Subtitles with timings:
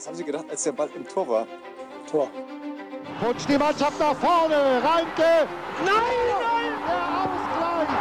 [0.00, 1.46] Was haben Sie gedacht, als der Ball im Tor war?
[2.10, 2.30] Tor.
[3.20, 4.80] Putsch die Mannschaft nach vorne.
[4.80, 5.46] Reinke.
[5.84, 6.72] Nein, nein.
[6.88, 7.92] Der Ausgleich.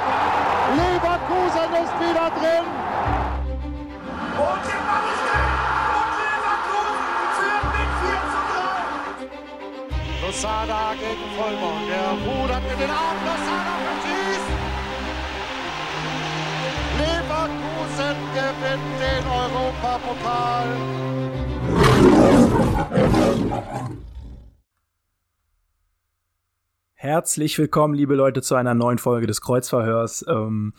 [0.80, 2.64] Leverkusen ist wieder drin.
[4.32, 5.52] Und der Ball ist drin.
[6.00, 8.40] Und Leverkusen führt mit 4 zu
[10.24, 10.26] 3.
[10.26, 11.84] Losada gegen Vollborn.
[11.92, 13.28] Der rudert mit den Armen.
[13.28, 14.56] Losada verschießt.
[16.98, 20.72] Leverkusen gewinnt den Europapokal.
[26.94, 30.26] Herzlich willkommen, liebe Leute, zu einer neuen Folge des Kreuzverhörs.
[30.28, 30.74] Ähm,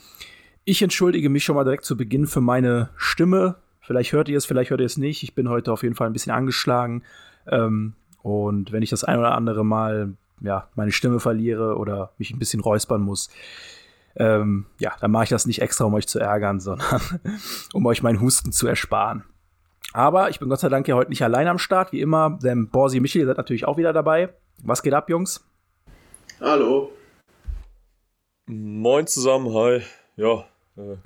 [0.64, 3.56] ich entschuldige mich schon mal direkt zu Beginn für meine Stimme.
[3.80, 5.22] Vielleicht hört ihr es, vielleicht hört ihr es nicht.
[5.22, 7.02] Ich bin heute auf jeden Fall ein bisschen angeschlagen.
[7.46, 12.30] Ähm, und wenn ich das ein oder andere Mal ja, meine Stimme verliere oder mich
[12.30, 13.30] ein bisschen räuspern muss,
[14.16, 17.00] ähm, ja, dann mache ich das nicht extra, um euch zu ärgern, sondern
[17.72, 19.24] um euch meinen Husten zu ersparen.
[19.92, 22.68] Aber ich bin Gott sei Dank ja heute nicht allein am Start, wie immer, denn
[22.68, 24.32] Borsi Michel, ihr seid natürlich auch wieder dabei.
[24.62, 25.44] Was geht ab, Jungs?
[26.40, 26.92] Hallo.
[28.46, 29.82] Moin zusammen, hi.
[30.16, 30.44] Ja,
[30.76, 30.96] äh,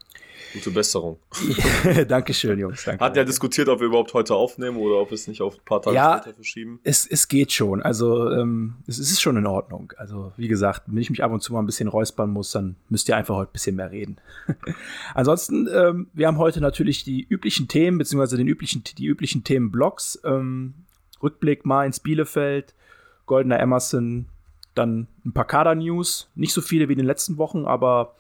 [0.55, 1.19] gute Besserung.
[2.08, 2.84] Dankeschön, Jungs.
[2.84, 3.05] Danke.
[3.05, 5.64] Hat ja diskutiert, ob wir überhaupt heute aufnehmen oder ob wir es nicht auf ein
[5.64, 6.19] paar Tage Ja.
[6.22, 6.80] später verschieben.
[6.84, 7.83] Es, es geht schon.
[7.83, 9.92] Also, ähm, es, es ist schon in Ordnung.
[9.98, 12.77] Also, wie gesagt, wenn ich mich ab und zu mal ein bisschen räuspern muss, dann
[12.88, 14.16] müsst ihr einfach heute ein bisschen mehr reden.
[15.14, 20.20] Ansonsten, ähm, wir haben heute natürlich die üblichen Themen, beziehungsweise den üblichen, die üblichen Themenblocks.
[20.25, 20.75] Ähm,
[21.22, 22.75] Rückblick Mainz, Bielefeld,
[23.27, 24.27] Goldener Emerson,
[24.75, 26.28] dann ein paar Kader-News.
[26.34, 28.14] Nicht so viele wie in den letzten Wochen, aber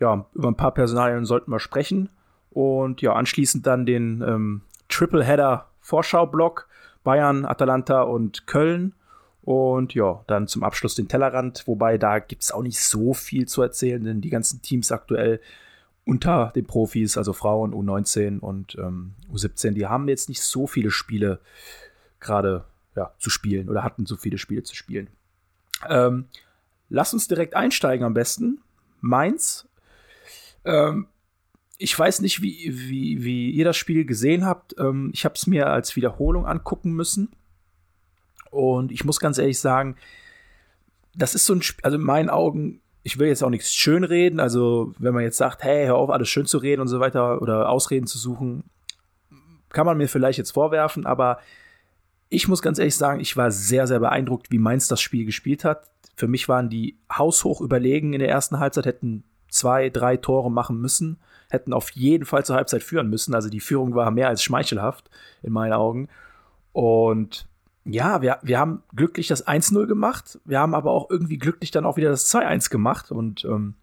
[0.00, 2.08] ja, über ein paar Personalien sollten wir sprechen.
[2.50, 6.68] Und ja, anschließend dann den ähm, Triple-Header-Vorschau-Block.
[7.04, 8.94] Bayern, Atalanta und Köln.
[9.42, 13.48] Und ja, dann zum Abschluss den Tellerrand, wobei da gibt es auch nicht so viel
[13.48, 15.40] zu erzählen, denn die ganzen Teams aktuell
[16.04, 20.90] unter den Profis, also Frauen U19 und ähm, U17, die haben jetzt nicht so viele
[20.90, 21.40] Spiele
[22.20, 22.64] gerade
[22.96, 25.08] ja, zu spielen oder hatten so viele Spiele zu spielen.
[25.88, 26.26] Ähm,
[26.88, 28.60] lass uns direkt einsteigen am besten.
[29.00, 29.66] Mainz.
[30.64, 31.06] Ähm,
[31.78, 34.74] ich weiß nicht, wie, wie, wie ihr das Spiel gesehen habt.
[34.78, 37.30] Ähm, ich habe es mir als Wiederholung angucken müssen.
[38.50, 39.96] Und ich muss ganz ehrlich sagen,
[41.14, 44.40] das ist so ein Spiel, also in meinen Augen, ich will jetzt auch nichts schönreden.
[44.40, 47.40] Also, wenn man jetzt sagt, hey, hör auf, alles schön zu reden und so weiter
[47.40, 48.64] oder Ausreden zu suchen,
[49.70, 51.38] kann man mir vielleicht jetzt vorwerfen, aber
[52.28, 55.64] ich muss ganz ehrlich sagen, ich war sehr, sehr beeindruckt, wie Mainz das Spiel gespielt
[55.64, 55.90] hat.
[56.14, 60.80] Für mich waren die haushoch überlegen in der ersten Halbzeit, hätten zwei, drei Tore machen
[60.80, 61.18] müssen,
[61.50, 63.34] hätten auf jeden Fall zur Halbzeit führen müssen.
[63.34, 65.10] Also die Führung war mehr als schmeichelhaft
[65.42, 66.08] in meinen Augen.
[66.72, 67.46] Und
[67.84, 70.38] ja, wir, wir haben glücklich das 1-0 gemacht.
[70.44, 73.10] Wir haben aber auch irgendwie glücklich dann auch wieder das 2-1 gemacht.
[73.10, 73.74] Und ähm,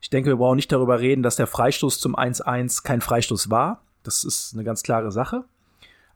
[0.00, 3.82] ich denke, wir brauchen nicht darüber reden, dass der Freistoß zum 1-1 kein Freistoß war.
[4.02, 5.44] Das ist eine ganz klare Sache.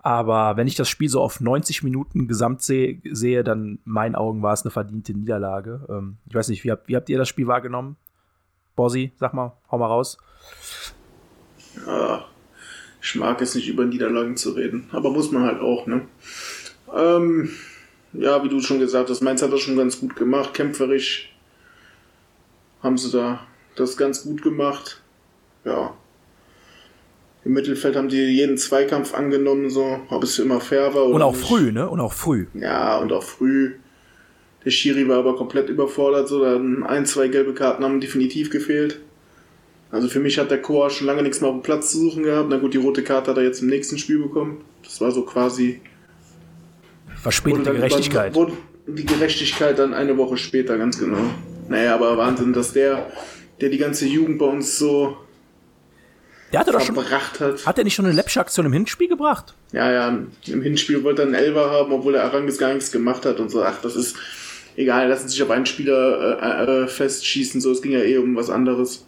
[0.01, 4.15] Aber wenn ich das Spiel so auf 90 Minuten gesamt sehe, sehe dann in meinen
[4.15, 5.87] Augen war es eine verdiente Niederlage.
[5.89, 7.97] Ähm, ich weiß nicht, wie habt, wie habt ihr das Spiel wahrgenommen?
[8.79, 10.19] Borsi, sag mal, hau mal raus.
[11.85, 12.25] Ja,
[13.03, 16.03] ich mag es nicht über Niederlagen zu reden, aber muss man halt auch, ne?
[16.97, 17.51] Ähm,
[18.13, 21.35] ja, wie du schon gesagt hast, Mainz hat das schon ganz gut gemacht, kämpferisch
[22.81, 23.41] haben sie da
[23.75, 25.03] das ganz gut gemacht.
[25.65, 25.95] Ja.
[27.45, 31.23] Im Mittelfeld haben die jeden Zweikampf angenommen, so, ob es immer fair war oder Und
[31.23, 31.45] auch nicht.
[31.47, 31.89] früh, ne?
[31.91, 32.47] Und auch früh.
[32.55, 33.75] Ja, und auch früh.
[34.65, 39.01] Der Schiri war aber komplett überfordert, so dann ein, zwei gelbe Karten haben definitiv gefehlt.
[39.91, 42.23] Also für mich hat der Chor schon lange nichts mehr auf dem Platz zu suchen
[42.25, 42.49] gehabt.
[42.51, 44.61] Na gut, die rote Karte hat er jetzt im nächsten Spiel bekommen.
[44.83, 45.81] Das war so quasi
[47.17, 48.35] Verspätete dann Gerechtigkeit.
[48.35, 48.53] Wurde
[48.87, 51.19] die Gerechtigkeit dann eine Woche später, ganz genau.
[51.69, 53.11] Naja, aber Wahnsinn, dass der,
[53.61, 55.17] der die ganze Jugend bei uns so
[56.53, 56.95] Der hatte doch schon.
[56.95, 57.67] verbracht hat.
[57.67, 59.55] Hat er nicht schon eine Läppsche-Aktion im Hinspiel gebracht?
[59.73, 63.25] Ja, ja, im Hinspiel wollte er einen Elfer haben, obwohl der Arangis gar nichts gemacht
[63.27, 63.63] hat und so.
[63.63, 64.17] Ach, das ist
[64.79, 68.37] egal, lassen sich auf einen Spieler äh, äh, festschießen, so, es ging ja eh um
[68.37, 69.07] was anderes.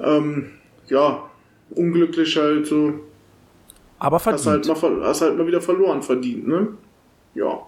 [0.00, 0.50] Ähm,
[0.88, 1.30] ja,
[1.70, 2.94] unglücklich halt so.
[3.98, 4.82] Aber Hast halt, verdient.
[4.82, 6.68] mal, hast halt mal wieder verloren verdient, ne?
[7.34, 7.60] Ja.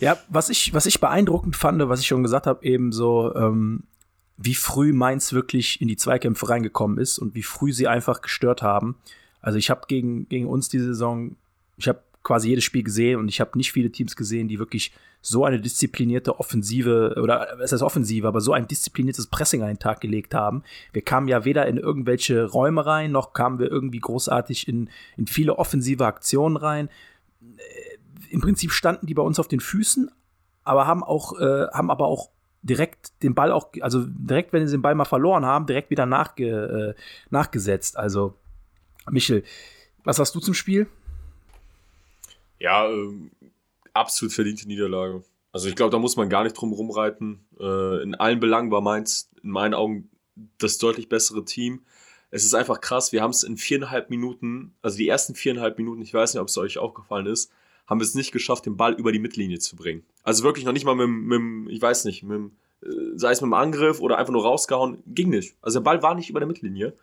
[0.00, 3.84] Ja, was ich, was ich beeindruckend fand, was ich schon gesagt habe, eben so, ähm,
[4.36, 8.62] wie früh Mainz wirklich in die Zweikämpfe reingekommen ist und wie früh sie einfach gestört
[8.62, 8.96] haben.
[9.40, 11.36] Also ich habe gegen, gegen uns diese Saison,
[11.76, 14.92] ich habe quasi jedes Spiel gesehen und ich habe nicht viele Teams gesehen, die wirklich
[15.20, 19.78] so eine disziplinierte Offensive oder es ist Offensive, aber so ein diszipliniertes Pressing an den
[19.78, 20.64] Tag gelegt haben.
[20.92, 25.26] Wir kamen ja weder in irgendwelche Räume rein, noch kamen wir irgendwie großartig in, in
[25.26, 26.88] viele offensive Aktionen rein.
[27.40, 30.10] Äh, Im Prinzip standen die bei uns auf den Füßen,
[30.64, 32.30] aber haben auch, äh, haben aber auch
[32.62, 36.06] direkt den Ball auch, also direkt, wenn sie den Ball mal verloren haben, direkt wieder
[36.06, 37.98] nachge, äh, nachgesetzt.
[37.98, 38.34] Also,
[39.10, 39.44] Michel,
[40.04, 40.86] was hast du zum Spiel?
[42.64, 43.30] Ja, ähm,
[43.92, 45.22] absolut verdiente Niederlage.
[45.52, 47.44] Also ich glaube, da muss man gar nicht drum rumreiten.
[47.60, 50.08] Äh, in allen Belangen war Mainz in meinen Augen
[50.56, 51.82] das deutlich bessere Team.
[52.30, 56.00] Es ist einfach krass, wir haben es in viereinhalb Minuten, also die ersten viereinhalb Minuten,
[56.00, 57.52] ich weiß nicht, ob es euch aufgefallen ist,
[57.86, 60.02] haben wir es nicht geschafft, den Ball über die Mittellinie zu bringen.
[60.22, 62.50] Also wirklich noch nicht mal mit, mit ich weiß nicht, mit,
[62.82, 65.54] äh, sei es mit dem Angriff oder einfach nur rausgehauen, ging nicht.
[65.60, 66.94] Also der Ball war nicht über der Mittellinie.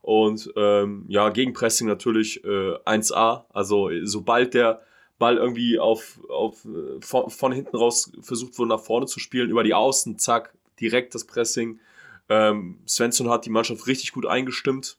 [0.00, 3.46] Und ähm, ja, Gegenpressing natürlich äh, 1A.
[3.52, 4.80] Also sobald der
[5.18, 9.50] Ball irgendwie auf, auf äh, von, von hinten raus versucht wurde, nach vorne zu spielen,
[9.50, 11.80] über die Außen, zack, direkt das Pressing.
[12.28, 14.98] Ähm, Svensson hat die Mannschaft richtig gut eingestimmt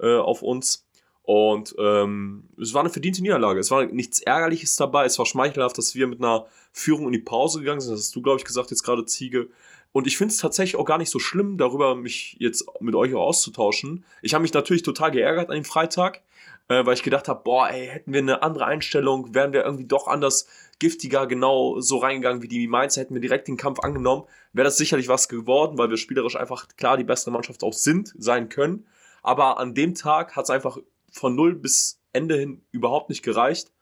[0.00, 0.86] äh, auf uns.
[1.22, 3.60] Und ähm, es war eine verdiente Niederlage.
[3.60, 5.04] Es war nichts Ärgerliches dabei.
[5.04, 7.92] Es war schmeichelhaft, dass wir mit einer Führung in die Pause gegangen sind.
[7.92, 9.48] Das hast du, glaube ich, gesagt, jetzt gerade Ziege.
[9.92, 13.14] Und ich finde es tatsächlich auch gar nicht so schlimm, darüber mich jetzt mit euch
[13.14, 14.04] auch auszutauschen.
[14.22, 16.22] Ich habe mich natürlich total geärgert an dem Freitag,
[16.68, 19.86] äh, weil ich gedacht habe, boah, ey, hätten wir eine andere Einstellung, wären wir irgendwie
[19.86, 20.46] doch anders
[20.78, 24.76] giftiger genau so reingegangen wie die Mainzer, hätten wir direkt den Kampf angenommen, wäre das
[24.76, 28.86] sicherlich was geworden, weil wir spielerisch einfach klar die bessere Mannschaft auch sind, sein können.
[29.22, 30.78] Aber an dem Tag hat es einfach
[31.10, 33.72] von null bis Ende hin überhaupt nicht gereicht.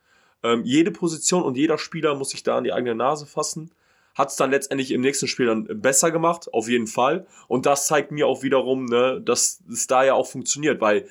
[0.43, 3.71] Ähm, jede Position und jeder Spieler muss sich da an die eigene Nase fassen.
[4.15, 7.27] Hat es dann letztendlich im nächsten Spiel dann besser gemacht, auf jeden Fall.
[7.47, 11.07] Und das zeigt mir auch wiederum, ne, dass es da ja auch funktioniert, weil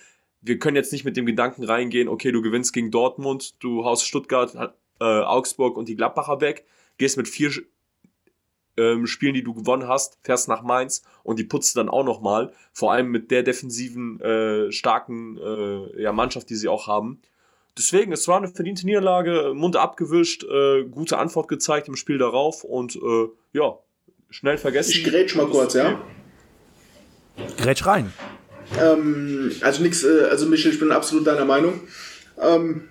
[0.46, 4.06] wir können jetzt nicht mit dem Gedanken reingehen, okay, du gewinnst gegen Dortmund, du haust
[4.06, 4.54] Stuttgart,
[5.00, 6.64] äh, Augsburg und die Gladbacher weg,
[6.98, 7.50] gehst mit vier
[8.76, 12.52] ähm, Spielen, die du gewonnen hast, fährst nach Mainz und die putzt dann auch nochmal,
[12.72, 17.20] vor allem mit der defensiven, äh, starken äh, ja, Mannschaft, die sie auch haben.
[17.76, 22.64] Deswegen, es war eine verdiente Niederlage, Mund abgewischt, äh, gute Antwort gezeigt im Spiel darauf
[22.64, 23.78] und äh, ja,
[24.30, 24.92] schnell vergessen.
[24.92, 26.00] Ich grätsch mal kurz, ja?
[27.58, 28.12] Grätsch rein.
[28.80, 31.80] Ähm, also nichts, äh, also Michel, ich bin absolut deiner Meinung.
[32.40, 32.82] Ähm,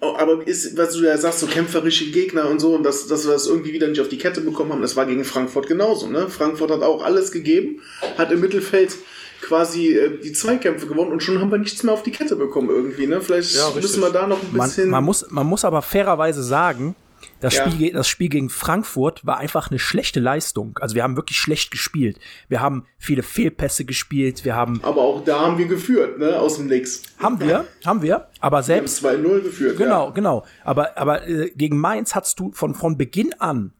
[0.00, 3.26] oh, aber ist, was du ja sagst, so kämpferische Gegner und so, und dass, dass
[3.26, 6.08] wir das irgendwie wieder nicht auf die Kette bekommen haben, das war gegen Frankfurt genauso.
[6.08, 6.28] Ne?
[6.28, 7.80] Frankfurt hat auch alles gegeben,
[8.18, 8.94] hat im Mittelfeld
[9.42, 12.68] quasi äh, die Zweikämpfe gewonnen und schon haben wir nichts mehr auf die Kette bekommen
[12.70, 13.06] irgendwie.
[13.06, 13.20] Ne?
[13.20, 14.90] Vielleicht Ja, müssen wir da noch ein Man, bisschen.
[14.90, 16.94] man, muss, man muss aber fairerweise sagen,
[17.40, 17.70] das, Ja.
[17.70, 20.78] Spiel, das Spiel gegen Frankfurt war einfach eine schlechte Leistung.
[20.80, 22.18] Also wir haben wirklich schlecht gespielt.
[22.48, 24.44] Wir haben viele Fehlpässe gespielt.
[24.44, 26.38] Wir haben, aber auch da haben wir geführt, ne?
[26.38, 27.02] Aus dem Nix.
[27.18, 29.76] haben wir, haben wir, aber Wir haben selbst 2-0 geführt.
[29.78, 30.10] Genau, Ja.
[30.12, 30.44] genau.
[30.64, 33.72] Aber, aber äh, gegen Mainz hattest du von, von Beginn an,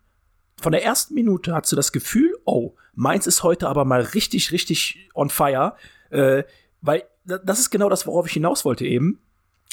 [0.60, 4.52] von der ersten Minute, hattest du das Gefühl, oh, Mainz ist heute aber mal richtig,
[4.52, 5.74] richtig on fire.
[6.10, 6.42] Äh,
[6.82, 9.20] weil da- das ist genau das, worauf ich hinaus wollte eben.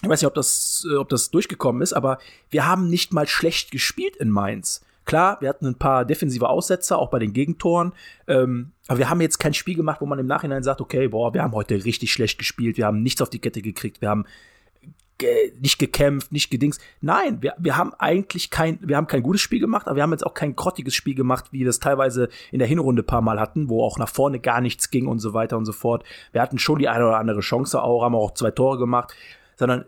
[0.03, 3.27] Ich weiß nicht, ob das, äh, ob das durchgekommen ist, aber wir haben nicht mal
[3.27, 4.81] schlecht gespielt in Mainz.
[5.05, 7.94] Klar, wir hatten ein paar defensive Aussetzer, auch bei den Gegentoren.
[8.27, 11.33] Ähm, aber wir haben jetzt kein Spiel gemacht, wo man im Nachhinein sagt, okay, boah,
[11.33, 14.25] wir haben heute richtig schlecht gespielt, wir haben nichts auf die Kette gekriegt, wir haben
[15.17, 16.77] ge nicht gekämpft, nicht gedings.
[17.01, 20.11] Nein, wir, wir haben eigentlich kein, wir haben kein gutes Spiel gemacht, aber wir haben
[20.11, 23.21] jetzt auch kein grottiges Spiel gemacht, wie wir es teilweise in der Hinrunde ein paar
[23.21, 26.03] Mal hatten, wo auch nach vorne gar nichts ging und so weiter und so fort.
[26.31, 29.15] Wir hatten schon die eine oder andere Chance auch, haben auch zwei Tore gemacht,
[29.57, 29.86] sondern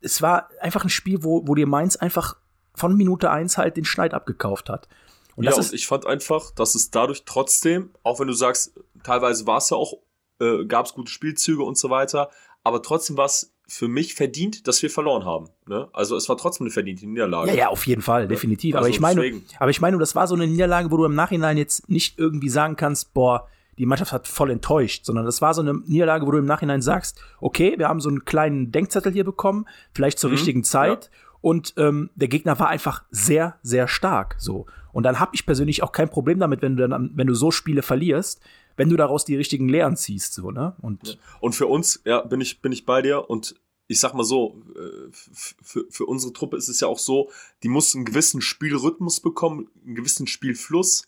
[0.00, 2.36] es war einfach ein Spiel, wo, wo dir Mainz einfach
[2.74, 4.88] von Minute eins halt den Schneid abgekauft hat.
[5.34, 9.46] Und ja, und ich fand einfach, dass es dadurch trotzdem, auch wenn du sagst, teilweise
[9.46, 9.94] war es ja auch,
[10.40, 12.30] äh, gab es gute Spielzüge und so weiter,
[12.64, 15.48] aber trotzdem war es für mich verdient, dass wir verloren haben.
[15.66, 15.88] Ne?
[15.92, 17.50] Also es war trotzdem eine verdiente Niederlage.
[17.50, 18.76] Ja, ja, auf jeden Fall, definitiv.
[18.76, 19.44] Also aber ich meine, deswegen.
[19.58, 22.48] aber ich meine, das war so eine Niederlage, wo du im Nachhinein jetzt nicht irgendwie
[22.48, 26.30] sagen kannst, boah, die Mannschaft hat voll enttäuscht, sondern das war so eine Niederlage, wo
[26.30, 30.30] du im Nachhinein sagst, okay, wir haben so einen kleinen Denkzettel hier bekommen, vielleicht zur
[30.30, 31.10] Mhm, richtigen Zeit.
[31.42, 34.34] Und ähm, der Gegner war einfach sehr, sehr stark.
[34.38, 34.66] So.
[34.92, 37.50] Und dann habe ich persönlich auch kein Problem damit, wenn du dann, wenn du so
[37.50, 38.40] Spiele verlierst,
[38.76, 40.74] wenn du daraus die richtigen Lehren ziehst, so, ne?
[40.80, 43.54] Und Und für uns, ja, bin ich, bin ich bei dir und
[43.88, 47.30] ich sag mal so, äh, für, für unsere Truppe ist es ja auch so,
[47.62, 51.04] die muss einen gewissen Spielrhythmus bekommen, einen gewissen Spielfluss.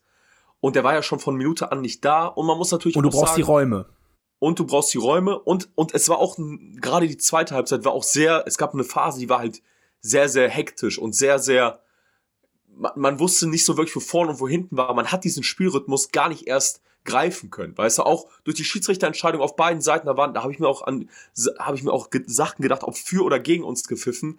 [0.61, 2.27] Und der war ja schon von Minute an nicht da.
[2.27, 3.87] Und man muss natürlich und du auch brauchst sagen, die Räume.
[4.41, 6.37] und du brauchst die Räume und und es war auch
[6.81, 9.63] gerade die zweite Halbzeit war auch sehr es gab eine Phase die war halt
[10.01, 11.81] sehr sehr hektisch und sehr sehr
[12.77, 15.43] man, man wusste nicht so wirklich wo vorne und wo hinten war man hat diesen
[15.43, 20.07] Spielrhythmus gar nicht erst greifen können weißt du auch durch die Schiedsrichterentscheidung auf beiden Seiten
[20.07, 21.09] da waren da habe ich mir auch an
[21.59, 24.39] habe ich mir auch ge Sachen gedacht ob für oder gegen uns gepfiffen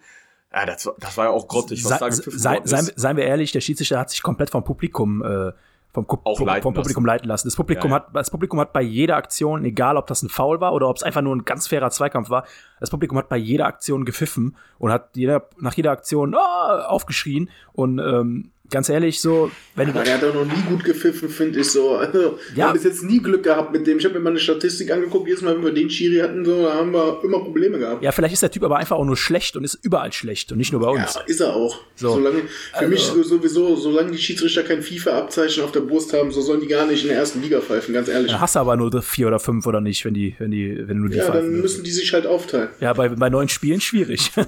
[0.52, 2.92] ja das, war- das war ja auch grottig was Sei, da gepfiffen sei, ist.
[2.98, 5.52] seien wir ehrlich, der Schiedsrichter hat sich komplett vom Publikum äh,
[5.92, 7.48] vom, Ku- Auch vom, Publikum leiten lassen.
[7.48, 8.02] Das Publikum Ja, ja.
[8.04, 10.96] hat das Publikum hat bei jeder Aktion, egal ob das ein Foul war oder ob
[10.96, 12.44] es einfach nur ein ganz fairer Zweikampf war,
[12.78, 17.50] das Publikum hat bei jeder Aktion gepfiffen und hat jeder nach jeder Aktion ah, aufgeschrien
[17.72, 21.28] und ähm, ganz ehrlich, so, wenn du Aber der hat auch noch nie gut gepfiffen,
[21.28, 21.96] finde ich so.
[21.96, 22.32] Also, Ja.
[22.54, 23.98] wir haben bis jetzt nie Glück gehabt mit dem.
[23.98, 26.62] Ich habe mir mal eine Statistik angeguckt, jedes Mal, wenn wir den Schiri hatten, so,
[26.64, 28.02] da haben wir immer Probleme gehabt.
[28.02, 30.58] ja, vielleicht ist der Typ aber einfach auch nur schlecht und ist überall schlecht und
[30.58, 31.14] nicht nur bei uns.
[31.14, 31.80] Ja, ist er auch.
[31.96, 32.10] So.
[32.14, 36.30] Solange, für Also- mich so- sowieso, solange die Schiedsrichter kein FIFA-Abzeichen auf der Brust haben,
[36.30, 38.30] so sollen die gar nicht in der ersten Liga pfeifen, ganz ehrlich.
[38.32, 41.02] Dann hast du aber nur vier oder fünf oder nicht, wenn die, wenn die, wenn
[41.02, 42.68] du die Ja, pfeifen dann müssen die sich halt aufteilen.
[42.80, 44.30] Ja, bei, bei neun Spielen schwierig.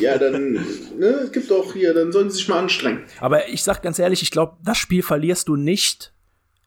[0.00, 0.52] Ja, dann,
[0.98, 3.00] ne, es gibt auch hier, dann sollen sie sich mal anstrengen.
[3.20, 6.12] Aber ich sag ganz ehrlich, ich glaube, das Spiel verlierst du nicht.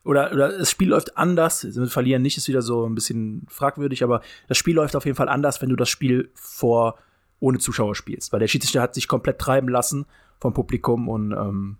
[0.06, 1.64] Oder, oder das Spiel läuft anders.
[1.64, 5.16] Mit Verlieren nicht ist wieder so ein bisschen fragwürdig, aber das Spiel läuft auf jeden
[5.16, 6.98] Fall anders, wenn du das Spiel vor
[7.40, 8.34] ohne Zuschauer spielst.
[8.34, 10.06] Weil der Schiedsrichter hat sich komplett treiben lassen
[10.40, 11.78] vom Publikum und ähm,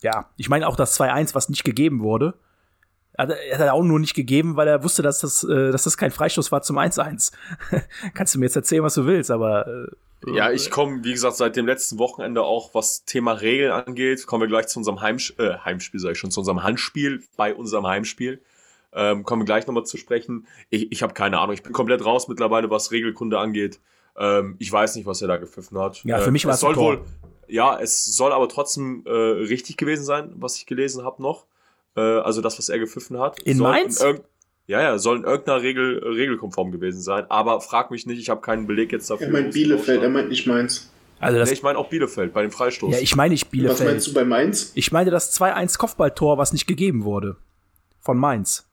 [0.00, 2.34] ja, ich meine auch das 2-1, was nicht gegeben wurde.
[3.14, 6.10] Er hat auch nur nicht gegeben, weil er wusste, dass das, äh, dass das kein
[6.10, 7.32] Freistoß war zum 1-1.
[8.14, 9.86] Kannst du mir jetzt erzählen, was du willst, aber äh,
[10.32, 14.42] Ja, ich komme, wie gesagt, seit dem letzten Wochenende auch, was Thema Regeln angeht, kommen
[14.42, 17.86] wir gleich zu unserem Heimsch äh, Heimspiel, sage ich schon, zu unserem Handspiel bei unserem
[17.86, 18.40] Heimspiel.
[18.92, 20.46] Ähm, kommen wir gleich nochmal zu sprechen.
[20.70, 23.80] Ich, ich habe keine Ahnung, ich bin komplett raus mittlerweile, was Regelkunde angeht.
[24.16, 26.02] Ähm, ich weiß nicht, was er da gepfiffen hat.
[26.04, 27.00] Ja, für Äh, mich war es es soll wohl,
[27.48, 31.46] ja, es soll aber trotzdem äh, richtig gewesen sein, was ich gelesen habe noch.
[31.96, 33.40] Äh, also das, was er gepfiffen hat.
[33.42, 34.00] In soll Mainz?
[34.00, 34.24] irgend-
[34.66, 37.24] ja, ja, soll in irgendeiner Regel regelkonform gewesen sein.
[37.30, 39.26] Aber frag mich nicht, ich habe keinen Beleg jetzt dafür.
[39.26, 40.90] Er meint Bielefeld, er meint nicht Mainz.
[41.20, 42.94] also das, Nee, ich meine auch Bielefeld bei dem Freistoß.
[42.94, 43.90] ja, ich meine nicht Was Bielefeld.
[43.90, 44.72] meinst du bei Mainz?
[44.74, 47.36] Ich meine das 2-1 Kopfballtor, was nicht gegeben wurde.
[48.00, 48.66] Von Mainz.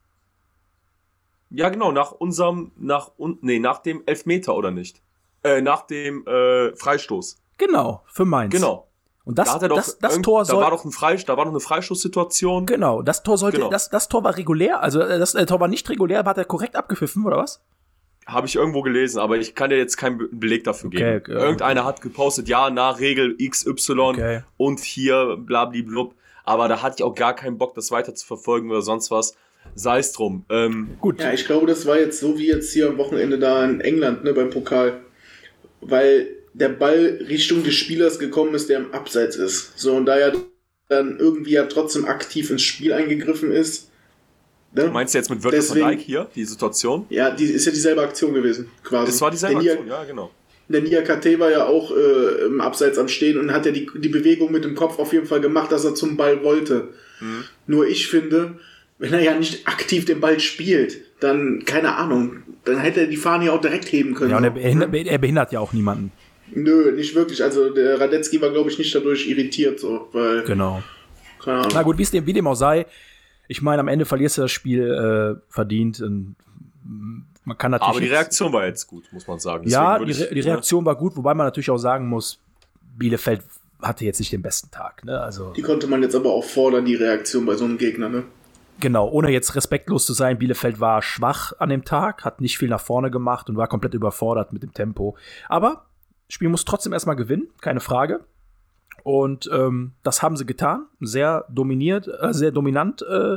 [1.50, 5.00] ja, genau, nach unserem, nach, un, nee, nach dem Elfmeter oder nicht?
[5.44, 7.38] Äh, nach dem äh, Freistoß.
[7.58, 8.54] Genau, für Mainz.
[8.54, 8.88] Genau.
[9.24, 10.62] Und das, da doch, das, das Tor da soll.
[10.62, 12.66] war doch ein Freistoß, da war doch eine Freistoßsituation.
[12.66, 13.70] genau, das Tor sollte, Genau.
[13.70, 16.38] das, das Tor war regulär, also äh, das äh, Tor war nicht regulär, aber hat
[16.38, 17.60] er korrekt abgepfiffen, oder was?
[18.26, 21.16] Habe ich irgendwo gelesen, aber ich kann dir jetzt keinen Be- Beleg dafür Okay, geben.
[21.18, 21.32] okay.
[21.32, 24.40] Irgendeiner hat gepostet, ja, nach Regel XY Okay.
[24.56, 26.14] und hier blablablub.
[26.44, 29.36] Aber da hatte ich auch gar keinen Bock, das weiter zu verfolgen oder sonst was.
[29.76, 30.44] Sei es drum.
[30.50, 31.20] Ähm, Gut.
[31.20, 34.24] Ja, ich glaube, das war jetzt so wie jetzt hier am Wochenende da in England,
[34.24, 35.00] ne, beim Pokal.
[35.80, 39.78] Weil der Ball Richtung des Spielers gekommen ist, der im Abseits ist.
[39.78, 40.32] So, und da er
[40.88, 43.88] dann irgendwie ja trotzdem aktiv ins Spiel eingegriffen ist.
[44.74, 44.88] Ne?
[44.90, 47.06] meinst du jetzt mit Virgil van Dijk hier, die Situation?
[47.10, 49.12] Ja, die ist ja dieselbe Aktion gewesen, quasi.
[49.12, 50.30] Das war dieselbe Aktion, ja, genau.
[50.68, 53.90] Der Nia KT war ja auch äh, im Abseits am Stehen und hat ja die,
[53.94, 56.88] die Bewegung mit dem Kopf auf jeden Fall gemacht, dass er zum Ball wollte.
[57.20, 57.44] Mhm.
[57.66, 58.58] Nur ich finde,
[58.98, 63.16] wenn er ja nicht aktiv den Ball spielt, dann, keine Ahnung, dann hätte er die
[63.16, 64.30] Fahne ja auch direkt heben können.
[64.30, 65.06] Ja, und er So, behindert, ne?
[65.06, 66.12] er behindert ja auch niemanden.
[66.54, 67.42] Nö, nicht wirklich.
[67.42, 70.82] Also der Radetzky war, glaube ich, nicht dadurch irritiert, so, weil, Genau.
[71.46, 72.86] Na gut, wie es dem, wie dem auch sei,
[73.48, 76.00] ich meine, am Ende verlierst du das Spiel äh, verdient.
[76.00, 76.36] Und
[76.84, 77.90] mm, man kann natürlich.
[77.90, 79.68] Aber die jetzt- Reaktion war jetzt gut, muss man sagen.
[79.68, 82.38] Ja, die, Re die Reaktion war gut, wobei man natürlich auch sagen muss,
[82.96, 83.42] Bielefeld
[83.80, 85.04] hatte jetzt nicht den besten Tag.
[85.04, 85.20] Ne?
[85.20, 88.22] Also Die konnte man jetzt aber auch fordern, die Reaktion bei so einem Gegner, ne?
[88.78, 92.68] genau, ohne jetzt respektlos zu sein, Bielefeld war schwach an dem Tag, hat nicht viel
[92.68, 95.16] nach vorne gemacht und war komplett überfordert mit dem Tempo.
[95.48, 95.84] Aber
[96.32, 98.20] Spiel muss trotzdem erstmal gewinnen, keine Frage.
[99.02, 103.36] Und ähm, das haben sie getan, sehr dominiert, äh, sehr dominant äh,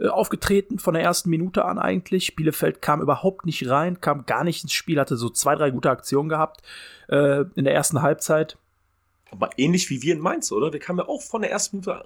[0.00, 2.34] äh, aufgetreten von der ersten Minute an eigentlich.
[2.34, 5.88] Bielefeld kam überhaupt nicht rein, kam gar nicht ins Spiel, hatte so zwei, drei gute
[5.88, 6.62] Aktionen gehabt
[7.08, 8.56] äh, in der ersten Halbzeit.
[9.32, 10.72] Aber ähnlich wie wir in Mainz, oder?
[10.72, 12.04] Wir kamen ja auch von der ersten Minute,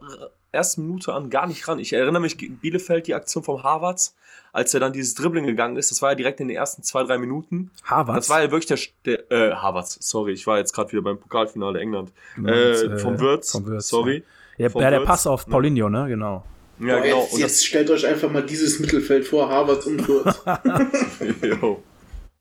[0.53, 1.81] ersten Minute an gar nicht ran.
[1.81, 4.15] Ich erinnere mich gegen Bielefeld, die Aktion vom Harvards,
[4.53, 5.91] als er dann dieses Dribbling gegangen ist.
[5.91, 7.73] Das war ja direkt in den ersten zwei, drei Minuten.
[7.83, 8.19] Harvard.
[8.19, 11.19] Das war ja wirklich der, der äh, Harvards, sorry, ich war jetzt gerade wieder beim
[11.19, 12.13] Pokalfinale England.
[12.37, 14.23] meinst, Äh, äh, vom Wirtz, vom Wirtz, sorry.
[14.57, 15.51] ja, ja, der Wirtz, Pass auf ne?
[15.51, 16.07] Paulinho, ne?
[16.09, 16.45] Genau.
[16.79, 17.23] Ja, Boah, genau.
[17.23, 20.43] Jetzt, Und jetzt stellt euch einfach mal dieses Mittelfeld vor, Harvards und Würz.
[21.61, 21.83] jo.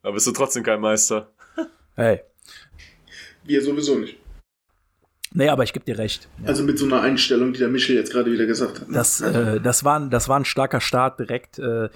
[0.04, 1.32] Da bist du trotzdem kein Meister.
[1.96, 2.22] Hey.
[3.44, 4.18] Wir sowieso nicht.
[5.36, 6.30] Nee, aber ich geb dir recht.
[6.46, 8.88] Also mit so einer Einstellung, die der Michel jetzt gerade wieder gesagt hat.
[8.90, 11.60] Das, äh, das, war, ein- das war ein starker Start direkt.
[11.60, 11.90] Äh,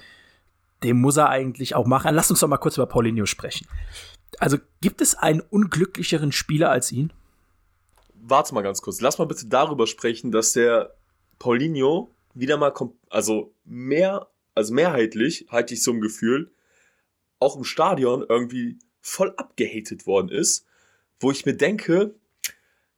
[0.82, 2.14] den muss er eigentlich auch machen.
[2.14, 3.66] Lass uns doch mal kurz über Paulinho sprechen.
[4.38, 7.12] Also gibt es einen unglücklicheren Spieler als ihn?
[8.14, 9.00] Warte mal ganz kurz.
[9.00, 10.94] Lass mal bitte darüber sprechen, dass der
[11.38, 16.50] Paulinho wieder mal kommt, also mehr, also mehrheitlich hatte ich so ein Gefühl,
[17.38, 20.66] auch im Stadion irgendwie voll abgehatet worden ist,
[21.18, 22.14] wo ich mir denke,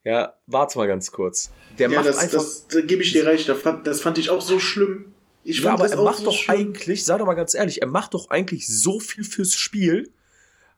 [0.05, 1.51] ja, warte mal ganz kurz.
[1.79, 2.39] Der Ja, macht das, einfach.
[2.39, 3.49] das, da gebe ich dir recht.
[3.49, 5.15] Das fand, das fand ich auch so schlimm.
[5.45, 6.57] Ich ja, fand aber das er auch macht so doch schlimm.
[6.57, 10.11] eigentlich, sei doch mal ganz ehrlich, er macht doch eigentlich so viel fürs Spiel,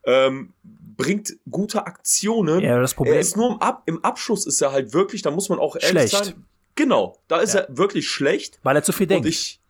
[0.06, 2.60] ähm, bringt gute Aktionen.
[2.60, 5.30] Ja, das Problem Er ist nur im, Ab im Abschluss ist er halt wirklich, da
[5.30, 6.24] muss man auch ehrlich Schlecht.
[6.26, 6.44] sein.
[6.76, 7.60] Genau, da ist Ja.
[7.60, 8.58] er wirklich schlecht.
[8.62, 9.24] weil er zu viel denkt.
[9.26, 9.60] Und ich,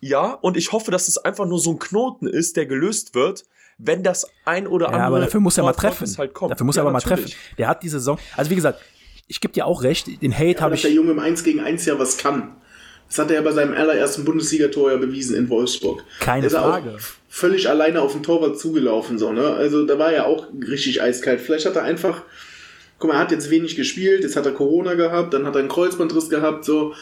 [0.00, 3.44] ja, und ich hoffe, dass es einfach nur so ein Knoten ist, der gelöst wird,
[3.78, 5.06] wenn das ein oder ja, andere.
[5.06, 6.06] aber dafür muss er mal treffen.
[6.18, 6.52] Halt kommt.
[6.52, 7.32] Dafür muss ja, er aber mal natürlich.
[7.34, 7.54] treffen.
[7.58, 8.18] Der hat die Saison.
[8.36, 8.80] Also wie gesagt,
[9.26, 10.82] ich, ich gebe dir auch recht, den Hate Aber habe dass ich.
[10.82, 12.56] der Junge im 1 gegen 1 ja was kann.
[13.08, 16.02] Das hat er ja bei seinem allerersten Bundesligator ja bewiesen in Wolfsburg.
[16.20, 16.96] Keine ist Frage.
[16.96, 19.44] Auch völlig alleine auf den Torwart zugelaufen, so, ne?
[19.54, 21.40] Also da war er auch richtig eiskalt.
[21.40, 22.22] Vielleicht hat er einfach,
[22.98, 25.60] guck mal, er hat jetzt wenig gespielt, jetzt hat er Corona gehabt, dann hat er
[25.60, 26.94] einen Kreuzbandriss gehabt, so,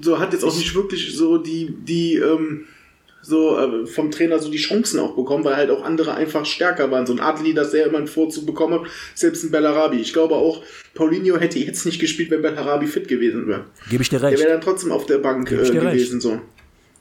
[0.00, 2.66] so hat jetzt auch nicht wirklich so die, die, ähm,
[3.28, 6.90] so äh, vom Trainer so die Chancen auch bekommen, weil halt auch andere einfach stärker
[6.90, 7.06] waren.
[7.06, 9.98] So ein Adli, dass er immer einen Vorzug bekommen hat, selbst ein Bellarabi.
[10.00, 10.62] Ich glaube auch,
[10.94, 13.66] Paulinho hätte jetzt nicht gespielt, wenn Bellarabi fit gewesen wäre.
[13.90, 14.40] Gebe ich dir Der recht.
[14.42, 16.40] wäre dann trotzdem auf der Bank äh, gewesen, so.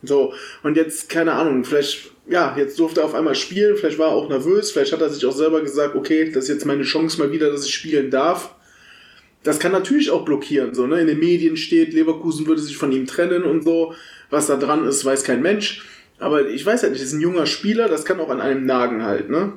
[0.03, 4.09] So, und jetzt, keine Ahnung, vielleicht, ja, jetzt durfte er auf einmal spielen, vielleicht war
[4.09, 6.83] er auch nervös, vielleicht hat er sich auch selber gesagt, okay, das ist jetzt meine
[6.83, 8.53] Chance mal wieder, dass ich spielen darf.
[9.43, 10.99] Das kann natürlich auch blockieren, so, ne?
[10.99, 13.93] In den Medien steht, Leverkusen würde sich von ihm trennen und so.
[14.29, 15.85] Was da dran ist, weiß kein Mensch.
[16.19, 18.65] Aber ich weiß halt nicht, das ist ein junger Spieler, das kann auch an einem
[18.65, 19.53] nagen halt, ne?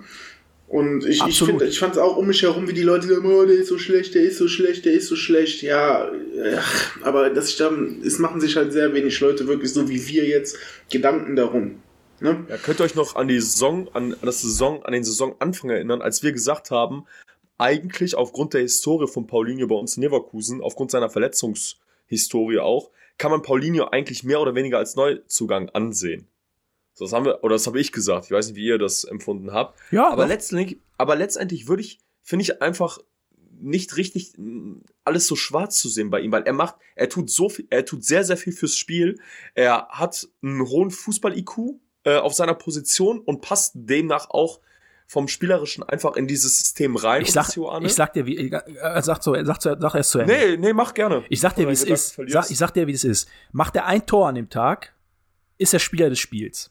[0.70, 3.44] Und ich, ich, ich fand es auch um mich herum, wie die Leute sagen, oh,
[3.44, 5.62] der ist so schlecht, der ist so schlecht, der ist so schlecht.
[5.62, 6.08] Ja,
[6.56, 7.72] ach, aber das, ich da,
[8.04, 10.56] es machen sich halt sehr wenig Leute wirklich so wie wir jetzt
[10.88, 11.82] Gedanken darum.
[12.20, 12.44] Ne?
[12.48, 15.70] Ja, könnt ihr euch noch an die Saison, an, an das Saison, an den Saisonanfang
[15.70, 17.04] erinnern, als wir gesagt haben,
[17.58, 23.32] eigentlich aufgrund der Historie von Paulinho bei uns in Leverkusen, aufgrund seiner Verletzungshistorie auch, kann
[23.32, 26.28] man Paulinho eigentlich mehr oder weniger als Neuzugang ansehen.
[27.00, 28.26] Das haben wir, oder das habe ich gesagt.
[28.26, 29.78] Ich weiß nicht, wie ihr das empfunden habt.
[29.90, 30.28] Ja, aber doch.
[30.28, 32.98] letztendlich, aber letztendlich würde ich, finde ich einfach
[33.62, 34.32] nicht richtig
[35.04, 37.84] alles so schwarz zu sehen bei ihm, weil er macht, er tut so viel, er
[37.84, 39.18] tut sehr, sehr viel fürs Spiel.
[39.54, 41.58] Er hat einen hohen Fußball-IQ
[42.04, 44.60] äh, auf seiner Position und passt demnach auch
[45.06, 47.22] vom Spielerischen einfach in dieses System rein.
[47.22, 47.48] ich, sag,
[47.82, 50.32] ich sag dir, wie, er sagt so, er sagt, so- sag erst zu Ende.
[50.32, 51.24] Nee, nee, mach gerne.
[51.28, 52.16] Ich sag dir, wie es ist.
[52.28, 53.28] Sag, ich sag dir, wie es ist.
[53.52, 54.94] Macht er ein Tor an dem Tag,
[55.58, 56.70] ist er Spieler des Spiels.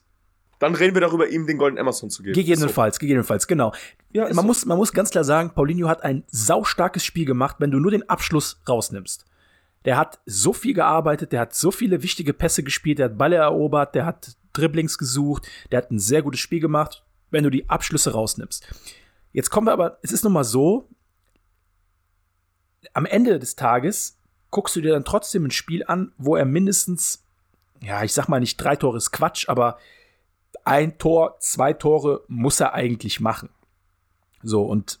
[0.60, 2.34] Dann reden wir darüber, ihm den Golden Emerson zu geben.
[2.34, 3.72] Gegebenenfalls, gegebenenfalls, genau.
[4.12, 4.42] Ja, man, so.
[4.42, 7.90] muss, man muss ganz klar sagen, Paulinho hat ein saustarkes Spiel gemacht, wenn du nur
[7.90, 9.24] den Abschluss rausnimmst.
[9.86, 13.36] Der hat so viel gearbeitet, der hat so viele wichtige Pässe gespielt, der hat Bälle
[13.36, 17.70] erobert, der hat Dribblings gesucht, der hat ein sehr gutes Spiel gemacht, wenn du die
[17.70, 18.68] Abschlüsse rausnimmst.
[19.32, 20.90] Jetzt kommen wir aber, es ist nun mal so,
[22.92, 24.18] am Ende des Tages
[24.50, 27.24] guckst du dir dann trotzdem ein Spiel an, wo er mindestens,
[27.80, 29.78] ja, ich sag mal nicht drei Tore ist Quatsch, aber
[30.70, 33.48] ein Tor, zwei Tore muss er eigentlich machen.
[34.42, 35.00] So, und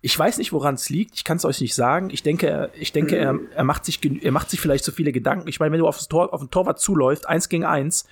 [0.00, 1.14] ich weiß nicht, woran es liegt.
[1.14, 2.08] Ich kann es euch nicht sagen.
[2.10, 5.12] Ich denke, er, ich denke, er, er, macht sich, er macht sich vielleicht so viele
[5.12, 5.48] Gedanken.
[5.48, 8.06] Ich meine, wenn du auf, das Tor, auf den Torwart zuläufst, eins gegen eins,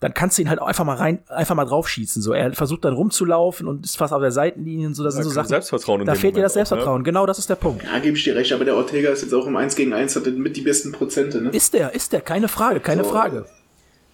[0.00, 2.20] dann kannst du ihn halt auch einfach mal rein, einfach mal draufschießen.
[2.20, 5.04] So, er versucht dann rumzulaufen und ist fast auf der Seitenlinie und so.
[5.04, 5.48] Das Da sind so Sachen.
[5.48, 6.78] Selbstvertrauen Da fehlt dir das Moment auch, ne?
[6.78, 7.04] Selbstvertrauen.
[7.04, 7.84] Genau, das ist der Punkt.
[7.84, 10.16] Ja, gebe ich dir recht, aber der Ortega ist jetzt auch im 1 gegen 1,
[10.16, 11.50] hat er mit die besten Prozente, ne?
[11.50, 13.10] Ist der, ist der, keine Frage, keine So.
[13.10, 13.44] Frage.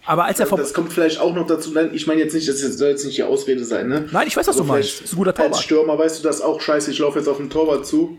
[0.06, 0.56] Aber als er vor.
[0.58, 3.18] Das kommt vielleicht auch noch dazu, nein, ich meine jetzt nicht, das soll jetzt nicht
[3.18, 4.08] die Ausrede sein, ne?
[4.12, 5.00] Nein, ich weiß, was Aber du meinst.
[5.02, 5.62] Ist ein guter Als Torwart.
[5.62, 8.18] Stürmer weißt du das auch, scheiße, ich laufe jetzt auf den Torwart zu.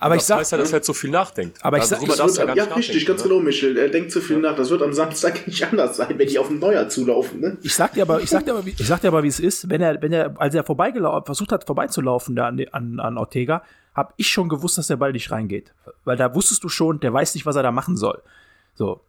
[0.00, 1.58] Aber ich Das sag, heißt ja, dass er jetzt so viel nachdenkt.
[1.64, 3.28] Aber ich sag- Darüber das wird, ja, nicht richtig, ganz ne?
[3.30, 3.76] genau, Michel.
[3.76, 4.54] Er denkt zu viel nach.
[4.54, 7.58] Das wird am Samstag nicht anders sein, wenn die auf den Neuer zulaufen, ne?
[7.62, 9.40] Ich sag dir aber, ich sag dir aber, wie- ich sag dir aber, wie es
[9.40, 9.68] ist.
[9.68, 13.64] Wenn er, wenn er, als er vorbeigelaufen, versucht hat, vorbeizulaufen da an, an, an Ortega,
[13.92, 15.72] habe ich schon gewusst, dass der Ball nicht reingeht.
[16.04, 18.22] Weil da wusstest du schon, der weiß nicht, was er da machen soll.
[18.76, 19.00] So.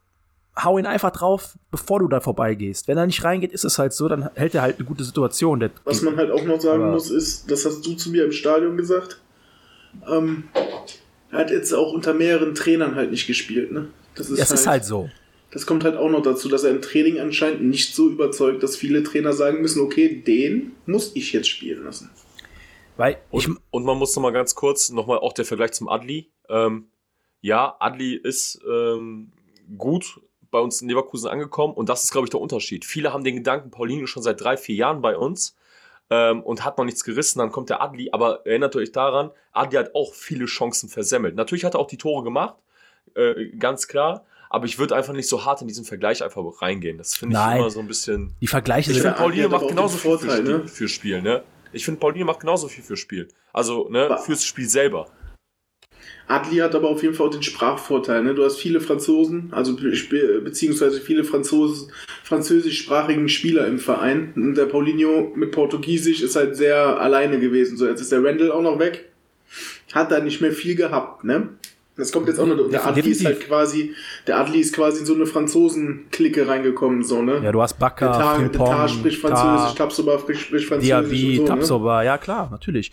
[0.61, 2.87] Hau ihn einfach drauf, bevor du da vorbeigehst.
[2.87, 5.59] Wenn er nicht reingeht, ist es halt so, dann hält er halt eine gute Situation.
[5.59, 8.25] Der, Was man halt auch noch sagen Aber- muss, ist, das hast du zu mir
[8.25, 9.21] im Stadion gesagt,
[10.09, 10.45] ähm,
[11.31, 13.87] er hat jetzt auch unter mehreren Trainern halt nicht gespielt, ne?
[14.15, 15.09] Das ist, das ist halt so.
[15.51, 18.75] Das kommt halt auch noch dazu, dass er im Training anscheinend nicht so überzeugt, dass
[18.75, 22.09] viele Trainer sagen müssen, okay, den muss ich jetzt spielen lassen.
[22.97, 25.71] Weil ich, Und, und man muss noch mal ganz kurz, noch mal auch der Vergleich
[25.71, 26.31] zum Adli.
[26.49, 26.87] Ähm,
[27.41, 29.31] ja, Adli ist ähm,
[29.77, 30.19] gut
[30.51, 32.85] bei uns in Leverkusen angekommen und das ist, glaube ich, der Unterschied.
[32.85, 35.55] Viele haben den Gedanken, Paulinho schon seit drei, vier Jahren bei uns
[36.09, 39.77] ähm, und hat noch nichts gerissen, dann kommt der Adli, aber erinnert euch daran, Adli
[39.77, 41.35] hat auch viele Chancen versemmelt.
[41.35, 42.55] Natürlich hat er auch die Tore gemacht,
[43.15, 46.97] äh, ganz klar, aber ich würde einfach nicht so hart in diesen Vergleich einfach reingehen.
[46.97, 48.33] Das finde ich immer so ein bisschen...
[48.41, 50.67] die Vergleiche Ich finde, Paulinho macht genauso viel Vorteil, für, Spiel, ne?
[50.67, 51.43] für Spiel, ne?
[51.71, 53.27] Ich finde, Paulinho macht genauso viel für Spiel.
[53.53, 55.07] Also, ne, Ba- fürs Spiel selber.
[56.27, 58.23] Adli hat aber auf jeden Fall auch den Sprachvorteil.
[58.23, 58.35] Ne?
[58.35, 61.87] Du hast viele Franzosen, also be be- beziehungsweise viele Franzos
[62.23, 64.33] französischsprachigen Spieler im Verein.
[64.35, 67.77] Und der Paulinho mit Portugiesisch ist halt sehr alleine gewesen.
[67.77, 69.09] So, jetzt ist der Randall auch noch weg.
[69.93, 71.49] Hat da nicht mehr viel gehabt, ne?
[71.97, 72.69] Das kommt jetzt auch noch.
[72.69, 73.93] Der Adli ist halt quasi,
[74.25, 77.41] der Adli ist quasi in so eine Franzosen-Clique reingekommen, so, ne?
[77.43, 80.87] Ja, du hast Der Tar, spricht Französisch, Tapsoba spricht, Französisch.
[80.87, 81.47] Diaby, so, ne?
[81.49, 82.91] Tapsoba, ja klar, natürlich.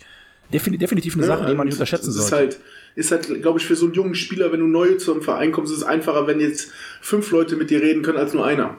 [0.51, 2.35] Defini definitiv eine Sache, die man nicht unterschätzen ist sollte.
[2.35, 2.59] Halt,
[2.97, 5.51] ist halt, glaube ich, für so einen jungen Spieler, wenn du neu zu einem Verein
[5.51, 8.75] kommst, ist es einfacher, wenn jetzt fünf Leute mit dir reden können, als nur einer.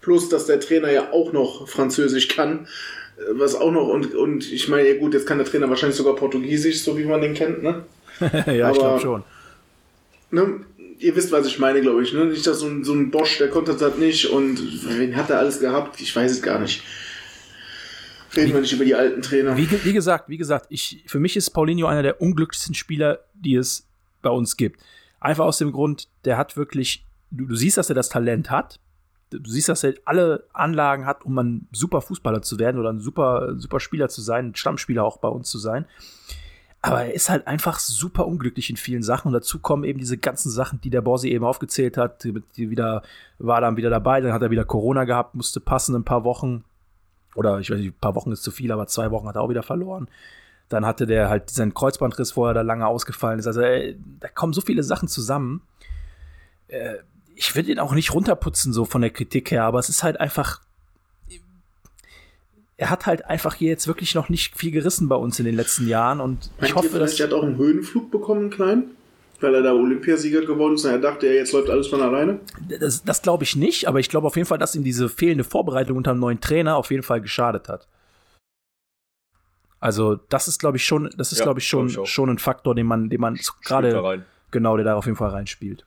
[0.00, 2.66] Plus, dass der Trainer ja auch noch Französisch kann.
[3.32, 6.16] was auch noch, und, und ich meine, ja gut, jetzt kann der Trainer wahrscheinlich sogar
[6.16, 7.84] Portugiesisch, so wie man den kennt, ne?
[8.46, 9.24] ja, ich glaube schon.
[10.30, 10.60] Ne?
[11.00, 12.14] Ihr wisst, was ich meine, glaube ich.
[12.14, 12.24] Ne?
[12.24, 14.58] Nicht, dass so ein, so ein Bosch, der konnte das nicht und
[14.98, 16.00] wen hat er alles gehabt?
[16.00, 16.82] Ich weiß es gar nicht.
[18.36, 19.56] Reden wir nicht über die alten Trainer.
[19.56, 23.54] Wie, wie gesagt, wie gesagt, ich, für mich ist Paulinho einer der unglücklichsten Spieler, die
[23.54, 23.86] es
[24.22, 24.80] bei uns gibt.
[25.20, 28.80] Einfach aus dem Grund, der hat wirklich, du, du siehst, dass er das Talent hat.
[29.30, 33.00] Du siehst, dass er alle Anlagen hat, um ein super Fußballer zu werden oder ein
[33.00, 35.86] super, super Spieler zu sein, ein Stammspieler auch bei uns zu sein.
[36.80, 39.28] Aber er ist halt einfach super unglücklich in vielen Sachen.
[39.28, 42.22] Und dazu kommen eben diese ganzen Sachen, die der Borsi eben aufgezählt hat.
[42.22, 43.02] Die, die wieder,
[43.38, 46.64] war dann wieder dabei, dann hat er wieder Corona gehabt, musste passen ein paar Wochen.
[47.38, 49.42] Oder ich weiß nicht, ein paar Wochen ist zu viel, aber zwei Wochen hat er
[49.42, 50.08] auch wieder verloren.
[50.68, 53.46] Dann hatte der halt diesen Kreuzbandriss, wo er da lange ausgefallen ist.
[53.46, 55.62] Also ey, da kommen so viele Sachen zusammen.
[56.66, 56.96] Äh,
[57.36, 60.18] ich will ihn auch nicht runterputzen, so von der Kritik her, aber es ist halt
[60.18, 60.62] einfach.
[62.76, 65.54] Er hat halt einfach hier jetzt wirklich noch nicht viel gerissen bei uns in den
[65.54, 67.20] letzten Jahren und ich Meint ihr hoffe, vielleicht, dass.
[67.20, 68.96] er hat auch einen Höhenflug bekommen, kleinen?
[69.40, 72.40] Weil er da Olympiasieger geworden ist und er dachte, ja, jetzt läuft alles von alleine?
[72.80, 75.44] Das, das glaube ich nicht, aber ich glaube auf jeden Fall, dass ihm diese fehlende
[75.44, 77.86] Vorbereitung unter einem neuen Trainer auf jeden Fall geschadet hat.
[79.80, 82.28] Also, das ist, glaube ich, schon, das ist, Ja, glaube ich, schon, glaub ich schon
[82.30, 84.24] ein Faktor, den man, den man gerade, rein.
[84.50, 85.84] genau, der da auf jeden Fall reinspielt.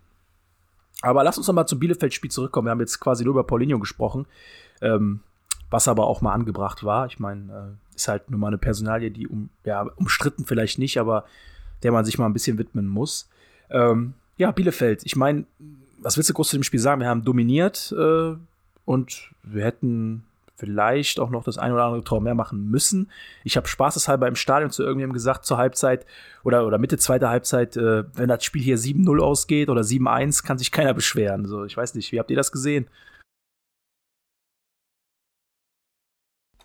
[1.02, 2.68] Aber lass uns noch mal zum Bielefeld-Spiel zurückkommen.
[2.68, 4.28] Wir haben jetzt quasi nur über Paulinho gesprochen,
[4.82, 5.22] ähm,
[5.70, 7.08] was aber auch mal angebracht war.
[7.08, 10.98] Ich meine, äh, ist halt nur mal eine Personalie, die um, ja, umstritten vielleicht nicht,
[10.98, 11.26] aber
[11.84, 13.30] der man sich mal ein bisschen widmen muss.
[13.72, 15.06] Ähm, ja, Bielefeld.
[15.06, 15.46] Ich meine,
[16.00, 17.02] was willst du groß zu dem Spiel sagen?
[17.02, 18.36] Wir haben dominiert äh,
[18.86, 20.24] und wir hätten
[20.62, 23.10] vielleicht auch noch das ein oder andere Tor mehr machen müssen.
[23.44, 26.06] Ich habe spaßeshalber im Stadion zu irgendjemandem gesagt zur Halbzeit
[26.44, 30.60] oder, oder Mitte zweiter Halbzeit, äh, wenn das Spiel hier 7-0 ausgeht oder 7-1, kann
[30.60, 31.46] sich keiner beschweren.
[31.48, 32.88] So, ich weiß nicht, wie habt ihr das gesehen?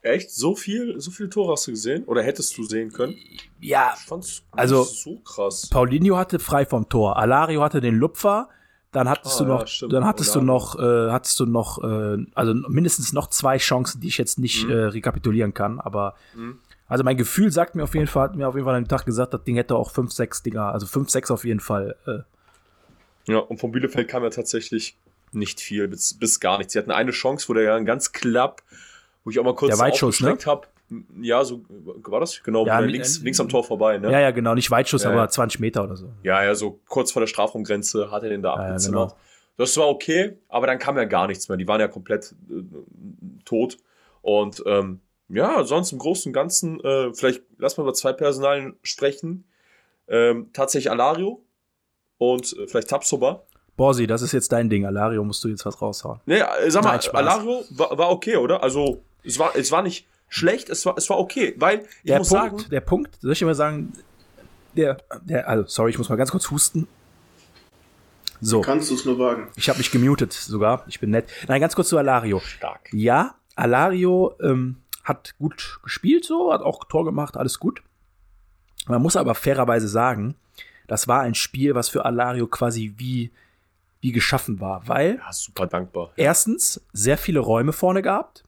[0.07, 0.31] Echt?
[0.31, 2.05] So viel, so viele Tore hast du gesehen?
[2.05, 3.17] Oder hättest du sehen können?
[3.61, 5.69] Ja, Ich fand's Also- so krass.
[5.69, 8.49] Paulinho hatte frei vom Tor, Alario hatte den Lupfer,
[8.93, 10.55] dann hattest Ah, du noch, ja, dann hattest du Alario.
[10.55, 14.65] noch, äh, hattest du noch, äh, also mindestens noch zwei Chancen, die ich jetzt nicht
[14.65, 14.71] Mhm.
[14.71, 16.61] äh, rekapitulieren kann, aber Mhm.
[16.87, 18.89] also mein Gefühl sagt mir auf jeden Fall, hat mir auf jeden Fall an dem
[18.89, 21.97] Tag gesagt, das Ding hätte auch 5, 6 Dinger, also 5, 6 auf jeden Fall.
[22.07, 22.19] Äh,
[23.33, 24.97] Ja, und von Bielefeld kam ja tatsächlich
[25.33, 26.75] nicht viel, bis, bis gar nichts.
[26.75, 28.63] Sie hatten eine Chance, wo der ja ganz klapp,
[29.27, 30.29] wo ich auch mal kurz Der Weitschuss, ne?
[30.29, 30.69] aufgestreckt hab.
[31.21, 31.63] Ja, so
[32.05, 32.41] war das?
[32.45, 34.13] Genau, Ja, der äh, links, links am Tor vorbei, ne?
[34.13, 34.21] ja.
[34.21, 35.29] ja, genau, nicht Weitschuss, Ja, aber ja.
[35.29, 36.13] 20 Meter oder so.
[36.23, 39.09] Ja, ja, so kurz vor der Strafraumgrenze hat er den da Ja, ja, abgezimmert.
[39.11, 39.21] genau.
[39.57, 41.59] Das war okay, aber dann kam ja gar nichts mehr.
[41.59, 42.63] Die waren ja komplett äh,
[43.45, 43.79] tot.
[44.23, 48.77] Und ähm, ja, sonst im Großen und Ganzen, äh, vielleicht lass mal über zwei Personalien
[48.85, 49.45] sprechen.
[50.07, 51.43] Ähm, tatsächlich Alario
[52.19, 53.43] und äh, vielleicht Tapsoba.
[53.77, 56.21] Borsi, das ist jetzt dein Ding, Alario musst du jetzt was raushauen.
[56.27, 57.15] Nee, sag mal, Nein.
[57.15, 58.63] Alario war, war okay, oder?
[58.63, 62.19] Also, es war, es war nicht schlecht, es war, es war okay, weil ich Der
[62.19, 63.93] muss Punkt, sagen, der Punkt, soll ich dir mal sagen,
[64.77, 66.87] der, der, also sorry, ich muss mal ganz kurz husten.
[68.41, 68.61] So.
[68.61, 69.49] Kannst du es nur wagen.
[69.57, 70.85] Ich habe mich gemutet sogar.
[70.89, 71.27] Ich bin nett.
[71.49, 72.41] Nein, ganz kurz zu Alario.
[72.41, 72.91] stark.
[72.93, 77.83] Ja, Alario ähm, hat gut gespielt, so, hat auch Tor gemacht, alles gut.
[78.87, 80.35] Man muss aber fairerweise sagen,
[80.87, 83.33] das war ein Spiel, was für Alario quasi wie,
[84.03, 86.13] wie geschaffen war, weil Ja, super dankbar.
[86.17, 88.45] erstens sehr viele Räume vorne gehabt.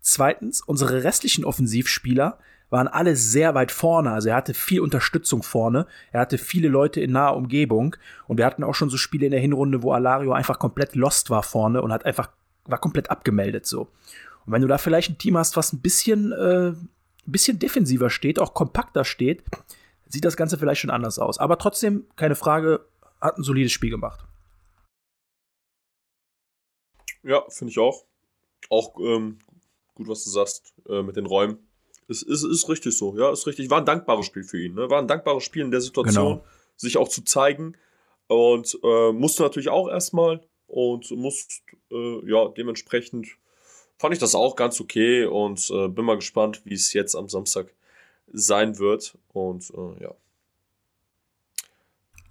[0.00, 2.38] Zweitens, unsere restlichen Offensivspieler
[2.70, 4.12] waren alle sehr weit vorne.
[4.12, 5.86] Also er hatte viel Unterstützung vorne.
[6.12, 7.96] Er hatte viele Leute in naher Umgebung.
[8.28, 11.30] Und wir hatten auch schon so Spiele in der Hinrunde, wo Alario einfach komplett lost
[11.30, 12.30] war vorne und hat einfach,
[12.64, 13.88] war komplett abgemeldet so.
[14.46, 16.88] Und wenn du da vielleicht ein Team hast, was ein bisschen, äh, ein
[17.26, 19.42] bisschen defensiver steht, auch kompakter steht,
[20.08, 21.38] sieht das Ganze vielleicht schon anders aus.
[21.38, 22.84] Aber trotzdem, keine Frage,
[23.20, 24.24] hat ein solides Spiel gemacht.
[27.22, 28.04] Ja, finde ich auch.
[28.70, 29.38] Auch ähm,
[30.00, 31.58] gut, was du sagst äh, mit den Räumen.
[32.08, 33.68] Es ist, ist richtig so, ja, ist richtig.
[33.70, 34.74] War ein dankbares Spiel für ihn.
[34.74, 34.88] Ne?
[34.90, 36.44] War ein dankbares Spiel in der Situation, Genau.
[36.76, 37.76] sich auch zu zeigen.
[38.26, 43.26] Und äh, musste natürlich auch erstmal und musst, äh, ja, dementsprechend
[43.98, 47.28] fand ich das auch ganz okay und äh, bin mal gespannt, wie es jetzt am
[47.28, 47.72] Samstag
[48.32, 49.18] sein wird.
[49.32, 50.14] Und äh, ja.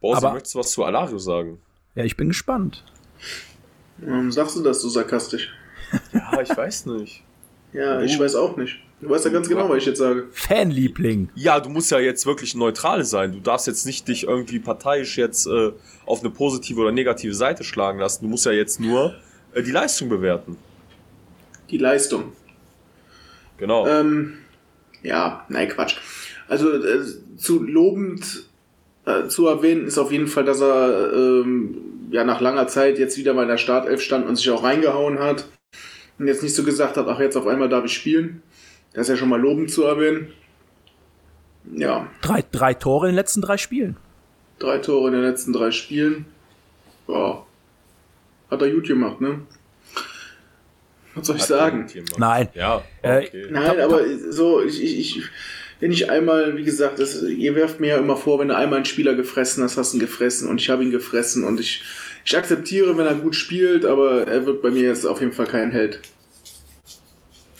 [0.01, 1.61] Aber- möchtest du was zu Alario sagen?
[1.95, 2.83] Ja, ich bin gespannt.
[3.97, 5.51] Warum sagst du das so sarkastisch?
[6.13, 7.23] Ja, ich weiß nicht.
[7.73, 8.79] Ja, ich weiß auch nicht.
[9.01, 10.27] Du weißt ja ganz genau, was ich jetzt sage.
[10.31, 11.29] Fanliebling.
[11.35, 13.31] Ja, du musst ja jetzt wirklich neutral sein.
[13.31, 15.71] Du darfst jetzt nicht dich irgendwie parteiisch jetzt äh,
[16.05, 18.25] auf eine positive oder negative Seite schlagen lassen.
[18.25, 19.15] Du musst ja jetzt nur
[19.53, 20.57] äh, die Leistung bewerten.
[21.69, 22.33] Die Leistung.
[23.57, 23.87] Genau.
[23.87, 24.39] Ähm,
[25.01, 25.95] ja, nein, Quatsch.
[26.49, 27.05] Also äh,
[27.37, 28.43] zu lobend
[29.05, 31.77] äh, zu erwähnen ist auf jeden Fall, dass er ähm,
[32.11, 35.19] ja nach langer Zeit jetzt wieder mal in der Startelf stand und sich auch reingehauen
[35.19, 35.45] hat
[36.19, 38.41] und jetzt nicht so gesagt hat, ach jetzt auf einmal darf ich spielen.
[38.93, 40.31] Das ist ja schon mal lobend zu erwähnen.
[41.75, 43.97] Ja, Drei, drei Tore in den letzten drei Spielen.
[44.59, 46.25] drei Tore in den letzten drei Spielen.
[47.07, 47.45] Ja.
[48.49, 49.41] Hat er gut gemacht, ne?
[51.15, 51.87] Was soll ich sagen?
[52.17, 52.49] Nein.
[52.53, 53.47] Ja, Äh, okay.
[53.51, 54.01] Nein, aber
[54.31, 55.23] so, ich, ich, ich,
[55.79, 58.77] wenn ich einmal, wie gesagt, das, ihr werft mir ja immer vor, wenn du einmal
[58.77, 61.83] einen Spieler gefressen hast, hast du ihn gefressen und ich habe ihn gefressen und ich,
[62.25, 65.47] ich akzeptiere, wenn er gut spielt, aber er wird bei mir jetzt auf jeden Fall
[65.47, 66.01] kein Held.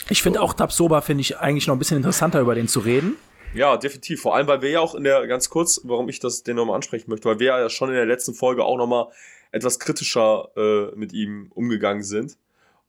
[0.10, 3.16] Ich finde auch Tabsoba finde ich eigentlich noch ein bisschen interessanter über den zu reden.
[3.54, 4.22] Ja, definitiv.
[4.22, 6.76] Vor allem, weil wir ja auch in der, ganz kurz, warum ich das den nochmal
[6.76, 9.08] ansprechen möchte, weil wir ja schon in der letzten Folge auch nochmal
[9.52, 12.38] etwas kritischer äh, mit ihm umgegangen sind.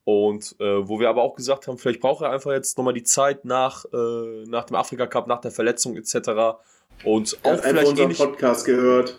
[0.04, 3.02] Und äh, wo wir aber auch gesagt haben, vielleicht braucht er einfach jetzt nochmal die
[3.02, 6.14] Zeit nach, äh, nach dem Afrika Cup, nach der Verletzung etc.
[7.04, 9.18] Und Er auch hat einfach vielleicht unseren ähnlich, Podcast gehört.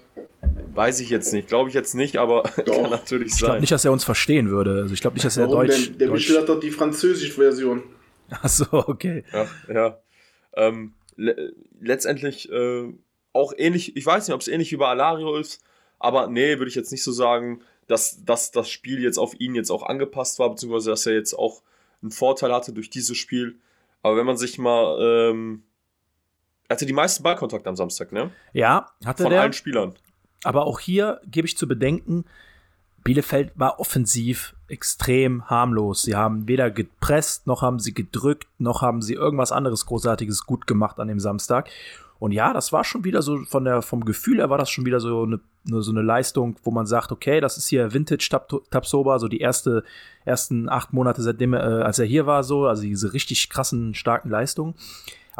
[0.73, 2.81] Weiß ich jetzt nicht, glaube ich jetzt nicht, aber Doch.
[2.81, 3.61] kann natürlich Ich glaube sein.
[3.61, 4.81] nicht, dass er uns verstehen würde.
[4.83, 5.87] Also ich glaube nicht, dass er Warum Deutsch.
[5.89, 5.97] denn?
[5.97, 7.83] Der Deutsch Michel hat doch die französische Version.
[8.29, 9.23] Achso, okay.
[9.33, 9.97] Ja, ja.
[10.53, 12.93] Ähm, le letztendlich äh,
[13.33, 15.61] auch ähnlich, ich weiß nicht, ob es ähnlich wie bei Alario ist,
[15.99, 19.55] aber nee, würde ich jetzt nicht so sagen, dass, dass das Spiel jetzt auf ihn
[19.55, 21.61] jetzt auch angepasst war, beziehungsweise dass er jetzt auch
[22.01, 23.59] einen Vorteil hatte durch dieses Spiel.
[24.01, 24.97] Aber wenn man sich mal,
[25.31, 25.63] ähm,
[26.67, 28.31] er hatte die meisten Ballkontakte am Samstag, ne?
[28.53, 29.41] Ja, hatte Von der.
[29.41, 29.93] allen Spielern.
[30.43, 32.25] Aber auch hier gebe ich zu bedenken,
[33.03, 36.03] Bielefeld war offensiv extrem harmlos.
[36.03, 40.67] Sie haben weder gepresst, noch haben sie gedrückt, noch haben sie irgendwas anderes Großartiges gut
[40.67, 41.69] gemacht an dem Samstag.
[42.19, 44.85] Und ja, das war schon wieder so von der, vom Gefühl her war das schon
[44.85, 48.29] wieder so eine, so eine Leistung, wo man sagt, okay, das ist hier Vintage
[48.69, 49.83] Tabsoba, so die erste,
[50.23, 54.29] ersten acht Monate, seitdem äh, als er hier war, so, also diese richtig krassen, starken
[54.29, 54.75] Leistungen.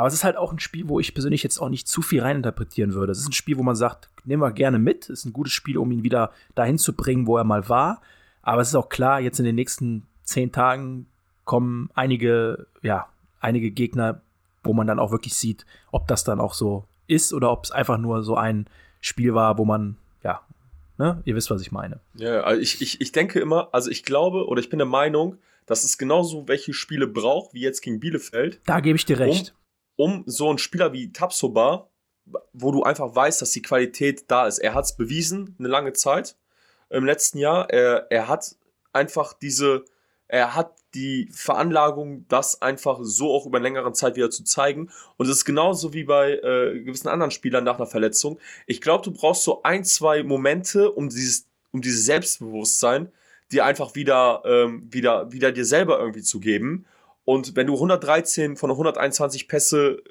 [0.02, 2.22] Aber es ist halt auch ein Spiel, wo ich persönlich jetzt auch nicht zu viel
[2.24, 3.12] reininterpretieren würde.
[3.12, 5.04] Es ist ein Spiel, wo man sagt, nehmen wir gerne mit.
[5.04, 8.02] Es ist ein gutes Spiel, um ihn wieder dahin zu bringen, wo er mal war.
[8.42, 11.06] Aber es ist auch klar, jetzt in den nächsten zehn Tagen
[11.46, 13.10] kommen einige, ja,
[13.42, 14.24] einige Gegner,
[14.64, 17.70] wo man dann auch wirklich sieht, ob das dann auch so ist oder ob es
[17.70, 18.66] einfach nur so ein
[19.02, 20.42] Spiel war, wo man, ja,
[20.98, 22.00] ne, ihr wisst, was ich meine.
[22.16, 25.38] Ja, also ich, ich, ich denke immer, also ich glaube oder ich bin der Meinung,
[25.68, 29.52] dass es genauso welche Spiele braucht, wie jetzt gegen Bielefeld, Da gebe ich dir recht.
[29.52, 29.61] um
[29.98, 31.90] so einen Spieler wie Tapsoba,
[32.54, 34.60] wo du einfach weißt, dass die Qualität da ist.
[34.60, 36.36] Er hat es bewiesen, eine lange Zeit
[36.90, 37.70] im letzten Jahr.
[37.70, 38.56] Er, er hat
[38.94, 39.86] einfach diese,
[40.28, 44.90] er hat die Veranlagung, das einfach so auch über eine längere Zeit wieder zu zeigen.
[45.18, 48.40] Und es ist genauso wie bei äh, gewissen anderen Spielern nach einer Verletzung.
[48.68, 53.12] Ich glaube, du brauchst so ein, zwei Momente, um dieses, um dieses Selbstbewusstsein,
[53.52, 56.86] dir einfach wieder, ähm, wieder, wieder dir selber irgendwie zu geben.
[57.26, 60.02] Und wenn du 113 von 121 Pässe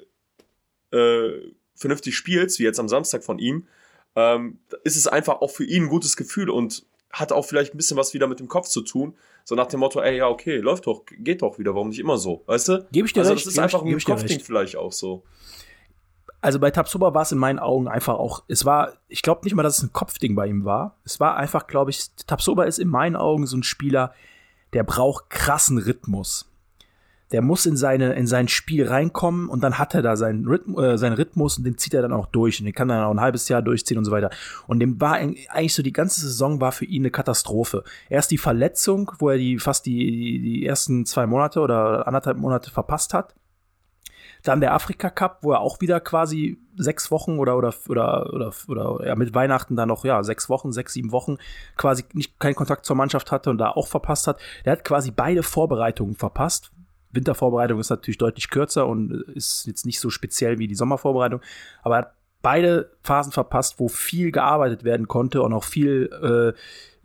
[0.91, 1.29] äh,
[1.75, 3.67] vernünftig spielst, wie jetzt am Samstag von ihm,
[4.15, 7.77] ähm, ist es einfach auch für ihn ein gutes Gefühl und hat auch vielleicht ein
[7.77, 9.15] bisschen was wieder mit dem Kopf zu tun.
[9.43, 12.17] So nach dem Motto, ey, ja, okay, läuft doch, geht doch wieder, warum nicht immer
[12.17, 12.87] so, weißt du?
[12.91, 15.23] Gebe ich dir also recht, das ist einfach ein Kopfding vielleicht auch so.
[16.39, 19.53] Also bei Tabsoba war es in meinen Augen einfach auch, es war, ich glaube nicht
[19.53, 20.99] mal, dass es ein Kopfding bei ihm war.
[21.03, 24.13] Es war einfach, glaube ich, Tabsoba ist in meinen Augen so ein Spieler,
[24.73, 26.50] der braucht krassen Rhythmus.
[27.31, 30.77] Der muss in, seine, in sein Spiel reinkommen und dann hat er da seinen, Rhythm,
[30.77, 33.05] äh, seinen Rhythmus und den zieht er dann auch durch und den kann er dann
[33.05, 34.29] auch ein halbes Jahr durchziehen und so weiter.
[34.67, 37.83] Und dem war eig- eigentlich so die ganze Saison war für ihn eine Katastrophe.
[38.09, 42.69] Erst die Verletzung, wo er die fast die, die ersten zwei Monate oder anderthalb Monate
[42.69, 43.33] verpasst hat.
[44.43, 48.51] Dann der Afrika Cup, wo er auch wieder quasi sechs Wochen oder oder oder oder,
[48.67, 51.37] oder ja, mit Weihnachten dann noch ja sechs Wochen, sechs sieben Wochen
[51.77, 54.39] quasi nicht keinen Kontakt zur Mannschaft hatte und da auch verpasst hat.
[54.65, 56.71] Der hat quasi beide Vorbereitungen verpasst.
[57.11, 61.41] Wintervorbereitung ist natürlich deutlich kürzer und ist jetzt nicht so speziell wie die Sommervorbereitung,
[61.83, 66.55] aber er hat beide Phasen verpasst, wo viel gearbeitet werden konnte und auch viel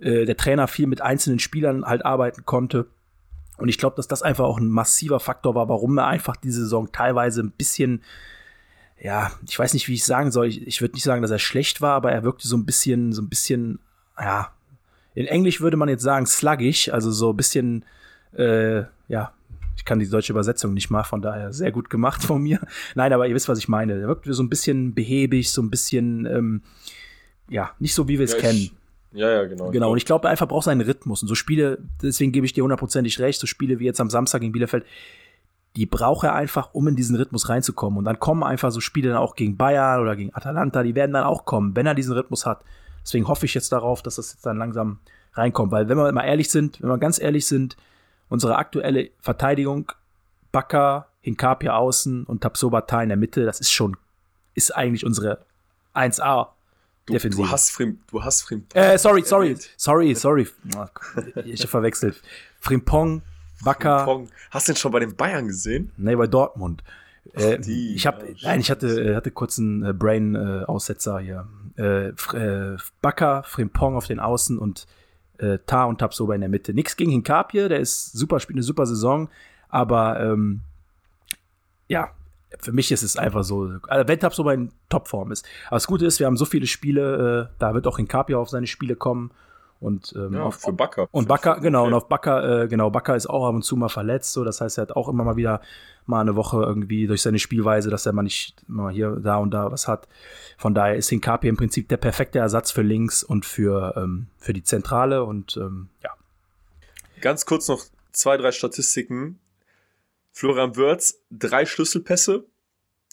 [0.00, 2.86] äh, äh, der Trainer viel mit einzelnen Spielern halt arbeiten konnte.
[3.58, 6.60] Und ich glaube, dass das einfach auch ein massiver Faktor war, warum er einfach diese
[6.60, 8.02] Saison teilweise ein bisschen,
[9.00, 10.48] ja, ich weiß nicht, wie ich sagen soll.
[10.48, 13.12] Ich, ich würde nicht sagen, dass er schlecht war, aber er wirkte so ein bisschen,
[13.12, 13.78] so ein bisschen,
[14.18, 14.52] ja,
[15.14, 17.84] in Englisch würde man jetzt sagen sluggish, also so ein bisschen,
[18.36, 19.32] äh, ja,
[19.76, 22.60] ich kann die deutsche Übersetzung nicht mal, von daher sehr gut gemacht von mir.
[22.94, 24.00] Nein, aber ihr wisst, was ich meine.
[24.00, 26.62] Er wirkte so ein bisschen behäbig, so ein bisschen, ähm,
[27.48, 28.70] ja, nicht so, wie wir es Ja, kennen.
[29.12, 29.70] Ja, ja, genau.
[29.70, 31.22] Genau, und ich glaube, er einfach braucht seinen Rhythmus.
[31.22, 34.40] Und so Spiele, deswegen gebe ich dir hundertprozentig recht, so Spiele wie jetzt am Samstag
[34.40, 34.84] gegen Bielefeld,
[35.76, 37.98] die braucht er einfach, um in diesen Rhythmus reinzukommen.
[37.98, 41.12] Und dann kommen einfach so Spiele dann auch gegen Bayern oder gegen Atalanta, die werden
[41.12, 42.62] dann auch kommen, wenn er diesen Rhythmus hat.
[43.02, 44.98] Deswegen hoffe ich jetzt darauf, dass das jetzt dann langsam
[45.34, 45.70] reinkommt.
[45.70, 47.76] Weil, wenn wir mal ehrlich sind, wenn wir ganz ehrlich sind,
[48.28, 49.92] unsere aktuelle Verteidigung,
[50.52, 53.96] Bakker, Hinkapia außen und Tapsobata in der Mitte, das ist schon,
[54.54, 55.44] ist eigentlich unsere
[55.94, 56.48] 1A.
[57.06, 57.42] du, Defensive.
[57.44, 58.64] du hast Frim, du hast Frim.
[58.74, 60.46] Äh, sorry, sorry, sorry, sorry.
[60.76, 60.88] Ah,
[61.44, 62.22] Ich hab verwechselt.
[62.60, 63.22] Frimpong,
[63.64, 64.04] Bakker.
[64.04, 64.28] Pong.
[64.50, 65.90] Hast du den schon bei den Bayern gesehen?
[65.96, 66.82] Nee, bei Dortmund.
[67.32, 71.46] Äh, die, ich habe, ja, nein, ich hatte, äh, hatte kurz einen äh, Brain-Aussetzer hier.
[71.76, 74.86] Äh, F- äh, Bakker, Frimpong auf den Außen und
[75.38, 76.74] äh, Tar und Tapsoba in der Mitte.
[76.74, 79.28] Nix gegen Hinkapie, der ist super, spielt eine super Saison,
[79.68, 80.60] aber ähm,
[81.88, 82.10] ja,
[82.58, 85.46] für mich ist es einfach so, also wenn Tapsoba in Topform ist.
[85.66, 88.48] Aber das Gute ist, wir haben so viele Spiele, äh, da wird auch Hinkapie auf
[88.48, 89.30] seine Spiele kommen
[89.80, 91.08] und ähm, Ja, auf, für Bakker.
[91.10, 91.88] und Bakker, genau, Okay.
[91.88, 94.60] und auf Bakker, äh, genau, Bakker ist auch ab und zu mal verletzt, so, das
[94.60, 95.60] heißt, er hat auch immer mal wieder
[96.06, 99.50] mal eine Woche irgendwie durch seine Spielweise, dass er mal nicht mal hier, da und
[99.50, 100.06] da was hat.
[100.56, 104.52] Von daher ist Hinkapi im Prinzip der perfekte Ersatz für links und für, ähm, für
[104.52, 106.10] die Zentrale und ähm, ja.
[107.20, 109.40] Ganz kurz noch zwei, drei Statistiken.
[110.32, 112.44] Florian Wirtz, drei Schlüsselpässe,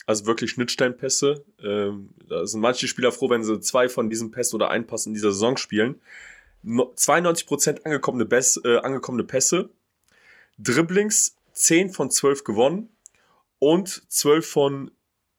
[0.05, 1.45] also wirklich Schnittstellenpässe.
[1.63, 5.05] Ähm, da sind manche Spieler froh, wenn sie zwei von diesen Pässen oder einen Pass
[5.05, 6.01] in dieser Saison spielen.
[6.63, 9.69] No, 92% angekommene, Bess, äh, angekommene Pässe.
[10.57, 12.89] Dribblings 10 von 12 gewonnen
[13.59, 14.91] und 12 von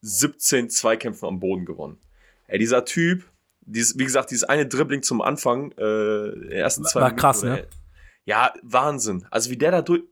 [0.02, 1.98] 17 Zweikämpfen am Boden gewonnen.
[2.46, 3.24] Ey, dieser Typ,
[3.62, 7.42] dieses, wie gesagt, dieses eine Dribbling zum Anfang, äh, der ersten zwei War Minuten, krass,
[7.42, 7.66] ne?
[8.26, 9.26] Ja, Wahnsinn.
[9.30, 10.02] Also wie der da durch.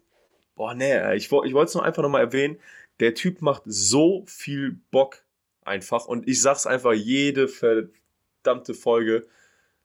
[0.55, 2.59] Boah, nee, ey, ich, ich wollte es nur einfach nochmal erwähnen.
[3.01, 5.25] Der Typ macht so viel Bock
[5.65, 6.07] einfach.
[6.07, 9.27] Und ich sag's einfach jede verdammte Folge.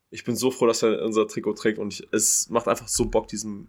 [0.09, 1.79] Ich bin so froh, dass er unser Trikot trägt.
[1.79, 3.67] Und ich, es macht einfach so Bock, diesem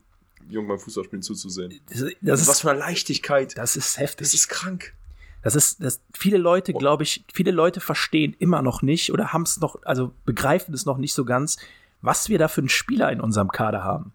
[0.48, 1.80] Jungen beim Fußballspielen zuzusehen.
[1.88, 3.56] Das, das, Das was ist, für eine Leichtigkeit.
[3.56, 4.26] das ist heftig.
[4.26, 4.94] Das ist krank.
[5.42, 9.42] Das ist, das, viele Leute, glaube ich, viele Leute verstehen immer noch nicht oder haben
[9.42, 11.58] es noch, also begreifen es noch nicht so ganz,
[12.02, 14.12] was wir da für einen Spieler in unserem Kader haben.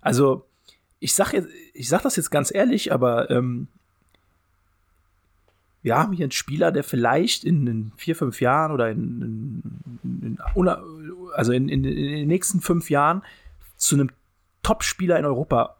[0.00, 0.46] Also,
[1.00, 3.68] ich sag jetzt, ich sag das jetzt ganz ehrlich, aber ähm,
[5.88, 9.62] wir haben hier einen Spieler, der vielleicht in, in vier, fünf Jahren oder in,
[10.02, 10.38] in, in
[11.34, 13.22] also in, den nächsten fünf Jahren
[13.78, 14.10] zu einem
[14.62, 15.76] Top-Spieler in Europa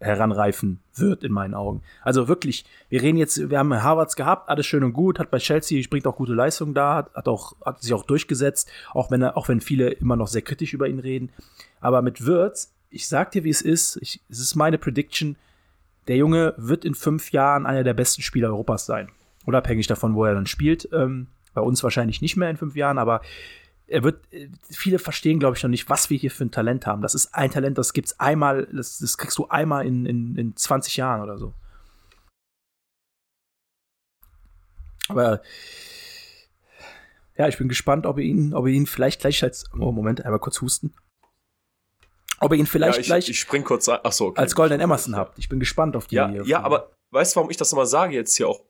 [0.00, 1.82] heranreifen wird, in meinen Augen.
[2.02, 5.38] Also wirklich, wir reden jetzt, wir haben Harvards gehabt, alles schön und gut, hat bei
[5.38, 9.22] Chelsea, bringt auch gute Leistung da, hat, hat auch, hat sich auch durchgesetzt, auch wenn
[9.22, 11.30] auch wenn viele immer noch sehr kritisch über ihn reden.
[11.80, 15.36] Aber mit Wirtz, ich sag dir, wie es ist, ich, es ist meine Prediction,
[16.08, 19.08] der Junge wird in fünf Jahren einer der besten Spieler Europas sein.
[19.44, 20.88] Unabhängig davon, wo er dann spielt.
[20.92, 23.20] Ähm, bei uns wahrscheinlich nicht mehr in fünf Jahren, aber
[23.86, 26.86] er wird, äh, viele verstehen, glaube ich, noch nicht, was wir hier für ein Talent
[26.86, 27.02] haben.
[27.02, 30.56] Das ist ein Talent, das gibt's einmal, das, das kriegst du einmal in, in, in
[30.56, 31.54] 20 Jahren oder so.
[35.08, 35.42] Aber
[37.36, 40.24] ja, ich bin gespannt, ob ihr ihn, ob ihr ihn vielleicht gleich als, oh, Moment,
[40.24, 40.94] einmal kurz husten.
[42.40, 44.00] Ob ihr ihn vielleicht ja, ich, gleich ich spring kurz rein.
[44.02, 44.40] Achso, okay.
[44.40, 45.38] als Golden Emerson habt.
[45.38, 46.16] Ich bin gespannt auf die.
[46.16, 48.60] Ja, ja, aber weißt du, warum ich das nochmal sage jetzt hier auch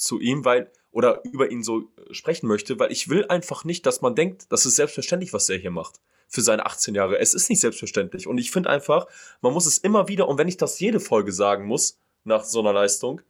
[0.00, 3.86] zu ihm, weil, oder über ihn so äh, sprechen möchte, weil ich will einfach nicht,
[3.86, 6.00] dass man denkt, das ist selbstverständlich, was er hier macht.
[6.30, 7.18] Für seine 18 Jahre.
[7.18, 8.26] Es ist nicht selbstverständlich.
[8.26, 9.06] Und ich finde einfach,
[9.40, 12.60] man muss es immer wieder, und wenn ich das jede Folge sagen muss, nach so
[12.60, 13.22] einer Leistung,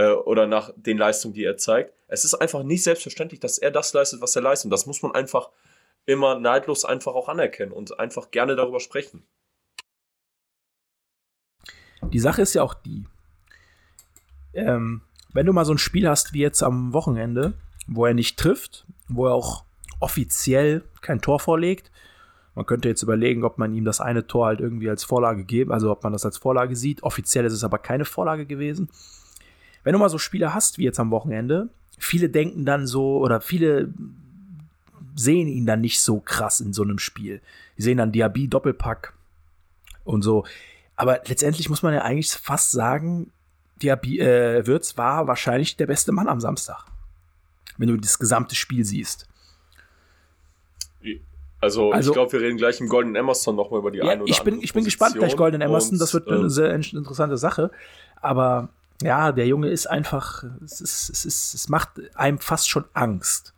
[0.00, 3.70] äh, oder nach den Leistungen, die er zeigt, es ist einfach nicht selbstverständlich, dass er
[3.70, 4.72] das leistet, was er leistet.
[4.72, 5.50] Das muss man einfach
[6.06, 9.22] immer neidlos einfach auch anerkennen und einfach gerne darüber sprechen.
[12.02, 13.04] Die Sache ist ja auch die,
[14.54, 17.54] ähm, wenn du mal so ein Spiel hast wie jetzt am Wochenende,
[17.86, 19.64] wo er nicht trifft, wo er auch
[20.00, 21.90] offiziell kein Tor vorlegt,
[22.54, 25.72] man könnte jetzt überlegen, ob man ihm das eine Tor halt irgendwie als Vorlage geben,
[25.72, 27.02] also ob man das als Vorlage sieht.
[27.02, 28.90] Offiziell ist es aber keine Vorlage gewesen.
[29.84, 33.40] Wenn du mal so Spiele hast wie jetzt am Wochenende, viele denken dann so oder
[33.40, 33.94] viele
[35.14, 37.40] sehen ihn dann nicht so krass in so einem Spiel.
[37.78, 39.14] Die sehen dann Diaby Doppelpack
[40.04, 40.44] und so.
[40.96, 43.30] Aber letztendlich muss man ja eigentlich fast sagen,
[43.82, 46.84] Diaby äh, Wirtz war wahrscheinlich der beste Mann am Samstag.
[47.78, 49.26] Wenn du das gesamte Spiel siehst.
[51.62, 54.22] Also, Also- ich glaube, wir reden gleich im Golden Emerson nochmal über die Ja, eine
[54.22, 55.38] oder ich bin, andere ich bin gespannt gleich Position.
[55.38, 57.70] Golden Emerson, Und, das wird eine sehr in- interessante Sache.
[58.22, 58.70] Aber
[59.02, 63.52] ja, der Junge ist einfach, es, ist, es, ist, es macht einem fast schon Angst.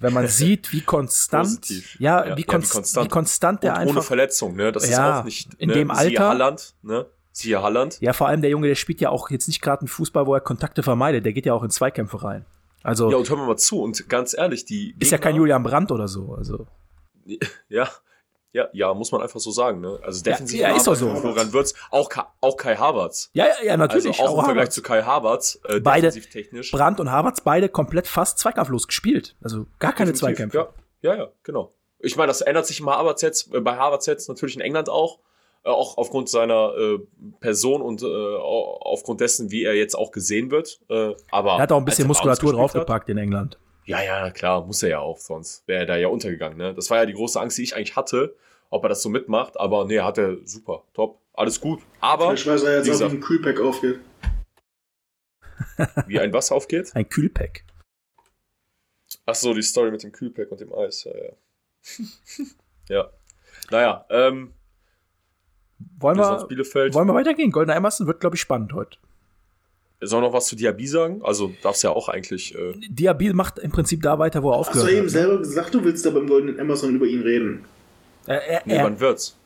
[0.00, 3.04] Wenn man sieht, wie konstant, ja, Ja, wie, ja, wie konst, konstant.
[3.06, 4.04] wie konstant der und ohne einfach.
[4.04, 4.72] Verletzung, ne?
[4.72, 5.54] Das Ja, ist auch nicht.
[5.54, 5.74] in ne?
[5.74, 7.04] dem Alter- Halland, ne?
[7.36, 7.98] Siehe Halland.
[8.00, 10.34] Ja, vor allem der Junge, der spielt ja auch jetzt nicht gerade einen Fußball, wo
[10.34, 11.24] er Kontakte vermeidet.
[11.26, 12.46] Der geht ja auch in Zweikämpfe rein.
[12.84, 13.82] Also Ja, und hör mir mal zu.
[13.82, 14.94] Und ganz ehrlich, die.
[15.00, 16.34] ist ja kein Gegner- Julian Brandt oder so.
[16.34, 16.66] Also
[17.68, 17.88] Ja.
[18.52, 19.98] Ja, ja, muss man einfach so sagen, ne?
[20.04, 21.12] Also defensiv ja, ist doch so.
[21.16, 23.30] Florian Wirtz, auch, Ka- auch Kai Havertz.
[23.32, 24.06] ja, ja, ja natürlich.
[24.20, 24.74] Also auch, im Vergleich Havertz.
[24.76, 26.70] zu Kai Havertz, äh, Beide- defensiv technisch.
[26.70, 29.34] Brandt und Havertz beide komplett fast zweikampflos gespielt.
[29.42, 30.20] Also gar keine Definitiv,
[30.52, 30.72] Zweikämpfe.
[31.02, 31.74] Ja, ja, ja, genau.
[31.98, 34.88] Ich meine, das ändert sich im Havertz jetzt, äh, bei Havertz jetzt natürlich in England
[34.88, 35.18] auch.
[35.64, 36.98] Äh, auch aufgrund seiner äh,
[37.40, 40.80] Person und äh, au- aufgrund dessen, wie er jetzt auch gesehen wird.
[40.90, 43.58] Äh, aber Er hat auch ein bisschen Muskulatur gespielt hat- draufgepackt in England.
[43.86, 46.56] Ja, ja, klar, muss er ja auch, sonst wäre er da ja untergegangen.
[46.56, 46.74] Ne?
[46.74, 48.34] Das war ja die große Angst, die ich eigentlich hatte.
[48.70, 49.58] ob er das so mitmacht.
[49.60, 51.80] Aber nee, hat er super, top, alles gut.
[52.00, 54.00] Aber Vielleicht weiß er jetzt auch, wie ein Kühlpack aufgeht.
[56.06, 56.90] wie ein was aufgeht.
[56.94, 57.64] Ein Kühlpack.
[59.26, 61.32] Ach so, die Story mit dem Kühlpack und dem Eis, ja, ja.
[62.88, 63.10] ja.
[63.70, 64.52] Naja, ähm,
[65.98, 66.94] Wollen wir Bielefeld.
[66.94, 67.50] wollen wir weitergehen?
[67.50, 68.98] Goldener Emerson wird, glaube ich, spannend heute.
[70.00, 71.22] Soll noch was zu Diaby sagen?
[71.24, 72.54] Also darfst ja auch eigentlich.
[72.54, 75.10] Äh, Diaby macht im Prinzip da weiter, wo er Hast du aufgehört eben hat.
[75.10, 77.64] selber gesagt, du willst da beim Goldenen Amazon über ihn reden?
[78.26, 79.36] Er, er, nee, wann wird's?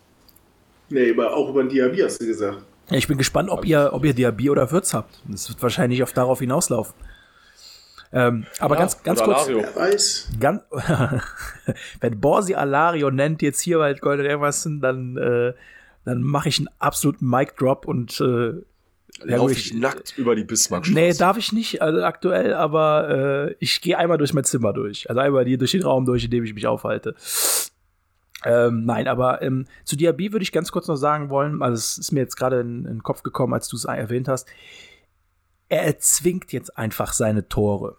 [0.88, 2.58] Nee, aber auch über den Diaby hast du gesagt.
[2.90, 5.20] ich bin gespannt, ob ihr, ob ihr Diaby oder Würz habt.
[5.28, 6.94] Das wird wahrscheinlich auf darauf hinauslaufen.
[8.10, 9.46] Ähm, aber Ja, ganz, ganz kurz.
[9.48, 9.64] Alario.
[10.40, 10.62] Ganz,
[12.00, 15.52] wenn Borsi Alario nennt jetzt hier bei Golden Emerson, dann, äh,
[16.08, 18.52] dann mache ich einen absoluten Mic Drop und äh,
[19.26, 20.88] ja, Lauf gut, ich ich- nackt über die Bismarck.
[20.90, 25.08] Nee, darf ich nicht also aktuell, aber äh, ich gehe einmal durch mein Zimmer durch.
[25.08, 27.14] Also einmal hier durch den Raum durch, in dem ich mich aufhalte.
[28.44, 31.98] Ähm, nein, aber ähm, zu Diaby würde ich ganz kurz noch sagen wollen, also es
[31.98, 34.46] ist mir jetzt gerade in, in den Kopf gekommen, als du es erwähnt hast.
[35.68, 37.96] Er erzwingt jetzt einfach seine Tore.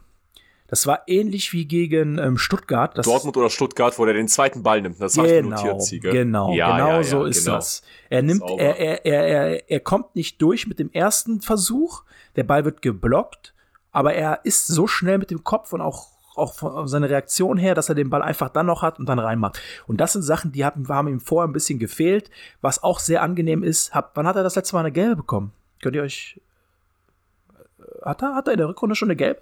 [0.70, 2.98] Das war ähnlich wie gegen ähm, Stuttgart.
[2.98, 5.02] Das Dortmund oder Stuttgart, wo der den zweiten Ball nimmt.
[5.02, 6.10] Das ich Genau, notiert, Ziege.
[6.12, 7.58] genau, Ja, genau ja, ja, so ist genau.
[7.58, 7.82] das.
[8.10, 8.62] Er nimmt, Sauber.
[8.62, 12.04] er, er, er, er, er kommt nicht durch mit dem ersten Versuch.
[12.36, 13.54] Der Ball wird geblockt,
[13.92, 17.76] aber er ist so schnell mit dem Kopf und auch auch von seiner Reaktion her,
[17.76, 19.62] dass er den Ball einfach dann noch hat und dann reinmacht.
[19.88, 23.22] Und das sind Sachen, die haben, haben ihm vorher ein bisschen gefehlt, was auch sehr
[23.22, 23.94] angenehm ist.
[23.94, 25.52] Hab, wann hat er das letzte Mal eine gelbe bekommen?
[25.82, 26.40] Könnt ihr euch.
[28.04, 29.42] Hat er, hat er in der Rückrunde schon eine gelbe?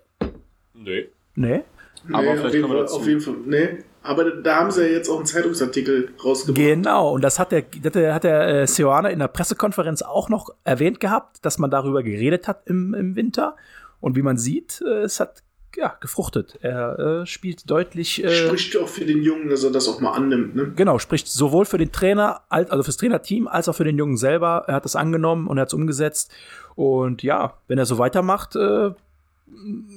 [0.73, 1.09] Nee.
[1.37, 1.63] Nee.
[2.11, 2.95] Aber nee, vielleicht auf jeden, Fall, dazu.
[2.95, 3.35] auf jeden Fall.
[3.45, 3.69] Nee.
[4.01, 6.55] Aber da haben sie ja jetzt auch einen Zeitungsartikel rausgebracht.
[6.55, 10.01] Genau, und das hat der, das hat der, hat der äh, Seoane in der Pressekonferenz
[10.01, 13.55] auch noch erwähnt gehabt, dass man darüber geredet hat im, im Winter.
[13.99, 15.43] Und wie man sieht, äh, es hat
[15.75, 16.57] ja, gefruchtet.
[16.61, 18.23] Er äh, spielt deutlich.
[18.23, 20.55] Äh, Spricht auch für den Jungen, dass er das auch mal annimmt.
[20.55, 20.71] Ne?
[20.75, 24.17] Genau, spricht sowohl für den Trainer, als, also fürs Trainerteam, als auch für den Jungen
[24.17, 24.63] selber.
[24.67, 26.33] Er hat das angenommen und er hat es umgesetzt.
[26.75, 28.91] Und ja, wenn er so weitermacht, äh,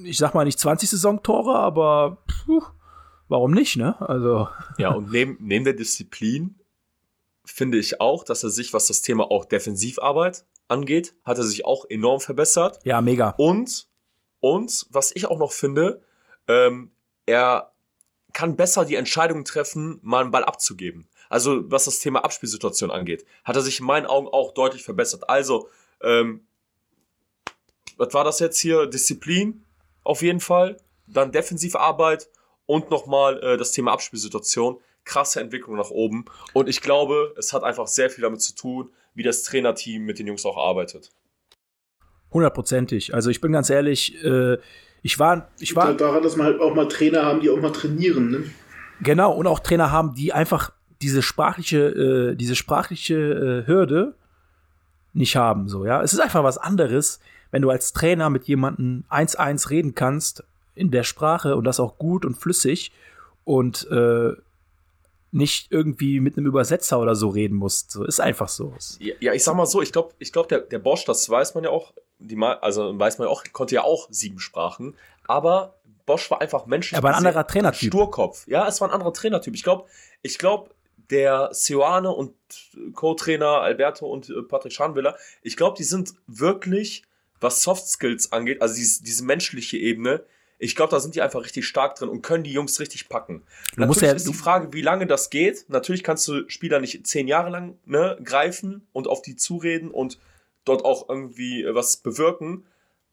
[0.05, 2.63] ich sag mal nicht 20 Saisontore, aber puh,
[3.29, 4.01] warum nicht, ne?
[4.01, 4.49] Also,
[4.79, 6.57] Ja, und neben, neben der Disziplin
[7.45, 11.65] finde ich auch, dass er sich, was das Thema auch Defensivarbeit angeht, hat er sich
[11.65, 12.79] auch enorm verbessert.
[12.85, 13.31] ja, mega.
[13.37, 13.89] Und,
[14.41, 16.03] und was ich auch noch finde,
[16.49, 16.91] ähm,
[17.27, 17.73] er
[18.33, 21.09] kann besser die Entscheidung treffen, mal einen Ball abzugeben.
[21.29, 25.29] Also was das Thema Abspielsituation angeht, hat er sich in meinen Augen auch deutlich verbessert.
[25.29, 25.69] Also,
[26.03, 26.47] ähm,
[28.01, 28.87] was war das jetzt hier?
[28.87, 29.63] Disziplin
[30.03, 32.31] auf jeden Fall, dann Defensivarbeit
[32.65, 34.79] und nochmal äh, das Thema Abspielsituation.
[35.05, 36.25] Krasse Entwicklung nach oben.
[36.53, 40.19] Und ich glaube, es hat einfach sehr viel damit zu tun, wie das Trainerteam mit
[40.19, 41.11] den Jungs auch arbeitet.
[42.33, 43.15] Hundertprozentig.
[43.15, 44.57] Also ich bin ganz ehrlich, äh,
[45.03, 47.61] ich war, ich war, halt daran, dass man halt auch mal Trainer haben, die auch
[47.61, 48.31] mal trainieren.
[48.31, 48.45] Ne?
[49.03, 50.73] Genau, und auch Trainer haben, die einfach
[51.03, 54.15] diese sprachliche, äh, diese sprachliche äh, Hürde
[55.13, 55.69] nicht haben.
[55.69, 56.03] So, ja.
[56.03, 57.21] Es ist einfach was anderes,
[57.51, 60.45] wenn du als Trainer mit jemandem 1-1 reden kannst
[60.75, 62.93] in der Sprache und das auch gut und flüssig
[63.45, 64.33] und äh,
[65.33, 67.93] nicht irgendwie mit einem Übersetzer oder so reden musst.
[67.93, 68.75] So, ist einfach so.
[68.99, 71.55] Ja, ja, ich sag mal so, ich glaube, ich glaub, der, der Bosch, das weiß
[71.55, 74.97] man ja auch, die, also weiß man ja auch, konnte ja auch sieben Sprachen,
[75.27, 75.77] aber
[76.07, 76.99] Bosch war einfach menschlich.
[76.99, 77.89] Aber ein gesehen anderer Trainertyp.
[77.93, 78.47] Sturkopf.
[78.49, 79.55] Ja, es war ein anderer Trainertyp.
[79.55, 79.85] Ich glaube,
[80.23, 80.71] ich glaube,
[81.11, 82.35] der Seoane und
[82.95, 87.05] Co-Trainer Alberto und äh, Patrick Scharnwiller, ich glaube, die sind wirklich,
[87.41, 90.25] was Soft Skills angeht, also diese, diese menschliche Ebene,
[90.59, 93.43] ich glaube, da sind die einfach richtig stark drin und können die Jungs richtig packen.
[93.77, 95.65] Du musst ja- ist die Frage, wie lange das geht.
[95.69, 100.19] Natürlich kannst du Spieler nicht zehn Jahre lang ne, greifen und auf die zureden und
[100.67, 102.67] dort auch irgendwie äh, was bewirken.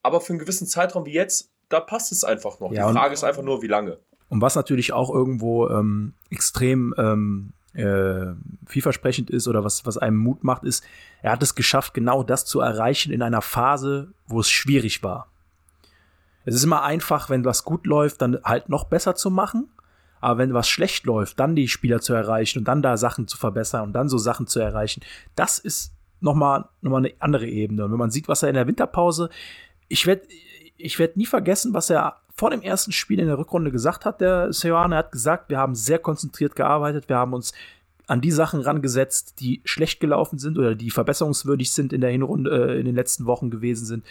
[0.04, 2.74] Aber für einen gewissen Zeitraum wie jetzt, da passt es einfach noch.
[2.74, 4.00] Ja, die Frage ist einfach nur, wie lange.
[4.28, 8.34] Und was natürlich auch irgendwo ähm, extrem ähm, äh,
[8.66, 10.84] vielversprechend ist oder was, was einem Mut macht, ist,
[11.22, 15.28] er hat es geschafft, genau das zu erreichen in einer Phase, wo es schwierig war.
[16.46, 19.70] Es ist immer einfach, wenn was gut läuft, dann halt noch besser zu machen.
[20.20, 23.38] Aber wenn was schlecht läuft, dann die Spieler zu erreichen und dann da Sachen zu
[23.38, 25.02] verbessern und dann so Sachen zu erreichen,
[25.36, 27.86] das ist nochmal noch mal eine andere Ebene.
[27.86, 29.30] Und wenn man sieht, was er in der Winterpause,
[29.88, 30.24] ich werde
[30.78, 34.22] ich werd nie vergessen, was er vor dem ersten Spiel in der Rückrunde gesagt hat,
[34.22, 37.52] der Seoane hat gesagt, wir haben sehr konzentriert gearbeitet, wir haben uns
[38.06, 42.76] an die Sachen rangesetzt, die schlecht gelaufen sind oder die verbesserungswürdig sind in der Hinrunde,
[42.76, 44.06] äh, in den letzten Wochen gewesen sind.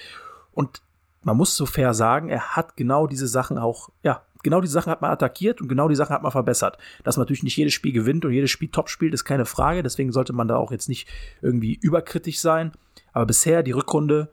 [0.52, 0.82] Und
[1.22, 4.90] man muss so fair sagen, er hat genau diese Sachen auch, ja, genau die Sachen
[4.90, 6.78] hat man attackiert und genau die Sachen hat man verbessert.
[7.04, 9.82] Dass man natürlich nicht jedes Spiel gewinnt und jedes Spiel top spielt, ist keine Frage.
[9.82, 11.08] Deswegen sollte man da auch jetzt nicht
[11.42, 12.72] irgendwie überkritisch sein.
[13.12, 14.30] Aber bisher die Rückrunde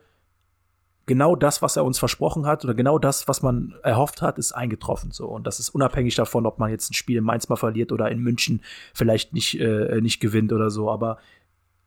[1.06, 4.52] genau das, was er uns versprochen hat oder genau das, was man erhofft hat, ist
[4.52, 5.10] eingetroffen.
[5.10, 5.26] So.
[5.26, 8.10] Und das ist unabhängig davon, ob man jetzt ein Spiel in Mainz mal verliert oder
[8.10, 8.62] in München
[8.94, 10.90] vielleicht nicht, äh, nicht gewinnt oder so.
[10.90, 11.18] Aber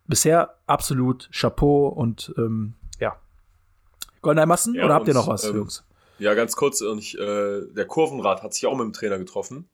[0.06, 3.18] bisher absolut Chapeau und ähm, ja.
[4.22, 5.84] Golden Massen Ja, oder habt ihr noch was, ähm, Jungs?
[6.20, 9.70] Ja, ganz kurz, und ich, äh, der Kurvenrad hat sich auch mit dem Trainer getroffen.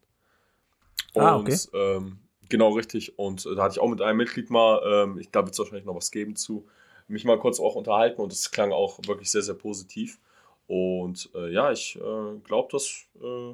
[1.14, 1.58] Und, Ah, okay.
[1.74, 2.20] ähm,
[2.50, 3.18] genau richtig.
[3.18, 5.60] Und äh, da hatte ich auch mit einem Mitglied mal, ähm, ich glaube, wird es
[5.60, 6.68] wahrscheinlich noch was geben zu,
[7.08, 10.20] mich mal kurz auch unterhalten und es klang auch wirklich sehr, sehr positiv.
[10.68, 13.54] Und äh, ja, ich äh, glaube, das äh,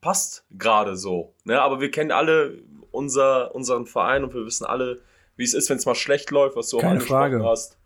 [0.00, 1.34] passt gerade so.
[1.44, 1.60] Ne?
[1.60, 5.00] Aber wir kennen alle unser, unseren Verein und wir wissen alle,
[5.36, 7.44] wie es ist, wenn es mal schlecht läuft, was du auch Keine angesprochen Frage.
[7.44, 7.78] hast.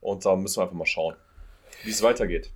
[0.00, 1.14] Und da müssen wir einfach mal schauen,
[1.84, 2.52] wie es weitergeht.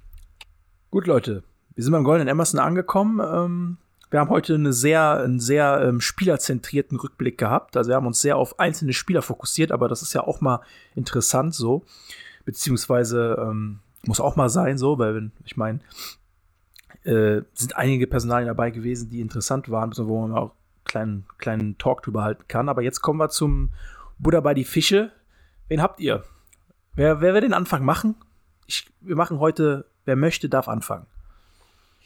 [0.91, 1.45] Gut, Leute,
[1.75, 3.21] wir sind beim Golden Emerson angekommen.
[3.21, 3.79] Ähm,
[4.13, 7.77] wir haben heute eine sehr, einen sehr ähm, spielerzentrierten Rückblick gehabt.
[7.77, 10.61] Also wir haben uns sehr auf einzelne Spieler fokussiert, aber das ist ja auch mal
[10.95, 11.83] interessant so.
[12.45, 15.81] Beziehungsweise ähm, muss auch mal sein so, weil wenn- ich meine,
[17.05, 21.79] äh, sind einige Personalien dabei gewesen, die interessant waren, wo man auch einen kleinen, kleinen
[21.79, 22.69] Talk drüber halten kann.
[22.69, 23.71] Aber jetzt kommen wir zum
[24.19, 25.11] Buddha bei die Fische.
[25.69, 26.23] Wen habt ihr?
[26.95, 28.17] Wer, wer will den Anfang machen?
[28.67, 31.07] Ich, wir machen heute, wer möchte, darf anfangen.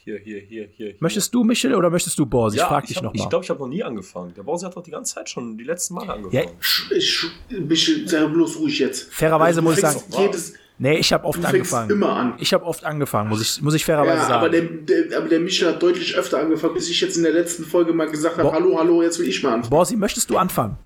[0.06, 0.94] Hier, hier, hier, hier.
[1.00, 2.54] Möchtest du, Michel, oder möchtest du, Boris?
[2.54, 3.28] Ich ja, frag dich hab- Ich nochmal.
[3.28, 4.32] glaube, ich habe noch nie angefangen.
[4.34, 6.44] Der Bowser hat doch die ganze Zeit schon die letzten Male angefangen.
[6.44, 7.26] Ja, Ich,
[7.68, 9.12] ich sei bloß ruhig jetzt.
[9.12, 11.90] Fairerweise du muss ich sagen- Jedes, Nee, ich habe du oft fängst angefangen.
[11.90, 12.34] immer an.
[12.38, 14.34] Ich habe oft angefangen, muss ich, muss ich fairerweise Ja, sagen.
[14.34, 17.32] aber der, der, aber der Michel hat deutlich öfter angefangen, bis ich jetzt in der
[17.32, 19.70] letzten Folge mal gesagt habe, hallo, hallo, jetzt will ich mal anfangen.
[19.70, 20.76] Borsi, möchtest du anfangen?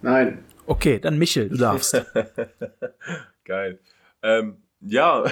[0.00, 0.44] Nein.
[0.64, 1.94] Okay, dann Michel, du darfst.
[3.44, 3.78] Geil.
[4.22, 5.24] Ähm, ja,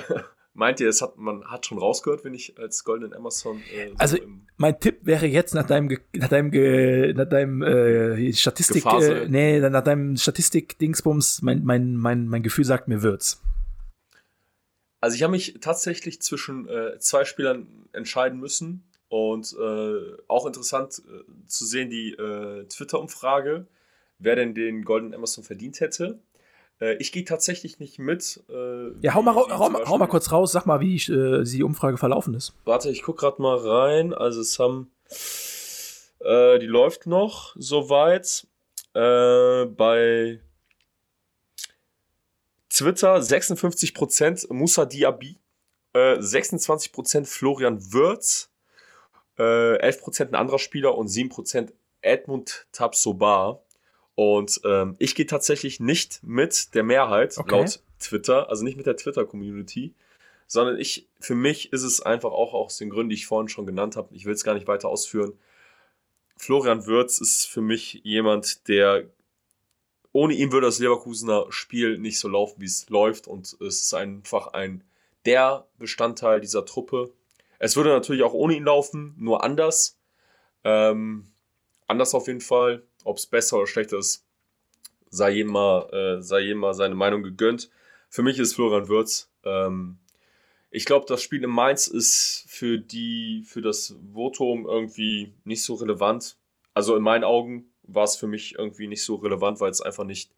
[0.54, 3.62] meint ihr, es hat, man hat schon rausgehört, wenn ich als Golden Amazon.
[3.74, 4.18] Äh, so Also,
[4.56, 6.50] mein Tipp wäre jetzt nach deinem, nach deinem,
[7.14, 12.88] nach deinem äh, Statistik, äh, nee, nach deinem Statistik-Dingsbums, mein, mein, mein, mein Gefühl sagt
[12.88, 13.40] mir wird's.
[15.00, 18.84] also, ich habe mich tatsächlich zwischen äh, zwei Spielern entscheiden müssen.
[19.08, 23.66] Und äh, auch interessant äh, zu sehen, die äh, Twitter-Umfrage,
[24.18, 26.18] wer denn den Golden Amazon verdient hätte.
[26.82, 28.42] Äh, ich gehe tatsächlich nicht mit.
[28.50, 31.62] Äh, Ja, hau mal, hau, mal- hau mal kurz raus, sag mal, wie äh, die
[31.62, 32.52] Umfrage verlaufen ist.
[32.64, 34.12] Warte, ich guck gerade mal rein.
[34.12, 34.90] Also es haben,
[36.20, 38.46] äh, die läuft noch soweit.
[38.94, 40.40] Äh, bei
[42.68, 45.38] Twitter 56% Musa Diaby,
[45.94, 48.50] äh, 26% Florian Würz,
[49.38, 53.60] äh, 11% ein anderer Spieler und 7% Edmund Tapsoba.
[54.14, 57.50] Und ähm, ich gehe tatsächlich nicht mit der Mehrheit Okay.
[57.50, 59.94] laut Twitter, also nicht mit der Twitter-Community,
[60.46, 63.64] sondern ich, für mich ist es einfach auch aus den Gründen, die ich vorhin schon
[63.66, 65.32] genannt habe, ich will es gar nicht weiter ausführen.
[66.36, 69.04] Florian Würz ist für mich jemand, der
[70.12, 73.94] ohne ihn würde das Leverkusener Spiel nicht so laufen, wie es läuft und es ist
[73.94, 74.84] einfach ein
[75.24, 77.12] der Bestandteil dieser Truppe.
[77.58, 79.96] Es würde natürlich auch ohne ihn laufen, nur anders.
[80.64, 81.26] Ähm,
[81.86, 82.82] anders auf jeden Fall.
[83.04, 84.24] Ob es besser oder schlechter ist,
[85.10, 87.70] sei jedem, mal, äh, sei jedem mal seine Meinung gegönnt.
[88.08, 89.30] Für mich ist Florian Würz.
[89.44, 89.98] Ähm,
[90.70, 95.74] ich glaube, das Spiel in Mainz ist für die, für das Votum irgendwie nicht so
[95.74, 96.36] relevant.
[96.72, 100.04] Also in meinen Augen war es für mich irgendwie nicht so relevant, weil es einfach
[100.04, 100.32] nicht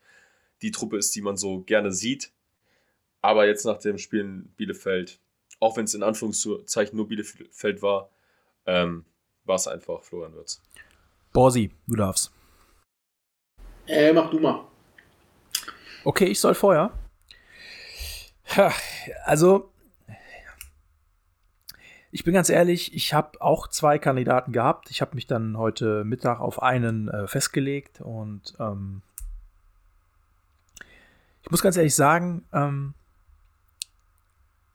[0.63, 2.33] die Truppe ist, die man so gerne sieht.
[3.21, 5.21] Aber jetzt nach dem Spiel in Bielefeld,
[5.61, 8.11] auch wenn es in Anführungszeichen nur Bielefeld war,
[8.67, 9.05] ähm,
[9.45, 10.61] war es einfach Florian Würz.
[11.33, 12.33] Borsi, du darfst.
[13.87, 14.65] Äh, mach du mal.
[16.05, 16.91] Okay, ich soll vorher.
[19.25, 19.71] Also,
[22.11, 24.91] ich bin ganz ehrlich, ich habe auch zwei Kandidaten gehabt.
[24.91, 29.03] Ich habe mich dann heute Mittag auf einen äh, festgelegt und ähm,
[31.43, 32.95] ich muss ganz ehrlich sagen, ähm,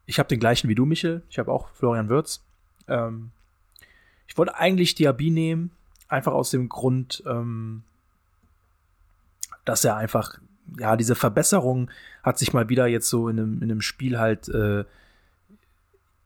[0.05, 1.23] ich habe den gleichen wie du, Michel.
[1.29, 2.43] Ich habe auch Florian Würz.
[2.87, 3.31] Ähm,
[4.27, 5.71] ich wollte eigentlich Diaby nehmen,
[6.07, 7.83] einfach aus dem Grund, ähm,
[9.69, 10.39] dass er einfach,
[10.79, 11.91] ja, diese Verbesserung
[12.23, 14.83] hat sich mal wieder jetzt so in einem, in einem Spiel halt äh,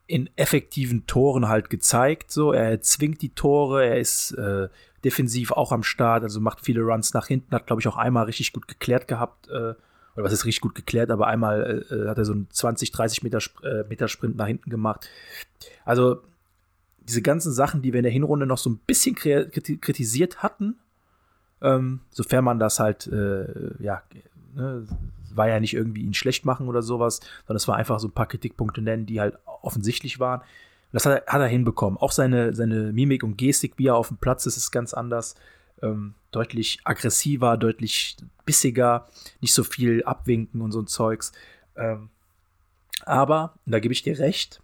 [0.07, 2.31] in effektiven Toren halt gezeigt.
[2.31, 4.69] So, er zwingt die Tore, er ist äh,
[5.03, 8.25] defensiv auch am Start, also macht viele Runs nach hinten, hat, glaube ich, auch einmal
[8.25, 9.49] richtig gut geklärt gehabt.
[9.49, 9.73] Äh,
[10.15, 13.23] oder was ist richtig gut geklärt, aber einmal äh, hat er so einen 20, 30
[13.23, 15.09] Meter, äh, Meter Sprint nach hinten gemacht.
[15.83, 16.21] Also
[16.99, 20.77] diese ganzen Sachen, die wir in der Hinrunde noch so ein bisschen kritisiert hatten,
[21.63, 24.03] ähm, sofern man das halt, äh, ja,
[24.53, 24.85] ne,
[25.33, 28.13] war ja nicht irgendwie ihn schlecht machen oder sowas, sondern es war einfach so ein
[28.13, 30.41] paar Kritikpunkte nennen, die halt offensichtlich waren.
[30.41, 30.47] Und
[30.91, 31.97] das hat er, hat er hinbekommen.
[31.97, 35.35] Auch seine, seine Mimik und Gestik, wie er auf dem Platz ist, ist ganz anders.
[35.81, 39.07] Ähm, deutlich aggressiver, deutlich bissiger,
[39.41, 41.31] nicht so viel abwinken und so ein Zeugs.
[41.75, 42.09] Ähm,
[43.05, 44.61] Aber, da gebe ich dir recht,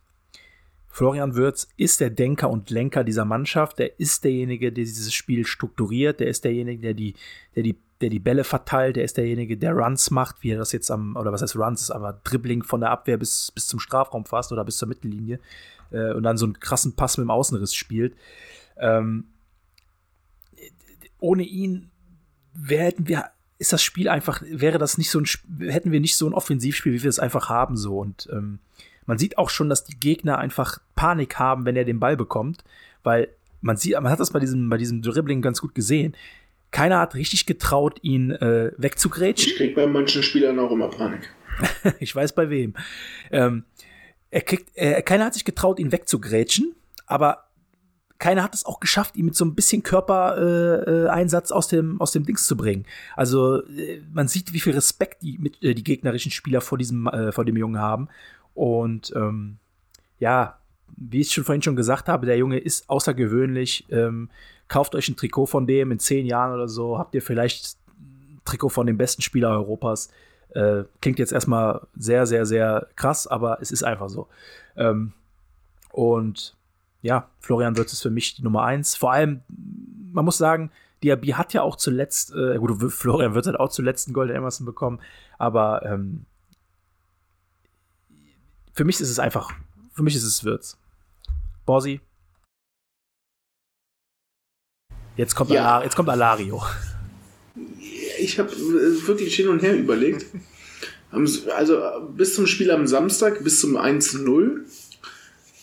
[0.90, 3.80] Florian Würz ist der Denker und Lenker dieser Mannschaft.
[3.80, 6.20] Der ist derjenige, der dieses Spiel strukturiert.
[6.20, 7.14] Der ist derjenige, der die,
[7.56, 8.96] der die, der die Bälle verteilt.
[8.96, 11.92] Der ist derjenige, der Runs macht, wie er das jetzt am, oder was heißt Runs,
[11.92, 15.40] aber Dribbling von der Abwehr bis, bis zum Strafraum fast oder bis zur Mittellinie.
[15.92, 18.16] Äh, und dann so einen krassen Pass mit dem Außenriss spielt.
[18.78, 19.26] Ähm,
[21.20, 21.92] ohne ihn
[22.54, 23.26] wär, hätten wir,
[23.60, 25.26] ist das Spiel einfach, wäre das nicht so ein,
[25.60, 28.00] hätten wir nicht so ein Offensivspiel, wie wir es einfach haben, so.
[28.00, 28.60] Und ähm,
[29.10, 32.64] man sieht auch schon, dass die Gegner einfach Panik haben, wenn er den Ball bekommt,
[33.01, 33.30] weil
[33.60, 36.16] man sieht, man hat das bei diesem, bei diesem Dribbling ganz gut gesehen.
[36.70, 39.51] Keiner hat richtig getraut, ihn äh, wegzugrätschen.
[39.51, 41.28] Ich krieg bei manchen Spielern auch immer Panik.
[41.99, 42.76] ich weiß bei wem.
[43.32, 43.64] Ähm,
[44.30, 46.76] er kriegt, äh, keiner hat sich getraut, ihn wegzugrätschen,
[47.07, 47.45] aber
[48.20, 52.12] keiner hat es auch geschafft, ihn mit so ein bisschen Körpereinsatz äh, aus dem aus
[52.12, 52.86] dem Dings zu bringen.
[53.16, 57.07] Also äh, man sieht, wie viel Respekt die mit, äh, die gegnerischen Spieler vor diesem
[57.07, 58.07] äh, vor dem Jungen haben
[58.60, 59.55] und ähm,
[60.20, 60.57] ja,
[60.97, 63.86] wie ich schon vorhin schon gesagt habe, der Junge ist außergewöhnlich.
[63.89, 64.30] Ähm,
[64.68, 68.41] kauft euch ein Trikot von dem in zehn Jahren oder so, habt ihr vielleicht ein
[68.43, 70.12] Trikot von dem besten Spieler Europas.
[70.49, 74.28] Äh, klingt jetzt erstmal sehr, sehr, sehr krass, aber es ist einfach so.
[74.76, 75.14] Ähm,
[75.93, 76.57] und
[77.01, 78.97] ja, Florian wird es für mich die Nummer eins.
[78.97, 79.39] Vor allem,
[80.12, 80.70] man muss sagen,
[81.01, 84.66] Diaby hat ja auch zuletzt, äh, gut, Florian wird halt auch zuletzt einen Golden Emerson
[84.66, 84.99] bekommen,
[85.38, 86.26] aber ähm,
[88.74, 89.52] für mich ist es einfach,
[89.94, 90.78] für mich ist es Wirtz.
[91.66, 92.02] Borsi.
[95.18, 95.76] Jetzt kommt, Ja.
[95.76, 96.62] Ala, jetzt kommt Alario.
[98.20, 100.26] Ich habe wirklich hin und her überlegt.
[101.12, 101.82] Also
[102.16, 104.62] bis zum Spiel am Samstag, bis zum 1-0,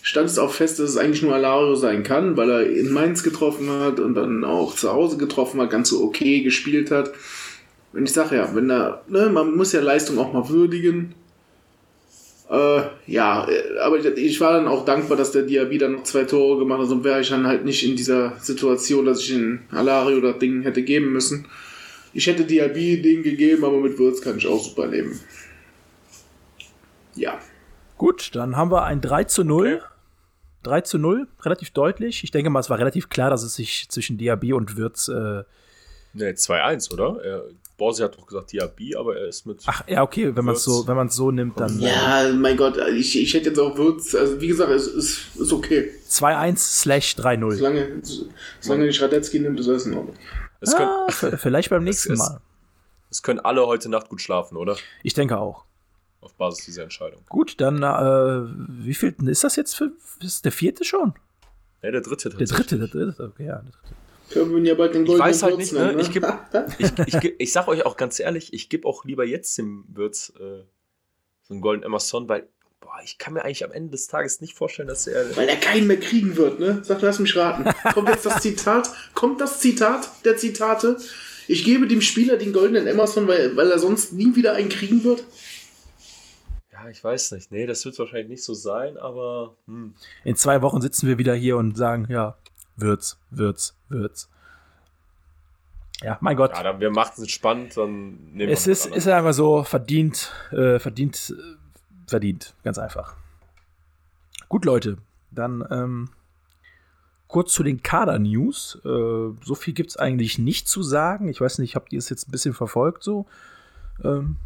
[0.03, 3.23] stand es auch fest, dass es eigentlich nur Alario sein kann, weil er in Mainz
[3.23, 7.13] getroffen hat und dann auch zu Hause getroffen hat, ganz so okay gespielt hat.
[7.93, 11.15] Und ich sage ja, wenn er, ne, man muss ja Leistung auch mal würdigen.
[12.49, 13.47] Äh, ja,
[13.82, 16.80] aber ich- ich war dann auch dankbar, dass der Diaby dann noch zwei Tore gemacht
[16.80, 20.38] hat, sonst wäre ich dann halt nicht in dieser Situation, dass ich in Alario das
[20.38, 21.47] Ding hätte geben müssen.
[22.12, 25.18] Ich hätte Diaby den gegeben, aber mit Würz kann ich auch super leben.
[27.14, 27.38] Ja.
[27.99, 29.76] Gut, dann haben wir ein 3 zu 0.
[29.76, 29.82] Okay.
[30.62, 32.24] 3 zu 0, relativ deutlich.
[32.24, 35.09] Ich denke mal, es war relativ klar, dass es sich zwischen Diaby und Wirtz.
[35.09, 35.44] Äh,
[36.12, 37.20] Ne, 2-1, oder?
[37.77, 39.62] Borsi hat doch gesagt Diaby, aber er ist mit.
[39.66, 42.33] ach, ja, okay, wenn man es so, wenn man es so nimmt, dann äh, Ja,
[42.35, 45.91] mein Gott, ich, ich hätte jetzt auch Würz, also wie gesagt, es ist, ist okay.
[46.09, 47.53] 2-1 slash 3-0.
[47.57, 48.03] Solange,
[48.61, 50.16] solange nicht Radetzky nimmt, ist alles in Ordnung.
[50.61, 52.41] es, können, Ah, vielleicht beim nächsten ist- Mal.
[53.11, 54.77] es können alle heute Nacht gut schlafen, oder?
[55.03, 55.64] Ich denke auch.
[56.22, 57.20] Auf Basis dieser Entscheidung.
[57.29, 58.51] Gut, dann, äh,
[58.85, 61.12] wie viel ist das jetzt für, ist der vierte schon?
[61.83, 63.57] Ne, der dritte Der dritte, der dritte, okay, ja.
[63.57, 63.95] der dritte.
[64.31, 65.87] Können wir ja bald den Ich goldenen weiß halt Würz nicht, ne?
[65.87, 66.24] nennen, Ich, geb,
[66.79, 69.85] ich, ich, geb- ich sag euch auch ganz ehrlich, ich gebe auch lieber jetzt dem
[69.89, 70.64] Würz äh,
[71.43, 72.49] so einen Golden Emerson, weil
[72.81, 75.37] boah, ich kann mir eigentlich am Ende des Tages nicht vorstellen, dass er.
[75.37, 76.81] Weil er keinen mehr kriegen wird, ne?
[76.83, 77.64] Sag, lass mich raten.
[77.95, 78.91] Kommt jetzt das Zitat?
[79.14, 80.97] Kommt das Zitat der Zitate?
[81.49, 85.05] Ich gebe dem Spieler den goldenen Emerson, weil, weil er sonst nie wieder einen kriegen
[85.05, 85.22] wird?
[86.72, 87.53] Ja, ich weiß nicht.
[87.53, 89.57] Nee, das wird wahrscheinlich nicht so sein, aber.
[89.66, 89.95] Hm.
[90.24, 92.37] In zwei Wochen sitzen wir wieder hier und sagen, ja,
[92.77, 94.29] Würz, Würz, Würz.
[96.03, 96.53] Ja, mein Gott.
[96.53, 100.31] Ja, dann wir machen es spannend, dann nehmen es wir ist, ist einfach so verdient,
[100.53, 101.57] äh, verdient, äh,
[102.07, 103.14] verdient, ganz einfach.
[104.49, 104.99] Gut, Leute,
[105.31, 106.11] dann ähm,
[107.29, 108.79] kurz zu den Kader-News.
[108.85, 108.89] Äh,
[109.43, 111.29] so viel gibt es eigentlich nicht zu sagen.
[111.29, 113.27] Ich weiß nicht, habt ihr es jetzt ein bisschen verfolgt so?
[114.05, 114.37] Ähm,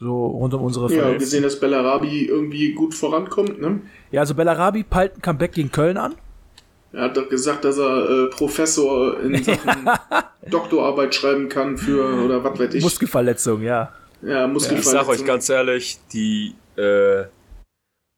[0.00, 3.80] so rund um unsere Ja, Ver- gesehen, dass Bellarabi irgendwie gut vorankommt, ne?
[4.10, 6.16] Ja, also Bellarabi peilt ein Comeback gegen Köln an.
[6.92, 9.88] Er hat doch gesagt, dass er äh, Professor in Sachen
[10.50, 12.82] Doktorarbeit schreiben kann für, oder was weiß ich.
[12.82, 13.92] Muskelverletzung, ja.
[14.20, 14.92] ja, Ich Muskelverletzung.
[14.92, 17.24] sag euch ganz ehrlich, die äh,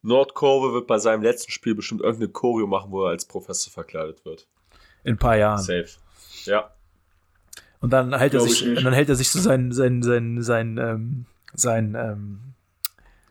[0.01, 4.25] Nordkurve wird bei seinem letzten Spiel bestimmt irgendeine Choreo machen, wo er als Professor verkleidet
[4.25, 4.47] wird.
[5.03, 5.61] In ein paar Jahren.
[5.61, 5.87] Safe.
[6.45, 6.71] Ja.
[7.79, 10.77] Und dann hält er sich, ich dann hält er sich so sein, sein, sein, sein,
[10.77, 12.39] ähm, sein, ähm,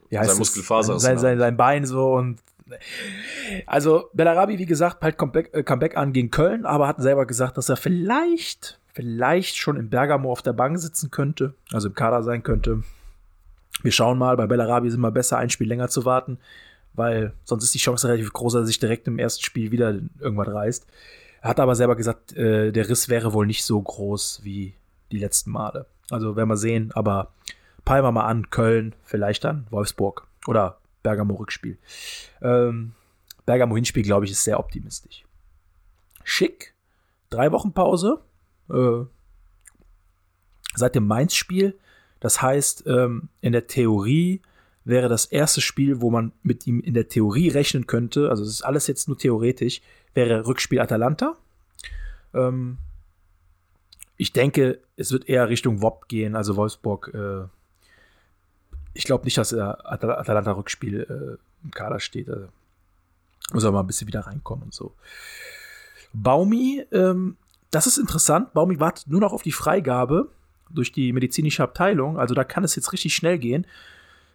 [0.09, 0.39] wie heißt Sein das?
[0.39, 2.39] Muskelfaser sein, sein, sein Bein so und
[3.67, 7.57] also Bellarabi, wie gesagt, halt Comeback, äh, Comeback an gegen Köln, aber hat selber gesagt,
[7.59, 12.23] dass er vielleicht, vielleicht schon in Bergamo auf der Bank sitzen könnte, also im Kader
[12.23, 12.83] sein könnte.
[13.83, 16.39] Wir schauen mal, bei Bellarabi ist immer besser, ein Spiel länger zu warten,
[16.95, 19.99] weil sonst ist die Chance relativ groß, dass er sich direkt im ersten Spiel wieder
[20.21, 20.87] irgendwas reißt.
[21.43, 24.75] Er hat aber selber gesagt, äh, der Riss wäre wohl nicht so groß wie
[25.13, 25.87] die letzten Male.
[26.11, 27.33] Also werden wir sehen, aber
[27.87, 31.79] wir mal an, Köln, vielleicht dann Wolfsburg oder Bergamo Rückspiel.
[32.43, 32.95] Ähm,
[33.47, 35.25] Bergamo Hinspiel, glaube ich, ist sehr optimistisch.
[36.25, 36.75] Schick,
[37.31, 38.25] drei Wochen Pause
[38.71, 39.05] äh,
[40.75, 41.79] seit dem Mainz-Spiel.
[42.19, 44.41] Das heißt, ähm, in der Theorie
[44.85, 48.51] wäre das erste Spiel, wo man mit ihm in der Theorie rechnen könnte, also es
[48.51, 49.83] ist alles jetzt nur theoretisch,
[50.15, 51.37] wäre Rückspiel Atalanta.
[52.33, 52.79] Ähm,
[54.17, 57.13] ich denke, es wird eher Richtung WOP gehen, also Wolfsburg.
[57.15, 57.49] Äh,
[58.95, 62.31] ich glaube nicht, dass er Atal Atalanta-Rückspiel äh, im Kader steht.
[62.31, 62.49] Also
[63.53, 64.95] muss er mal ein bisschen wieder reinkommen und so.
[66.13, 67.37] Baumi, ähm,
[67.71, 68.55] das ist interessant.
[68.55, 70.31] Baumi wartet nur noch auf die Freigabe
[70.71, 72.19] durch die medizinische Abteilung.
[72.19, 73.67] Also da kann es jetzt richtig schnell gehen.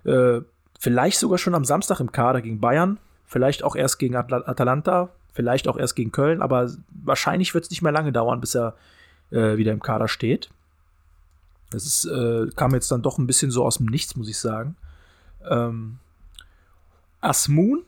[0.03, 0.41] Äh,
[0.78, 2.99] vielleicht sogar schon am Samstag im Kader gegen Bayern.
[3.26, 5.10] Vielleicht auch erst gegen Atl Atalanta.
[5.34, 6.41] Vielleicht auch erst gegen Köln.
[6.41, 8.76] Aber wahrscheinlich wird es nicht mehr lange dauern, bis er
[9.32, 10.49] äh, wieder im Kader steht.
[11.70, 14.38] Das ist, äh, kam jetzt dann doch ein bisschen so aus dem Nichts, muss ich
[14.38, 14.76] sagen.
[15.49, 15.99] Ähm,
[17.22, 17.84] Asmun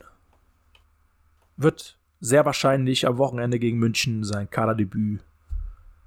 [1.56, 5.20] wird sehr wahrscheinlich am Wochenende gegen München sein Kaderdebüt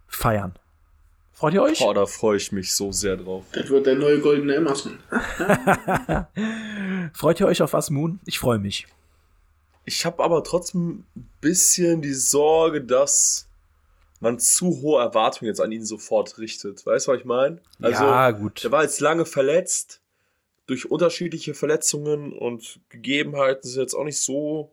[0.07, 0.53] feiern.
[1.33, 1.79] Freut ihr euch?
[1.79, 3.43] Boah, da freue ich mich so sehr drauf.
[3.51, 4.97] Das wird der neue goldene Emerson.
[7.13, 8.21] Freut ihr euch auf Asmun?
[8.25, 8.87] Ich freue mich.
[9.83, 13.49] Ich habe aber trotzdem ein bisschen die Sorge, dass
[14.19, 16.85] man zu hohe Erwartungen jetzt an ihn sofort richtet.
[16.85, 17.59] Weißt du, was ich meine?
[17.81, 18.63] Also, ja, gut.
[18.63, 20.01] Der war jetzt lange verletzt,
[20.67, 24.71] durch unterschiedliche Verletzungen und Gegebenheiten ist jetzt auch nicht so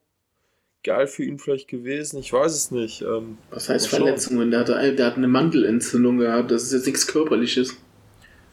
[0.85, 2.19] geil für ihn vielleicht gewesen.
[2.19, 3.03] Ich weiß es nicht.
[3.03, 4.51] Ähm, Was heißt Verletzungen?
[4.51, 6.51] Der hatte, der hat eine Mandelentzündung gehabt.
[6.51, 7.77] Das ist jetzt nichts Körperliches.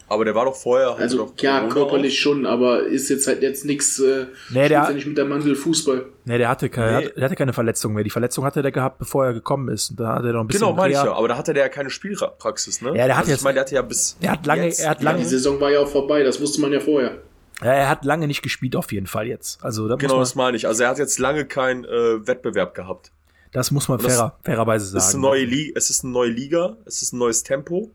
[0.09, 0.95] Aber der war doch vorher.
[0.97, 3.99] Also doch ja, körperlich schon, aber ist jetzt halt jetzt nichts.
[3.99, 6.05] Äh, Nee, der- spielt ja nicht mit der Mandel Fußball.
[6.25, 7.03] Nee, der hatte, keine, Nee.
[7.05, 8.03] der, der hatte keine Verletzung mehr.
[8.03, 9.91] Die Verletzung hatte der gehabt, bevor er gekommen ist.
[9.91, 11.13] Und Da hat er noch ein bisschen Genau, meine ich ja.
[11.13, 12.89] Aber da hatte der ja keine Spielpraxis, ne?
[12.89, 14.17] Ja, der hat also jetzt- Ich meine, der hatte ja bis.
[14.19, 16.41] Er hat lange, jetzt- er hat Ja, lange, die Saison war ja auch vorbei, das
[16.41, 17.17] wusste man ja vorher.
[17.61, 19.63] ja, er hat lange nicht gespielt auf jeden Fall jetzt.
[19.63, 20.65] Also da Genau, muss das man, meine ich.
[20.67, 23.11] Also er hat jetzt lange keinen äh, Wettbewerb gehabt.
[23.51, 25.23] das muss man fairer, fairerweise Es ist, sagen.
[25.25, 27.91] eine neue Liga, es ist eine neue Liga, es ist ein neues Tempo.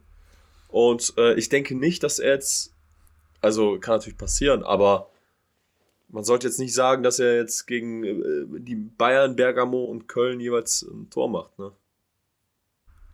[0.74, 2.74] Und äh, ich denke nicht, dass er jetzt,
[3.40, 5.08] also kann natürlich passieren, aber
[6.08, 10.40] man sollte jetzt nicht sagen, dass er jetzt gegen äh, die Bayern, Bergamo und Köln
[10.40, 11.56] jeweils ein Tor macht.
[11.60, 11.70] Ne?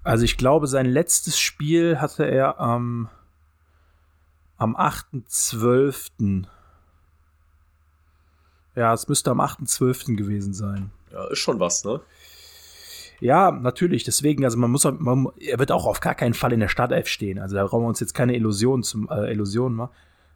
[0.02, 3.10] Also ich glaube, sein letztes Spiel hatte er am,
[4.56, 6.46] am 8.12.
[8.74, 10.16] Ja, es müsste am 8.12.
[10.16, 10.90] gewesen sein.
[11.12, 12.00] Ja, ist schon was, ne?
[13.20, 14.04] Ja, natürlich.
[14.04, 17.06] Deswegen, also man muss, man, er wird auch auf gar keinen Fall in der Startelf
[17.06, 17.38] stehen.
[17.38, 19.90] Also da brauchen wir uns jetzt keine Illusionen zum äh, Illusionen, ma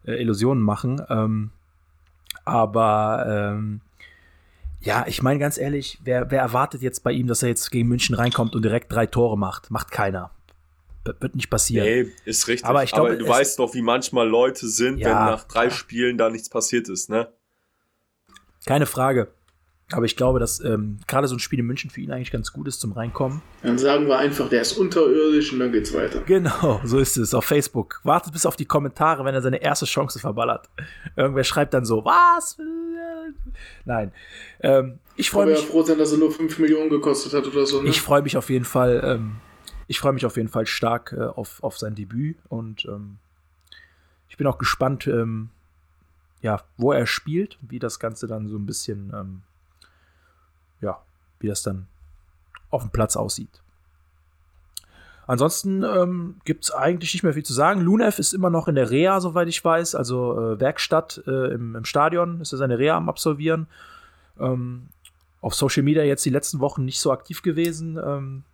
[0.06, 1.00] äh, Illusionen machen.
[1.08, 1.50] Ähm,
[2.44, 3.80] aber ähm,
[4.80, 7.88] ja, ich meine ganz ehrlich, wer, wer erwartet jetzt bei ihm, dass er jetzt gegen
[7.88, 9.70] München reinkommt und direkt drei Tore macht?
[9.70, 10.30] Macht keiner.
[11.04, 11.86] Wird nicht passieren.
[11.86, 12.66] Nee, ist richtig.
[12.68, 15.68] Aber ich glaube, du es- weißt doch, wie manchmal Leute sind, Ja, wenn nach drei.
[15.70, 17.28] Spielen da nichts passiert ist, ne?
[18.66, 19.28] Keine Frage.
[19.92, 22.52] Aber ich glaube, dass ähm, gerade so ein Spiel in München für ihn eigentlich ganz
[22.52, 23.42] gut ist zum Reinkommen.
[23.62, 26.20] Dann sagen wir einfach, der ist unterirdisch und dann geht's weiter.
[26.22, 28.00] Genau, so ist es auf Facebook.
[28.02, 30.70] Wartet bis auf die Kommentare, wenn er seine erste Chance verballert.
[31.16, 32.56] Irgendwer schreibt dann so, was?
[33.84, 34.12] Nein.
[34.60, 37.46] Ähm, ich freue Aber ja mich, froh sein, dass er nur 5 Millionen gekostet hat
[37.46, 37.82] oder so.
[37.82, 37.88] Ne?
[37.90, 39.36] ich freue mich auf jeden Fall, ähm,
[39.86, 43.18] ich freue mich auf jeden Fall stark äh, auf, auf sein Debüt und ähm,
[44.28, 45.50] ich bin auch gespannt, ähm,
[46.40, 49.42] ja, wo er spielt, wie das Ganze dann so ein bisschen, ähm,
[51.40, 51.86] wie das dann
[52.70, 53.62] auf dem Platz aussieht.
[55.26, 57.80] Ansonsten ähm, gibt es eigentlich nicht mehr viel zu sagen.
[57.80, 61.76] Lunev ist immer noch in der Reha, soweit ich weiß, also äh, Werkstatt äh, im,
[61.76, 63.66] im Stadion ist er seine Reha am Absolvieren.
[64.38, 64.88] Ähm,
[65.40, 67.98] auf Social Media jetzt die letzten Wochen nicht so aktiv gewesen.
[68.04, 68.44] Ähm,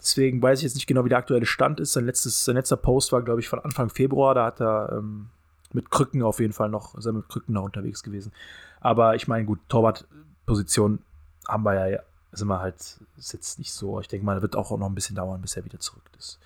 [0.00, 1.92] deswegen weiß ich jetzt nicht genau, wie der aktuelle Stand ist.
[1.92, 4.34] Sein, letztes, sein letzter Post war, glaube ich, von Anfang Februar.
[4.34, 5.28] Da hat er ähm,
[5.72, 8.32] mit Krücken auf jeden Fall noch, ist er mit Krücken noch unterwegs gewesen.
[8.80, 11.00] Aber ich meine, gut, Torwartposition
[11.48, 12.00] haben wir ja,
[12.32, 14.00] sind wir halt, ist jetzt nicht so.
[14.00, 16.38] Ich denke mal, wird auch noch ein bisschen dauern, bis er wieder zurück ist.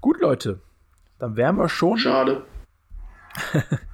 [0.00, 0.60] Gut, Leute,
[1.18, 1.98] dann wären wir schon.
[1.98, 2.42] Schade.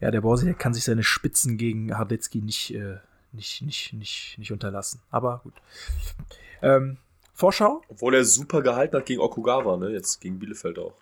[0.00, 2.96] Ja, der Borsi, der kann sich seine Spitzen gegen Hardecki nicht, äh,
[3.32, 5.00] nicht, nicht, nicht, nicht unterlassen.
[5.10, 5.54] Aber gut.
[6.62, 6.98] Ähm,
[7.34, 7.82] Vorschau?
[7.88, 9.90] Obwohl er super gehalten hat gegen Okugawa, ne?
[9.90, 10.94] Jetzt gegen Bielefeld auch.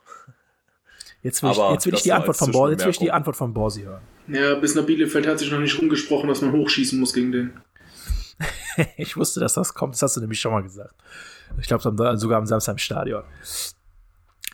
[1.22, 3.10] Jetzt will ich, jetzt will ich die Antwort von Borsi, jetzt will ich die.
[3.10, 4.02] Antwort von Borsi hören.
[4.28, 7.60] Ja, bis nach Bielefeld hat sich noch nicht rumgesprochen, dass man hochschießen muss gegen den.
[8.96, 9.94] ich wusste, dass das kommt.
[9.94, 10.94] Das hast du nämlich schon mal gesagt.
[11.60, 11.82] Ich glaube,
[12.18, 13.22] sogar am Samstag im Stadion.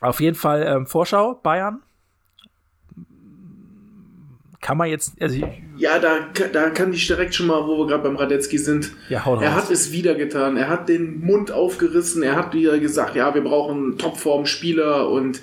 [0.01, 1.83] Auf jeden Fall ähm, Vorschau, Bayern.
[4.61, 5.45] Kann man jetzt, also,
[5.77, 6.21] Ja, da,
[6.53, 8.93] da kann ich direkt schon mal, wo wir gerade beim Radetzky sind.
[9.09, 10.57] ja, hau Er hat es wieder getan.
[10.57, 12.23] Er hat den Mund aufgerissen.
[12.23, 15.41] Er hat wieder gesagt, ja, wir brauchen Topform-Spieler und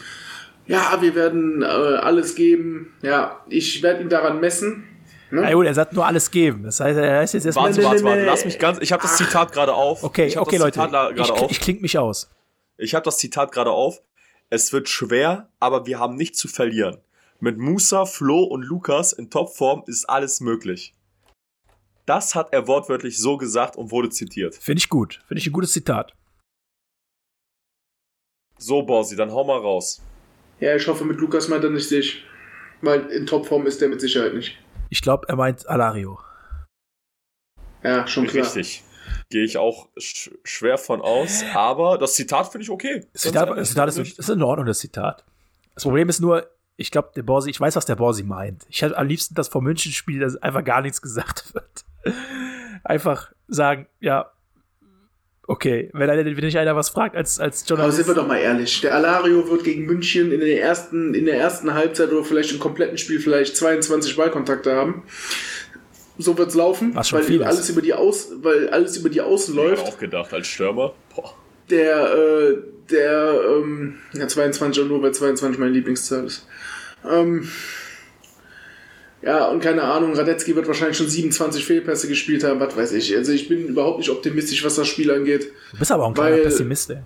[0.67, 2.93] ja, wir werden äh, alles geben.
[3.01, 4.85] Ja, ich werde ihn daran messen.
[5.31, 5.41] Ne?
[5.41, 6.63] Na gut, er sagt nur alles geben.
[6.63, 7.65] Das heißt, er heißt jetzt erstmal.
[7.65, 8.21] Warte, nee, warte, nee, warte.
[8.21, 8.25] nee.
[8.25, 8.79] Lass mich ganz.
[8.79, 10.03] Ich habe das Zitat gerade auf.
[10.03, 10.79] Okay, ich hab okay, das Leute.
[10.79, 11.51] Ich, gerade auf.
[11.51, 12.29] ich kling mich aus.
[12.77, 14.01] Ich habe das Zitat gerade auf.
[14.49, 16.97] Es wird schwer, aber wir haben nichts zu verlieren.
[17.39, 20.95] Mit Musa, Flo und Lukas in Topform ist alles möglich.
[22.05, 24.55] Das hat er wortwörtlich so gesagt und wurde zitiert.
[24.55, 25.21] Finde ich gut.
[25.27, 26.15] Finde ich ein gutes Zitat.
[28.57, 30.01] So, Borsi, dann hau mal raus.
[30.59, 32.23] Ja, ich hoffe, mit Lukas meint er nicht dich.
[32.81, 34.57] Weil in Topform ist der mit Sicherheit nicht.
[34.89, 36.19] Ich glaube, er meint Alario.
[37.83, 38.43] Ja, schon klar.
[38.45, 38.83] Richtig.
[39.29, 41.43] Gehe ich auch sch schwer von aus.
[41.53, 43.05] Aber das Zitat finde ich okay.
[43.13, 45.23] Das Zitat, das Zitat ist, ist in Ordnung, das Zitat.
[45.75, 48.65] Das Problem ist nur, ich glaube, der Borsi, ich weiß, was der Borsi meint.
[48.69, 51.85] Ich hätte am liebsten das vom München-Spiel, dass einfach gar nichts gesagt wird.
[52.83, 54.31] Einfach sagen, ja,
[55.49, 57.97] okay, wenn, einer, wenn nicht einer was fragt als, als Aber Journalist.
[57.97, 58.81] sind wir doch mal ehrlich.
[58.81, 62.59] Der Alario wird gegen München in der ersten, in der ersten Halbzeit oder vielleicht im
[62.59, 65.03] kompletten Spiel vielleicht 22 Ballkontakte haben.
[66.17, 67.47] So wird's laufen, Was schon weil viel ist.
[67.47, 69.85] alles über die Aus, weil alles über die Außen Ich läuft.
[69.87, 70.93] auch gedacht, als Stürmer.
[71.15, 71.33] Boah.
[71.69, 72.57] Der, äh,
[72.91, 76.45] der, ähm, ja, 22 auch nur, weil 22 meine Lieblingszahl ist.
[77.09, 77.47] Ähm,
[79.21, 83.15] ja, und keine Ahnung, Radetzky wird wahrscheinlich schon 27 Fehlpässe gespielt haben, was weiß ich.
[83.15, 85.51] Also ich bin überhaupt nicht optimistisch, was das Spiel angeht.
[85.71, 86.99] Du bist aber auch ein kleiner weil- Pessimist, ey.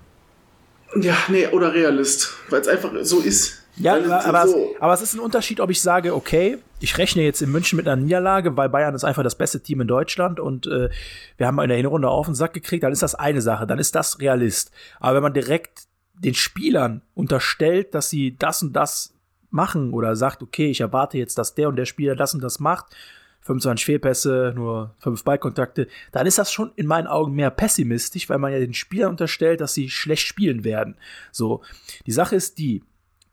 [1.00, 3.60] Ja, nee, oder Realist, weil es einfach so ist.
[3.76, 6.96] Ja, aber, aber, so, es, aber es ist ein Unterschied, ob ich sage, okay, ich
[6.98, 9.88] rechne jetzt in München mit einer Niederlage, weil Bayern ist einfach das beste Team in
[9.88, 10.90] Deutschland und äh,
[11.36, 13.80] wir haben in der Hinrunde auf den Sack gekriegt, dann ist das eine Sache, dann
[13.80, 14.70] ist das Realist.
[15.00, 15.86] Aber wenn man direkt
[16.16, 19.13] den Spielern unterstellt, dass sie das und das
[19.54, 22.60] machen oder sagt, okay, ich erwarte jetzt, dass der und der Spieler das und das
[22.60, 22.94] macht,
[23.42, 28.38] 25 Fehlpässe, nur 5 Ballkontakte, dann ist das schon in meinen Augen mehr pessimistisch, weil
[28.38, 30.96] man ja den Spielern unterstellt, dass sie schlecht spielen werden.
[31.30, 31.62] So,
[32.06, 32.82] die Sache ist die,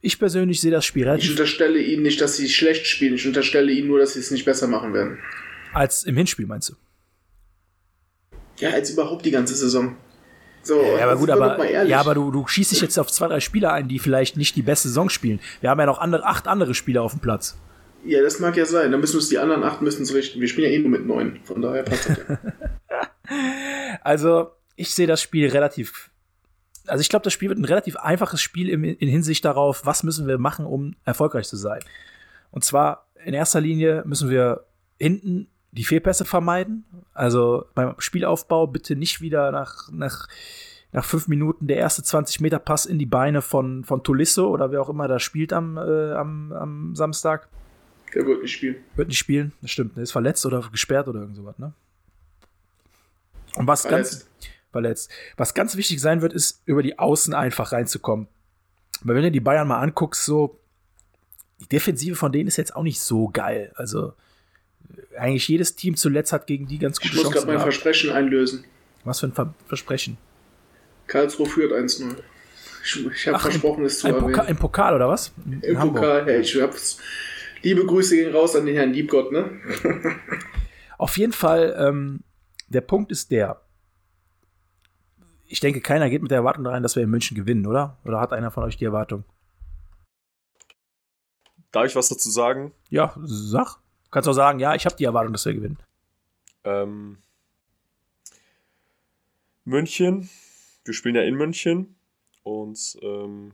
[0.02, 3.16] ich persönlich sehe das Spiel ich relativ unterstelle ihnen nicht, dass sie schlecht spielen.
[3.16, 5.20] Ich unterstelle ihnen nur, dass sie es nicht besser machen werden.
[5.74, 6.74] als im Hinspiel, meinst du?
[8.60, 9.96] Ja, als überhaupt die ganze Saison.
[10.64, 13.40] So, Ja, aber gut, aber, ja, aber du, du schießt dich jetzt auf zwei, drei
[13.40, 15.40] Spieler ein, die vielleicht nicht die beste Saison spielen.
[15.60, 17.58] Wir haben ja noch andere, acht andere Spieler auf dem Platz.
[18.06, 18.92] Ja, das mag ja sein.
[18.92, 20.42] Dann müssen uns die anderen acht müssen es richten.
[20.42, 21.40] Wir spielen ja eh nur mit neun.
[21.44, 22.40] Von daher passt das ja.
[24.04, 26.10] Also, ich sehe das Spiel relativ.
[26.88, 30.04] Also, ich glaube, das Spiel wird ein relativ einfaches Spiel im, in Hinsicht darauf, was
[30.04, 31.80] müssen wir machen, um erfolgreich zu sein.
[32.50, 34.66] Und zwar in erster Linie müssen wir
[35.00, 36.86] hinten die Fehlpässe vermeiden.
[37.14, 40.28] Also beim Spielaufbau bitte nicht wieder nach, nach,
[40.92, 44.90] nach fünf Minuten der erste 20-Meter-Pass in die Beine von, von Tolisso oder wer auch
[44.90, 47.48] immer da spielt am, äh, am, am Samstag.
[48.14, 48.76] Der wird nicht spielen.
[48.96, 49.96] Wird nicht spielen, das stimmt.
[49.96, 51.74] Er ist verletzt oder gesperrt oder irgend sowas, ne?
[53.56, 54.28] Und was ganz
[54.72, 55.12] verletzt.
[55.38, 58.28] Was ganz wichtig sein wird, ist, über die Außen einfach reinzukommen.
[59.04, 60.60] Weil wenn du die Bayern mal anguckst, so,
[61.60, 63.74] die Defensive von denen ist jetzt auch nicht so geil.
[63.76, 64.14] Also,
[65.18, 67.74] eigentlich jedes Team zuletzt hat gegen die ganz Ich gute muss gerade Chancen mein gehabt.
[67.74, 68.64] Versprechen einlösen.
[69.04, 70.18] Was für ein Ver Versprechen.
[71.08, 72.16] Karlsruhe führt 1-0.
[72.84, 74.32] Ich, ich habe versprochen, es zu Ein erwähnen.
[74.32, 75.34] Pokal, Im Pokal oder was?
[75.46, 76.02] In, Im Hamburg.
[76.02, 77.00] Pokal, ja, ich hab's.
[77.62, 79.50] Liebe Grüße gehen raus an den Herrn Liebgott, ne?
[80.98, 82.24] Auf jeden Fall, ähm,
[82.70, 83.62] der Punkt ist der.
[85.46, 88.00] Ich denke, keiner geht mit der Erwartung rein, dass wir in München gewinnen, oder?
[88.06, 89.26] Oder hat einer von euch die Erwartung?
[91.72, 92.72] Darf ich was dazu sagen?
[92.90, 93.78] Ja, sag.
[94.12, 95.78] Du kannst auch sagen, ja, ich habe die Erwartung, dass wir gewinnen.
[96.66, 97.20] Ähm,
[99.64, 100.30] München.
[100.84, 101.96] Wir spielen ja in München.
[102.44, 103.54] Und ähm,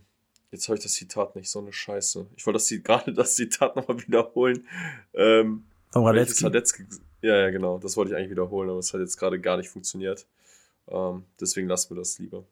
[0.49, 2.25] jetzt habe ich das Zitat nicht, so eine Scheiße.
[2.35, 4.67] Ich wollte das, gerade das Zitat nochmal wiederholen.
[5.13, 6.45] Ähm, welches Radetzky.
[6.45, 6.85] Radetzky.
[7.21, 7.77] Ja, ja, genau.
[7.77, 10.25] Das wollte ich eigentlich wiederholen, aber es hat jetzt gerade gar nicht funktioniert.
[10.87, 12.43] Ähm, deswegen lassen wir das lieber.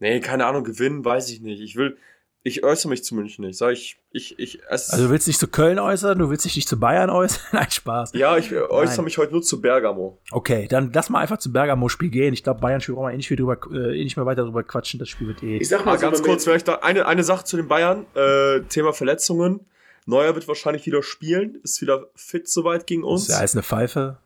[0.00, 1.60] Nee, keine Ahnung, gewinnen, weiß ich nicht.
[1.60, 1.96] Ich will,
[2.42, 3.58] ich äußere mich zu München nicht.
[3.58, 6.56] Sag ich, ich, ich, es, Also du willst dich zu Köln äußern, du willst dich
[6.56, 7.40] nicht zu Bayern äußern?
[7.52, 8.12] Nein, Spaß.
[8.14, 9.04] ja, ich äußere Nein.
[9.04, 10.18] mich heute nur zu Bergamo.
[10.30, 12.32] Okay, dann lass mal einfach zum Bergamo-Spiel gehen.
[12.32, 14.62] Ich glaube, Bayern-Spiel brauchen wir eh nicht, viel drüber, äh, eh nicht mehr weiter drüber
[14.62, 14.98] quatschen.
[14.98, 15.58] Das Spiel wird eh.
[15.58, 18.06] Ich sag mal Ah, so, ganz kurz, vielleicht da eine, eine Sache zu den Bayern.
[18.14, 19.66] Äh, Thema Verletzungen.
[20.06, 23.24] Neuer wird wahrscheinlich wieder spielen, ist wieder fit soweit gegen uns.
[23.24, 24.16] ist ja alles eine Pfeife.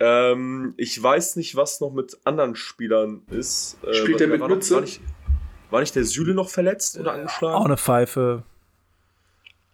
[0.00, 3.78] Ähm, ich weiß nicht, was noch mit anderen Spielern ist.
[3.84, 4.80] Äh, Spielt der war- mit Mütze?
[4.80, 5.00] Nicht,
[5.70, 7.64] war nicht der Süle noch verletzt oder Auch angeschlagen?
[7.64, 8.42] eine Pfeife.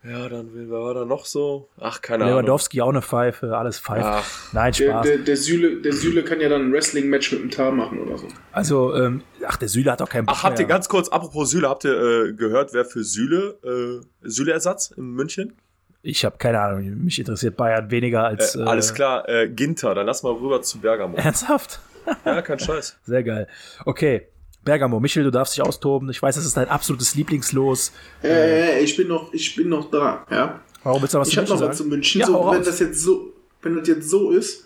[0.06, 1.70] Ja, dann wer war da noch so?
[1.80, 2.34] Ach, keine Ahnung.
[2.36, 3.56] Lewandowski auch eine Pfeife.
[3.56, 4.04] Alles Pfeife.
[4.06, 5.06] Ach, Nein, der, Spaß.
[5.06, 8.18] der, der, Süle, der Süle kann ja dann ein Wrestling-Match mit dem Tar machen oder
[8.18, 8.28] so.
[8.52, 11.48] also, ähm, ach, der Süle hat doch keinen Bock Ach, habt ihr ganz kurz, apropos
[11.50, 15.54] Süle, habt ihr äh, gehört, wer für Süle, äh, Süle-Ersatz in München?
[16.02, 16.82] Ich habe keine Ahnung.
[17.02, 18.56] Mich interessiert Bayern weniger als.
[18.56, 21.16] Äh, alles klar, äh, Ginter, dann lass mal rüber zu Bergamo.
[21.16, 21.80] Ernsthaft?
[22.26, 22.98] ja, kein Scheiß.
[23.04, 23.48] Sehr geil.
[23.86, 24.28] Okay.
[24.64, 26.08] Bergamo, Michel, du darfst dich austoben.
[26.10, 27.92] Ich weiß, das ist dein absolutes Lieblingslos.
[28.22, 30.60] Äh, ich bin noch, ich bin noch da, ja.
[30.82, 31.90] Warum willst du was Ich zu habe noch München was zu sagen?
[31.90, 32.20] München.
[32.20, 32.66] Ja, so, wenn raus.
[32.66, 34.64] das jetzt so, wenn das jetzt so ist,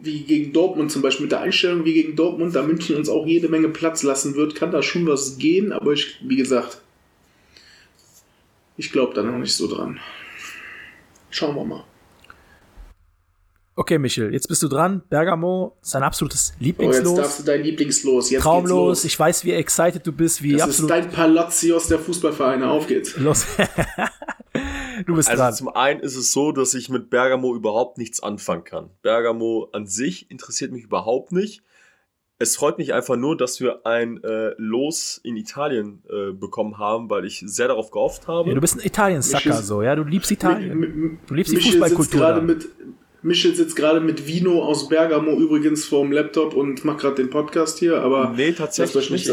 [0.00, 3.26] wie gegen Dortmund zum Beispiel, mit der Einstellung wie gegen Dortmund, da München uns auch
[3.26, 6.80] jede Menge Platz lassen wird, kann da schon was gehen, aber ich, wie gesagt,
[8.76, 10.00] Ich glaube da noch nicht so dran.
[11.30, 11.84] Schauen wir mal.
[13.76, 15.02] Okay, Michel, jetzt bist du dran.
[15.10, 17.16] Bergamo ist ein absolutes Oh, jetzt Lieblingslos.
[17.16, 18.30] darfst du dein Lieblingslos.
[18.30, 18.70] Jetzt Traumlos.
[18.70, 19.04] Geht's los.
[19.04, 22.70] Ich weiß, wie excited du bist, wie das ist absolut dein Palazios der Fußballvereine.
[22.70, 23.16] Auf geht's.
[23.16, 23.44] los.
[25.06, 25.54] du bist Also dran.
[25.54, 28.90] zum einen ist es so, dass ich mit Bergamo überhaupt nichts anfangen kann.
[29.02, 31.62] Bergamo an sich interessiert mich überhaupt nicht.
[32.38, 37.08] Es freut mich einfach nur, dass wir ein äh, Los in Italien äh, bekommen haben,
[37.08, 38.48] weil ich sehr darauf gehofft habe.
[38.48, 39.94] Ja, du bist ein Italien-Sucker, Michel- so, ja.
[39.96, 40.78] Du liebst Italien.
[40.78, 42.68] Mi- mi- Du liebst die Michel sitzt Fußballkultur gerade mit
[43.24, 47.78] Michel sitzt gerade mit Vino aus Bergamo übrigens vorm Laptop und macht gerade den Podcast
[47.78, 49.26] hier, aber Nee, tatsächlich nicht.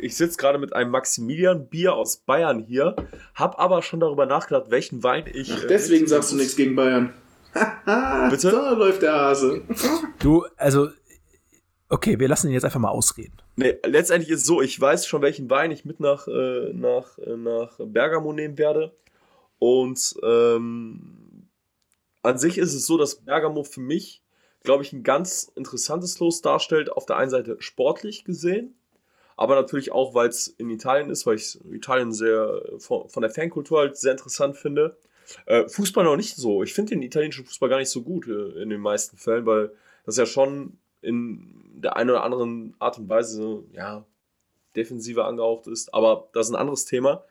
[0.00, 2.96] Ich sitze gerade mit einem Maximilian Bier aus Bayern hier,
[3.34, 5.52] hab aber schon darüber nachgedacht, welchen Wein ich.
[5.52, 7.12] Ach, äh, deswegen mitnehmen sagst du nichts gegen Bayern.
[8.30, 8.52] Bitte?
[8.52, 9.64] Da läuft der Hase.
[10.18, 10.88] Du, also,
[11.90, 13.34] okay, wir lassen ihn jetzt einfach mal ausreden.
[13.56, 17.18] Nee, letztendlich ist es so, ich weiß schon, welchen Wein ich mit nach, äh, nach,
[17.18, 18.94] äh, nach Bergamo nehmen werde.
[19.58, 21.19] Und ähm,
[22.22, 24.22] an sich ist es so, dass Bergamo für mich,
[24.62, 26.92] glaube ich, ein ganz interessantes Los darstellt.
[26.92, 28.74] Auf der einen Seite sportlich gesehen,
[29.36, 33.30] aber natürlich auch, weil es in Italien ist, weil ich Italien sehr von, von der
[33.30, 34.98] Fankultur halt sehr interessant finde.
[35.46, 36.62] Äh, Fußball noch nicht so.
[36.62, 39.72] Ich finde den italienischen Fußball gar nicht so gut äh, in den meisten Fällen, weil
[40.04, 44.04] das ja schon in der einen oder anderen Art und Weise ja
[44.76, 45.94] defensiver angehaucht ist.
[45.94, 47.24] Aber das ist ein anderes Thema.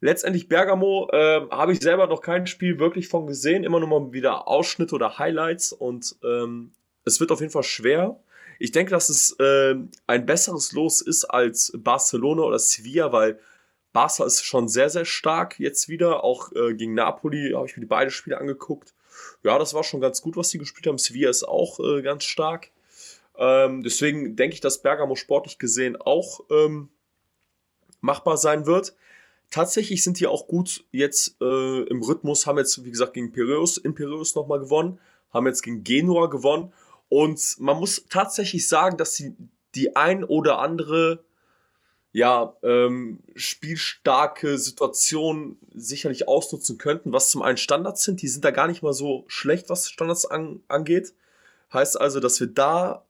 [0.00, 4.12] Letztendlich Bergamo ähm, habe ich selber noch kein Spiel wirklich von gesehen, immer nur mal
[4.12, 6.72] wieder Ausschnitte oder Highlights und ähm,
[7.04, 8.20] es wird auf jeden Fall schwer.
[8.58, 13.38] Ich denke, dass es ähm, ein besseres Los ist als Barcelona oder Sevilla, weil
[13.92, 16.24] Barca ist schon sehr, sehr stark jetzt wieder.
[16.24, 18.92] Auch äh, gegen Napoli habe ich mir die beiden Spiele angeguckt.
[19.42, 20.98] Ja, das war schon ganz gut, was sie gespielt haben.
[20.98, 22.70] Sevilla ist auch äh, ganz stark.
[23.36, 26.88] Ähm, deswegen denke ich, dass Bergamo sportlich gesehen auch ähm,
[28.00, 28.94] machbar sein wird.
[29.54, 33.76] Tatsächlich sind die auch gut jetzt äh, im Rhythmus, haben jetzt, wie gesagt, gegen Piraeus,
[33.76, 34.98] in Piraeus nochmal gewonnen,
[35.32, 36.72] haben jetzt gegen Genua gewonnen.
[37.08, 39.36] Und man muss tatsächlich sagen, dass sie
[39.76, 41.22] die ein oder andere
[42.10, 48.22] ja, ähm, spielstarke Situation sicherlich ausnutzen könnten, was zum einen Standards sind.
[48.22, 51.14] Die sind da gar nicht mal so schlecht, was Standards an, angeht.
[51.72, 53.04] Heißt also, dass wir da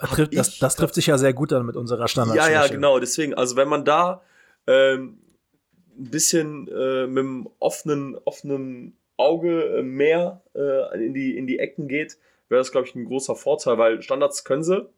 [0.00, 2.36] Das trifft, das, das trifft sich ja sehr gut dann mit unserer Standard.
[2.36, 3.00] ja, ja, genau.
[3.00, 4.22] Deswegen, also wenn man da
[4.68, 5.18] ähm,
[5.98, 11.58] ein bisschen äh, mit einem offenen, offenen Auge äh, mehr äh, in, die, in die
[11.58, 14.88] Ecken geht, wäre das, glaube ich, ein großer Vorteil, weil Standards können sie.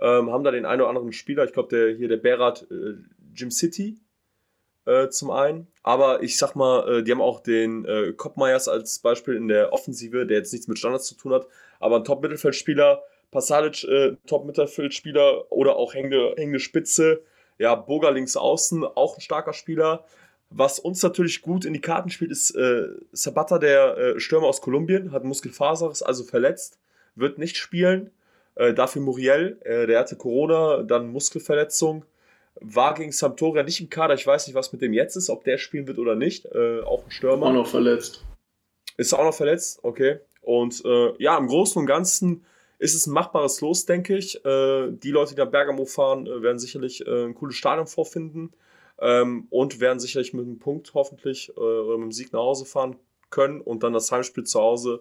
[0.00, 2.94] Ähm, haben da den einen oder anderen Spieler, ich glaube, der hier der Berat äh,
[3.34, 3.98] Jim City
[4.84, 5.66] äh, zum einen.
[5.82, 9.72] Aber ich sag mal, äh, die haben auch den äh, Koppmeyers als Beispiel in der
[9.72, 11.48] Offensive, der jetzt nichts mit Standards zu tun hat,
[11.80, 13.02] aber ein Top-Mittelfeldspieler,
[13.32, 17.22] Pasalic, äh, Top-Mittelfeldspieler oder auch hängende, hängende Spitze.
[17.58, 20.04] Ja, Boga links außen, auch ein starker Spieler.
[20.50, 24.62] Was uns natürlich gut in die Karten spielt, ist äh, Sabata, der äh, Stürmer aus
[24.62, 26.78] Kolumbien, hat Muskelfaser, ist also verletzt,
[27.14, 28.10] wird nicht spielen.
[28.54, 32.04] Äh, dafür Muriel, äh, der hatte Corona, dann Muskelverletzung,
[32.60, 34.14] war gegen Sampdoria nicht im Kader.
[34.14, 36.46] Ich weiß nicht, was mit dem jetzt ist, ob der spielen wird oder nicht.
[36.46, 37.46] Äh, auch ein Stürmer.
[37.46, 38.24] Auch noch verletzt.
[38.96, 40.18] Ist auch noch verletzt, okay.
[40.40, 42.44] Und äh, ja, im Großen und Ganzen
[42.78, 44.44] ist es ein machbares Los, denke ich.
[44.44, 48.52] Äh, die Leute, die nach Bergamo fahren, äh, werden sicherlich äh, ein cooles Stadion vorfinden
[49.00, 52.64] ähm, und werden sicherlich mit einem Punkt hoffentlich äh, oder mit einem Sieg nach Hause
[52.64, 52.96] fahren
[53.30, 53.60] können.
[53.60, 55.00] Und dann das Heimspiel zu Hause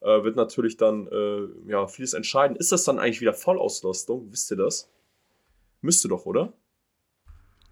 [0.00, 2.56] äh, wird natürlich dann äh, ja, vieles entscheiden.
[2.56, 4.30] Ist das dann eigentlich wieder Vollauslastung?
[4.30, 4.90] Wisst ihr das?
[5.80, 6.52] Müsste doch, oder?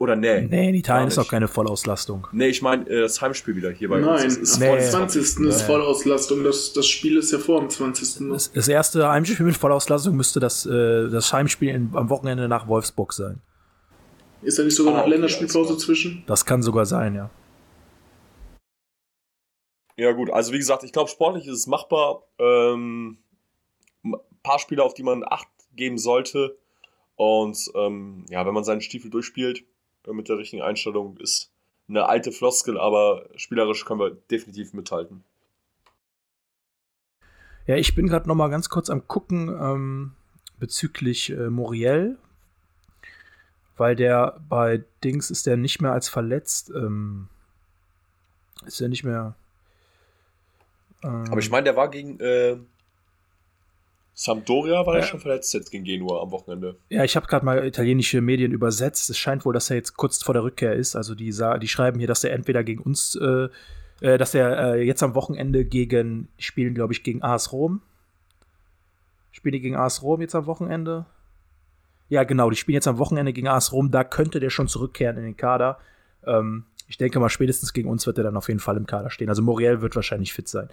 [0.03, 0.41] Oder nee?
[0.51, 1.31] Nee, in Italien ist nicht.
[1.31, 2.27] keine Vollauslastung.
[2.33, 4.55] Nee, ich meine äh, das Heimspiel wieder hier bei Nein, uns.
[4.55, 4.67] Am Nee.
[4.71, 5.23] voll- 20.
[5.23, 5.53] ist Nee.
[5.53, 6.43] Vollauslastung.
[6.43, 8.23] Das, das Spiel ist ja vor dem 20.
[8.27, 8.33] noch.
[8.35, 12.67] Das, das erste Heimspiel mit Vollauslastung müsste das, äh, das Heimspiel in, am Wochenende nach
[12.67, 13.41] Wolfsburg sein.
[14.43, 16.25] Ist da nicht sogar Ah, noch okay, Länderspielpause zwischen?
[16.27, 17.31] Das kann sogar sein, ja.
[19.97, 22.25] Ja, gut, also wie gesagt, ich glaube, sportlich ist es machbar.
[22.41, 23.19] Ähm,
[24.05, 25.47] ein paar Spiele, auf die man Acht
[25.77, 26.59] geben sollte.
[27.15, 29.63] Und ähm, ja, wenn man seinen Stiefel durchspielt
[30.07, 31.51] mit der richtigen Einstellung, ist
[31.89, 35.25] eine alte Floskel, aber spielerisch können wir definitiv mithalten.
[37.67, 40.13] Ja, ich bin gerade noch mal ganz kurz am gucken ähm,
[40.59, 42.19] bezüglich äh, Muriel,
[43.77, 46.71] weil der bei Dings ist der nicht mehr als verletzt.
[46.75, 47.29] Ähm,
[48.67, 49.35] ist er nicht mehr.
[51.03, 52.59] ähm, Aber ich meine, der war gegen äh,
[54.15, 55.03] Sampdoria, war Ja.
[55.03, 56.77] schon verletzt jetzt gegen Genua am Wochenende.
[56.91, 59.09] Ja, ich habe gerade mal italienische Medien übersetzt.
[59.09, 60.97] Es scheint wohl, dass er jetzt kurz vor der Rückkehr ist.
[60.97, 63.49] Also die, die schreiben hier, dass er entweder gegen uns, äh,
[64.01, 67.81] äh, dass er äh, jetzt am Wochenende gegen, spielen glaube ich gegen AS Rom.
[69.31, 71.07] Spielen die gegen AS Rom jetzt am Wochenende?
[72.11, 73.91] Ja, genau, die spielen jetzt am Wochenende gegen AS Rom.
[73.91, 75.79] Da könnte der schon zurückkehren in den Kader.
[76.27, 79.09] Ähm, ich denke mal, spätestens gegen uns wird er dann auf jeden Fall im Kader
[79.09, 79.31] stehen.
[79.31, 80.69] Also Moriel wird wahrscheinlich fit sein.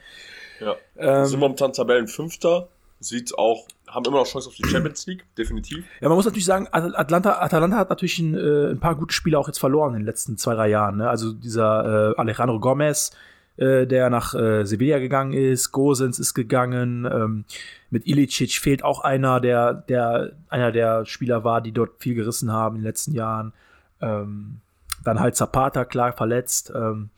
[0.60, 0.76] Ja.
[0.98, 2.68] Ähm, sind momentan Tabellenfünfter.
[3.02, 5.86] Sieht auch, haben immer noch Chance auf die Champions League, definitiv.
[6.02, 9.40] Ja, man muss natürlich sagen, Atlanta, Atalanta hat natürlich ein, äh, ein paar gute Spiele
[9.40, 10.98] auch jetzt verloren in den letzten zwei, drei Jahren.
[10.98, 11.10] Ne?
[11.10, 13.12] Also dieser äh, Alejandro Gomez,
[13.56, 17.46] äh, der nach äh, Sevilla gegangen ist, Gosens ist gegangen, ähm,
[17.90, 22.52] mit Ilicic fehlt auch einer, der, der einer der Spieler war, die dort viel gerissen
[22.52, 23.54] haben in den letzten Jahren.
[24.02, 24.60] Ähm,
[25.04, 26.72] dann halt Zapata, klar, verletzt.
[26.76, 27.10] Ähm,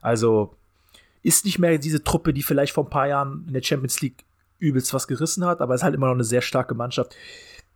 [0.00, 0.54] also
[1.22, 4.24] ist nicht mehr diese Truppe, die vielleicht vor ein paar Jahren in der Champions League
[4.58, 7.14] übelst was gerissen hat, aber ist halt immer noch eine sehr starke Mannschaft.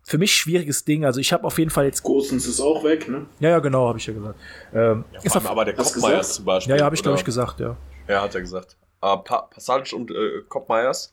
[0.05, 1.05] Für mich schwieriges Ding.
[1.05, 2.03] Also ich habe auf jeden Fall jetzt.
[2.03, 3.27] Gosens ist auch weg, ne?
[3.39, 4.39] Ja, ja, genau, habe ich ja gesagt.
[4.75, 6.25] Ähm, Ja, ist auf, aber der gesagt?
[6.27, 6.71] zum Beispiel.
[6.73, 7.77] ja, ja, habe ich glaube ich gesagt, ja.
[8.09, 8.77] Ja, hat er gesagt.
[9.01, 11.13] Aber pa Passage und äh, Kopfmeyers,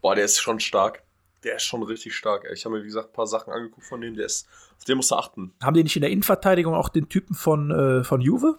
[0.00, 1.02] boah, der ist schon stark.
[1.42, 2.44] Der ist schon richtig stark.
[2.46, 2.54] ey.
[2.54, 4.14] Ich habe mir, wie gesagt, ein paar Sachen angeguckt von dem.
[4.16, 4.46] Der ist,
[4.78, 5.52] auf den musst du achten.
[5.62, 8.56] Haben die nicht in der Innenverteidigung auch den Typen von, äh, von Juve?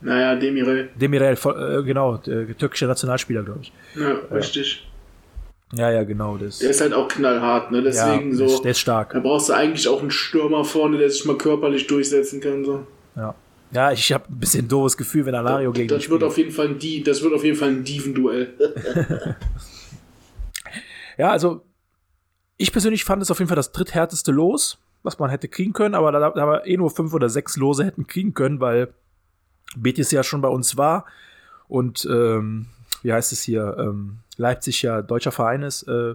[0.00, 0.88] Naja, Demirel.
[0.94, 3.72] Demirel, äh, genau, der türkische Nationalspieler, glaube ich.
[3.94, 4.86] Ja, richtig.
[5.72, 6.36] Ja, ja, genau.
[6.36, 7.82] Das, Der ist halt auch knallhart, ne?
[7.82, 8.62] Deswegen ja, so.
[8.62, 9.12] der ist- stark.
[9.12, 12.64] Da brauchst du eigentlich auch einen Stürmer vorne, der sich mal körperlich durchsetzen kann.
[12.64, 12.86] So.
[13.14, 13.34] Ja,
[13.70, 16.68] ja ich habe ein bisschen doofes Gefühl, wenn Alario gegen das wird auf jeden Fall
[16.68, 18.48] ein Die, das wird auf jeden Fall ein Dieven-Duell.
[21.18, 21.60] Ja, also
[22.56, 25.94] ich persönlich fand es auf jeden Fall das dritthärteste Los, was man hätte kriegen können,
[25.94, 28.88] aber da, da wir eh nur fünf oder sechs Lose hätten kriegen können, weil
[29.76, 31.06] Betis ja schon bei uns war
[31.68, 32.66] und ähm,
[33.02, 35.84] wie heißt es hier, ähm, Leipzig ja deutscher Verein ist.
[35.88, 36.14] Äh,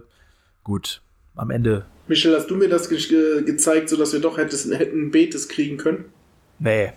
[0.62, 1.00] gut,
[1.34, 5.10] am Ende, Michel, hast du mir das ge ge gezeigt, sodass wir doch hättes, hätten
[5.10, 6.06] Betes kriegen können?
[6.58, 6.92] nee.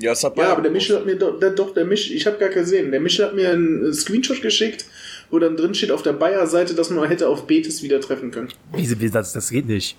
[0.00, 0.70] Ja, es hat Ja, aber der.
[0.70, 2.92] Michel hat mir doch, der, doch der Michel, ich habe gar gesehen.
[2.92, 4.84] Der Michel hat mir einen Screenshot geschickt,
[5.28, 8.48] wo dann drin steht auf der Bayer-Seite, dass man hätte auf Betis wieder treffen können.
[8.72, 9.96] Wie, das, das geht nicht.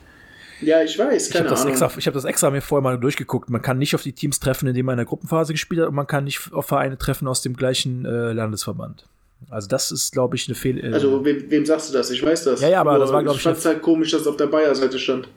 [0.61, 1.71] Ja, ich weiß, Ich habe keine das, Ahnung.
[1.71, 3.49] extra, ich hab das extra mir vorher mal durchgeguckt.
[3.49, 5.95] Man kann nicht auf die Teams treffen, indem man in der Gruppenphase gespielt hat, und
[5.95, 9.05] man kann nicht auf Vereine treffen aus dem gleichen äh, Landesverband.
[9.49, 10.83] Also das ist, glaube ich, eine Fehl.
[10.83, 12.11] Äh, Also, wem, wem sagst du das?
[12.11, 12.61] Ich weiß das.
[12.61, 14.35] Ja, ja, aber Nur das war, glaub ich, Ich fand es halt komisch, dass auf
[14.35, 15.29] der Bayer-Seite stand.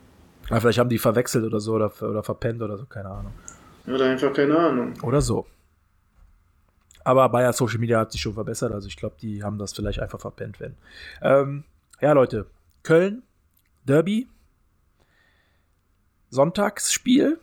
[0.50, 3.32] Ja, vielleicht haben die verwechselt oder so oder, oder verpennt oder so, keine Ahnung.
[3.86, 4.94] Oder einfach keine Ahnung.
[5.02, 5.46] Oder so.
[7.04, 9.98] Aber Bayer Social Media hat sich schon verbessert, also ich glaube, die haben das vielleicht
[10.00, 10.74] einfach verpennt, wenn.
[11.20, 11.64] Ähm,
[12.00, 12.46] ja, Leute,
[12.82, 13.22] Köln,
[13.86, 14.28] Derby,
[16.32, 17.38] Sonntagsspiel.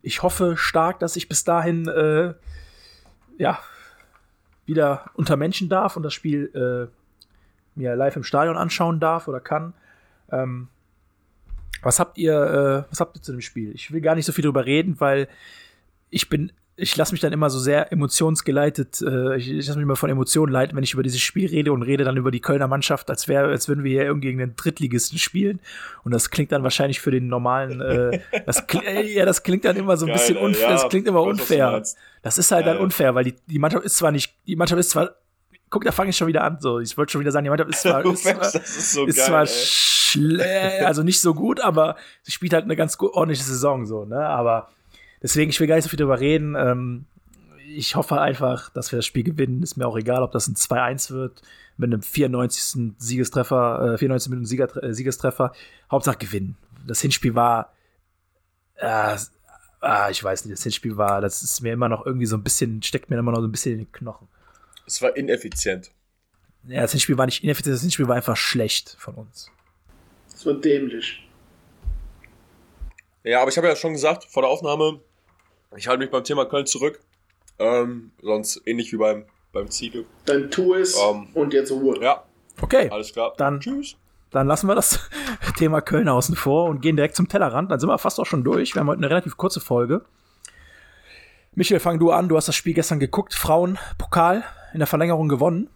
[0.00, 2.34] Ich hoffe stark, dass ich bis dahin äh,
[3.36, 3.58] ja
[4.64, 9.40] wieder unter Menschen darf und das Spiel äh, mir live im Stadion anschauen darf oder
[9.40, 9.74] kann.
[10.30, 10.68] Ähm,
[11.82, 13.72] was habt ihr, äh, was habt ihr zu dem Spiel?
[13.74, 15.28] Ich will gar nicht so viel drüber reden, weil
[16.08, 19.84] ich bin, ich lasse mich dann immer so sehr emotionsgeleitet, äh, ich, ich lasse mich
[19.84, 22.40] immer von Emotionen leiten, wenn ich über dieses Spiel rede und rede dann über die
[22.40, 25.60] Kölner Mannschaft, als wäre, als würden wir hier irgendwie gegen einen Drittligisten spielen.
[26.04, 29.64] Und das klingt dann wahrscheinlich für den normalen, äh, das, kli- äh, ja, das klingt
[29.64, 31.82] dann immer so ein Geil, bisschen unfair, ja, das klingt immer unfair.
[32.22, 34.78] Das ist halt Ja, dann unfair, weil die, die Mannschaft ist zwar nicht, die Mannschaft
[34.80, 35.12] ist zwar,
[35.70, 37.70] guck, da fange ich schon wieder an, so, ich wollte schon wieder sagen, die Mannschaft
[37.70, 39.46] ist zwar, ist zwar, ist so ist geil.
[39.48, 44.18] zwar also nicht so gut, aber sie spielt halt eine ganz ordentliche Saison so, ne?
[44.26, 44.68] Aber
[45.22, 46.54] deswegen, ich will gar nicht so viel drüber reden.
[46.56, 47.06] Ähm,
[47.68, 49.62] ich hoffe einfach, dass wir das Spiel gewinnen.
[49.62, 51.42] Ist mir auch egal, ob das ein 2-1 wird
[51.76, 52.94] mit einem 94.
[52.98, 55.52] Siegestreffer, äh, 94 Minuten Sieger, äh, Siegestreffer.
[55.90, 56.56] Hauptsache gewinnen.
[56.86, 57.72] Das Hinspiel war,
[58.76, 59.16] äh,
[59.80, 62.42] ah, ich weiß nicht, das Hinspiel war, das ist mir immer noch irgendwie so ein
[62.42, 64.28] bisschen, steckt mir immer noch so ein bisschen in den Knochen.
[64.86, 65.90] Es war ineffizient.
[66.64, 69.50] Ja, das Hinspiel war nicht ineffizient, das Hinspiel war einfach schlecht von uns.
[70.30, 71.26] Das war dämlich.
[73.24, 75.00] Ja, aber ich habe ja schon gesagt, vor der Aufnahme,
[75.76, 77.00] ich halte mich beim Thema Köln zurück.
[77.58, 80.04] Ähm, sonst ähnlich wie beim, beim Ziegel.
[80.26, 81.98] Dann tu es Ähm, und jetzt Ruhe.
[82.02, 82.22] Ja,
[82.60, 82.88] Okay.
[82.90, 83.32] alles klar.
[83.38, 83.96] Dann- Tschüss.
[84.30, 85.08] Dann lassen wir das
[85.56, 87.70] Thema Köln außen vor und gehen direkt zum Tellerrand.
[87.70, 88.74] Dann sind wir fast auch schon durch.
[88.74, 90.04] Wir haben heute eine relativ kurze Folge.
[91.54, 92.28] Michael, fang du an.
[92.28, 93.32] Du hast das Spiel gestern geguckt.
[93.34, 94.44] Frauenpokal
[94.74, 95.70] in der Verlängerung gewonnen.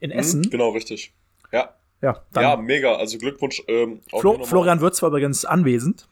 [0.00, 0.40] In Essen.
[0.40, 1.12] Mhm, genau, richtig.
[1.52, 2.94] Ja, Ja, dann ja, mega.
[2.96, 3.62] Also Glückwunsch.
[3.68, 4.42] Ähm, Flo.
[4.44, 6.08] Florian Würz war übrigens anwesend.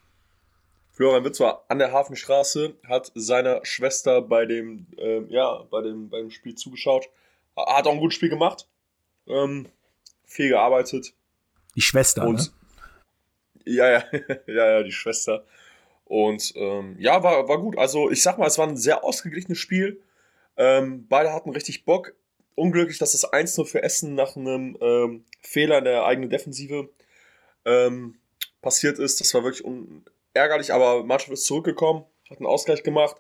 [1.01, 6.11] Florian Witz war an der Hafenstraße, hat seiner Schwester bei dem, ähm, ja, bei dem,
[6.11, 7.09] beim Spiel zugeschaut.
[7.57, 8.69] Hat auch ein gutes Spiel gemacht.
[9.27, 9.71] Ähm,
[10.27, 11.15] viel gearbeitet.
[11.75, 12.27] Die Schwester.
[12.27, 12.53] Und
[13.65, 13.73] ne?
[13.73, 14.05] ja, ja,
[14.47, 15.47] ja, ja, die Schwester.
[16.05, 17.79] Und ähm, ja, war, war gut.
[17.79, 20.03] Also ich sag mal, es war ein sehr ausgeglichenes Spiel.
[20.59, 22.13] Ähm, beide hatten richtig Bock.
[22.57, 26.91] Unglücklich, dass das 1-0 für Essen nach einem ähm, Fehler in der eigenen Defensive
[27.65, 28.19] ähm,
[28.61, 29.19] passiert ist.
[29.21, 33.17] Das war wirklich un ärgerlich, aber Mannschaft ist zurückgekommen, hat einen Ausgleich gemacht.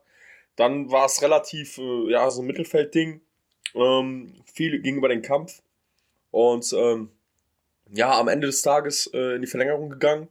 [0.56, 3.20] Dann war es relativ, äh, ja, so ein Mittelfeldding.
[3.74, 5.62] Ähm, viel ging über den Kampf.
[6.30, 7.10] Und ähm,
[7.92, 10.28] ja, am Ende des Tages äh, in die Verlängerung gegangen.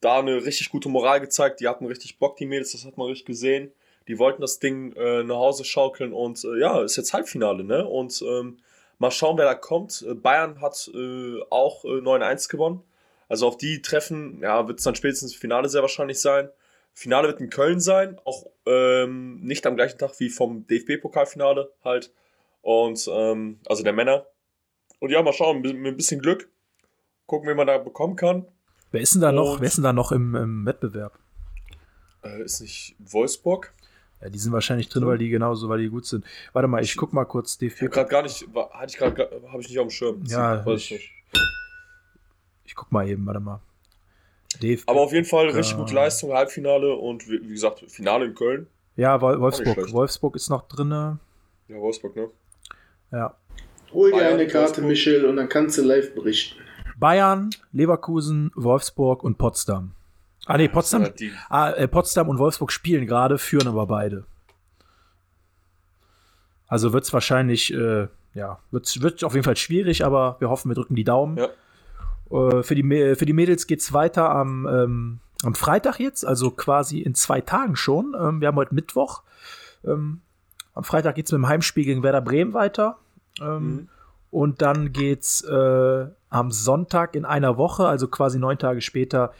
[0.00, 1.60] Da eine richtig gute Moral gezeigt.
[1.60, 3.72] Die hatten richtig Bock, die Mädels, das hat man richtig gesehen.
[4.08, 7.86] Die wollten das Ding äh, nach Hause schaukeln und äh, ja, ist jetzt Halbfinale, ne?
[7.86, 8.58] Und ähm,
[8.98, 10.04] mal schauen, wer da kommt.
[10.08, 12.82] Äh, Bayern hat äh, auch äh, 9-1 gewonnen.
[13.32, 16.50] Also auf die Treffen, ja, wird es dann spätestens Finale sehr wahrscheinlich sein.
[16.92, 22.12] Finale wird in Köln sein, auch ähm, nicht am gleichen Tag wie vom DFB-Pokalfinale halt.
[22.60, 24.26] Und ähm, also der Männer.
[24.98, 26.50] Und ja, mal schauen, mit, ein bisschen Glück.
[27.24, 28.44] Gucken, wen man da bekommen kann.
[28.90, 31.18] Wer ist denn da noch, Und- wer ist denn da noch im, im Wettbewerb?
[32.22, 33.72] Äh, ist nicht Wolfsburg?
[34.20, 36.26] Ja, die sind wahrscheinlich drin, weil die genauso, weil die gut sind.
[36.52, 37.84] Warte mal, ich guck mal kurz Ich DFB.
[37.84, 40.22] hab gerade gar nicht, war- hatte ich gerade, habe ich nicht auf dem Schirm.
[40.26, 41.10] Ja, ich- nicht.
[42.64, 43.60] Ich guck mal eben, warte mal.
[44.60, 44.88] DFB.
[44.88, 48.66] Aber auf jeden Fall richtig gute Leistung, Halbfinale und wie, wie gesagt, Finale in Köln.
[48.96, 49.92] ja, Wol- Wolfsburg.
[49.92, 51.18] Wolfsburg ist noch drinne.
[51.68, 52.28] Ja, Wolfsburg, ne?
[53.10, 53.34] Ja.
[53.92, 54.84] Hol dir Bayern, eine Karte, Wolfsburg.
[54.88, 56.58] Michel, und dann kannst du live berichten.
[56.98, 59.94] Bayern, Leverkusen, Wolfsburg und Potsdam.
[60.46, 64.24] Ah nee, Potsdam, die- ah, äh, Potsdam und Wolfsburg spielen gerade, führen aber beide.
[66.66, 70.74] Also wird es wahrscheinlich, äh, ja, wird auf jeden Fall schwierig, aber wir hoffen, wir
[70.74, 71.36] drücken die Daumen.
[71.36, 71.48] Ja.
[72.32, 76.50] Äh, für, die, für die Mädels geht es weiter am, ähm, am Freitag jetzt, also
[76.50, 78.16] quasi in zwei Tagen schon.
[78.18, 79.22] Ähm, wir haben heute Mittwoch.
[79.84, 80.20] Ähm,
[80.74, 82.98] am Freitag geht es mit dem Heimspiel gegen Werder Bremen weiter.
[83.40, 83.88] Ähm, Mhm.
[84.30, 89.34] Und dann geht's äh, am Sonntag in einer Woche, also quasi neun Tage später,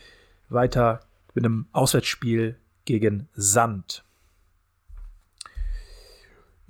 [0.51, 1.01] weiter
[1.33, 4.05] mit einem Auswärtsspiel gegen Sand.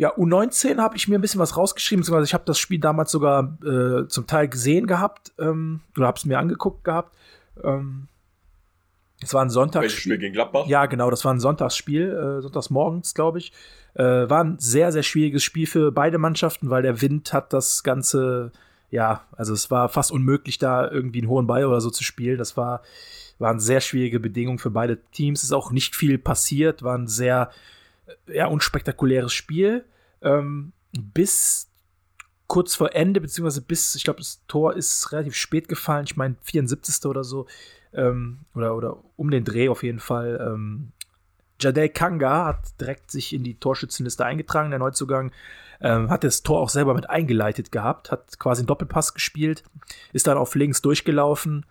[0.03, 3.12] Ja, U19 habe ich mir ein bisschen was rausgeschrieben, beziehungsweise ich habe das Spiel damals
[3.12, 7.16] sogar äh, zum Teil gesehen gehabt ähm, oder habe es mir angeguckt gehabt.
[7.62, 8.09] Ähm,
[9.23, 10.01] es war ein Welches Sonntagsspiel.
[10.01, 10.66] Spiel gegen Gladbach?
[10.66, 13.53] Ja, genau, das war ein Sonntagsspiel, äh, sonntags morgens, glaube ich.
[13.95, 17.85] Äh, war ein sehr, sehr schwieriges Spiel für beide Mannschaften, weil der Wind hat das
[17.85, 18.51] Ganze,
[18.91, 22.39] ja, also es war fast unmöglich, da irgendwie einen hohen Ball oder so zu spielen.
[22.39, 22.83] Das war,
[23.39, 25.45] waren sehr schwierige Bedingungen für beide Teams.
[25.45, 27.51] Es ist auch nicht viel passiert, war ein sehr,
[28.32, 29.84] ja, unspektakuläres Spiel.
[30.22, 31.68] Ähm, bis
[32.47, 36.36] kurz vor Ende, beziehungsweise bis, ich glaube, das Tor ist relativ spät gefallen, ich meine
[36.43, 37.06] 74.
[37.06, 37.47] oder so,
[37.94, 40.39] ähm, oder, oder um den Dreh auf jeden Fall.
[40.39, 40.93] Ähm,
[41.59, 45.32] Jadel Kanga hat direkt sich in die Torschützenliste eingetragen, der Neuzugang.
[45.80, 49.64] Ähm, hat das Tor auch selber mit eingeleitet gehabt, hat quasi einen Doppelpass gespielt,
[50.12, 51.66] ist dann auf links durchgelaufen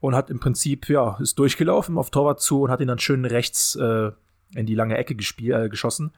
[0.00, 3.24] und hat im Prinzip, ja, ist durchgelaufen auf Torwart zu und hat ihn dann schön
[3.24, 4.12] rechts äh,
[4.54, 6.12] in die lange Ecke gespielt, äh, geschossen.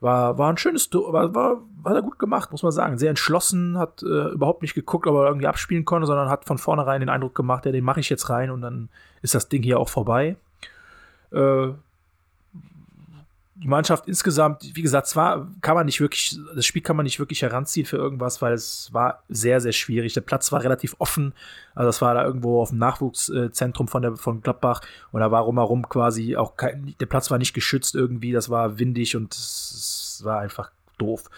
[0.00, 2.98] War, war ein schönes Tor, war, war, er gut gemacht, muss man sagen.
[2.98, 6.58] Sehr entschlossen, hat äh, überhaupt nicht geguckt, ob er irgendwie abspielen konnte, sondern hat von
[6.58, 8.88] vornherein den Eindruck gemacht, ja, den mache ich jetzt rein und dann
[9.22, 10.36] ist das Ding hier auch vorbei.
[11.32, 11.68] Äh,
[13.56, 17.20] die Mannschaft insgesamt, wie gesagt, zwar kann man nicht wirklich, das Spiel kann man nicht
[17.20, 20.12] wirklich heranziehen für irgendwas, weil es war sehr, sehr schwierig.
[20.12, 21.34] Der Platz war relativ offen.
[21.74, 24.80] Also das war da irgendwo auf dem Nachwuchszentrum von der von Gladbach
[25.12, 28.78] und da war rumherum quasi auch kein, der Platz war nicht geschützt irgendwie, das war
[28.78, 31.30] windig und es, war einfach doof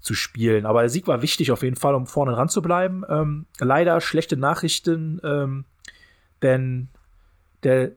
[0.00, 0.66] zu spielen.
[0.66, 3.04] Aber der Sieg war wichtig auf jeden Fall, um vorne dran zu bleiben.
[3.08, 5.64] Ähm, leider schlechte Nachrichten, ähm,
[6.42, 6.88] denn
[7.62, 7.92] der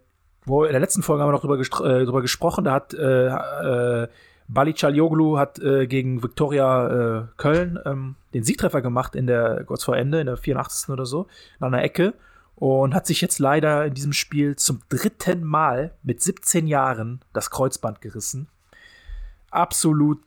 [0.46, 3.28] wo in der letzten Folge haben wir noch drüber, äh, drüber gesprochen, da hat äh,
[3.28, 4.08] äh,
[4.48, 9.84] Bali Calioglu hat äh, gegen Viktoria äh, Köln ähm, den Siegtreffer gemacht in der kurz
[9.84, 10.90] vor Ende, in der 84.
[10.90, 11.28] oder so,
[11.60, 12.14] in einer Ecke
[12.56, 17.50] und hat sich jetzt leider in diesem Spiel zum dritten Mal mit 17 Jahren das
[17.50, 18.48] Kreuzband gerissen.
[19.50, 20.20] Absolut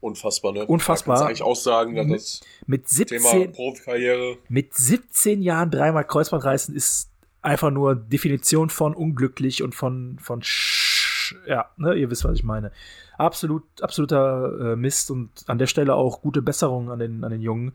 [0.00, 0.64] Unfassbar, ne?
[0.66, 1.18] Unfassbar.
[1.18, 6.74] Da eigentlich aussagen, dass das mit Thema 17 Profikarriere mit 17 Jahren dreimal Kreuzband reißen
[6.74, 7.09] ist
[7.42, 12.44] einfach nur Definition von unglücklich und von, von Sch ja, ne, ihr wisst, was ich
[12.44, 12.72] meine.
[13.16, 17.40] Absolut, absoluter äh, Mist und an der Stelle auch gute Besserung an den, an den
[17.40, 17.72] Jungen.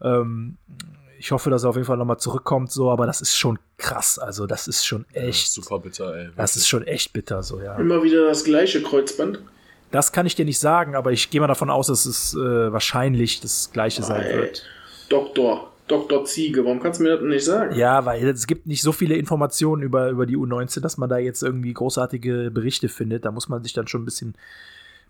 [0.00, 0.58] Ähm,
[1.18, 4.18] ich hoffe, dass er auf jeden Fall nochmal zurückkommt, so, aber das ist schon krass.
[4.18, 6.28] Also, das ist schon echt, super bitter, ey.
[6.36, 7.76] das ist schon echt bitter, so, ja.
[7.76, 9.40] Immer wieder das gleiche Kreuzband.
[9.90, 12.72] Das kann ich dir nicht sagen, aber ich gehe mal davon aus, dass es äh,
[12.72, 14.64] wahrscheinlich das gleiche sein wird.
[15.08, 15.72] Doktor.
[15.86, 16.24] Dr.
[16.24, 17.74] Ziege, warum kannst du mir das denn nicht sagen?
[17.76, 21.18] Ja, weil es gibt nicht so viele Informationen über, über die U19, dass man da
[21.18, 23.24] jetzt irgendwie großartige Berichte findet.
[23.24, 24.34] Da muss man sich dann schon ein bisschen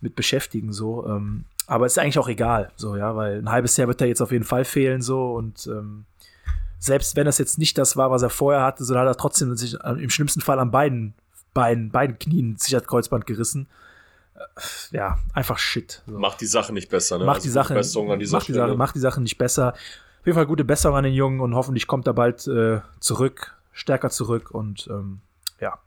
[0.01, 1.07] mit beschäftigen, so.
[1.07, 4.21] Ähm, aber ist eigentlich auch egal, so, ja, weil ein halbes Jahr wird er jetzt
[4.21, 5.33] auf jeden Fall fehlen, so.
[5.33, 6.05] Und ähm,
[6.79, 9.57] selbst wenn das jetzt nicht das war, was er vorher hatte, so hat er trotzdem
[9.57, 11.15] sich im schlimmsten Fall an beiden
[11.55, 13.69] Beinen, beiden Knien sich das Kreuzband gerissen.
[14.35, 16.03] Äh, Ja, einfach Shit.
[16.07, 16.19] So.
[16.19, 17.25] Macht die Sache nicht besser, ne?
[17.25, 18.27] macht Also die Sache, macht, die.
[18.27, 19.75] Sache macht die Sache nicht besser.
[20.25, 23.59] Auf jeden Fall gute Besserung an den Jungen und hoffentlich kommt er bald äh, zurück,
[23.73, 25.21] stärker zurück und ähm,
[25.61, 25.79] ja.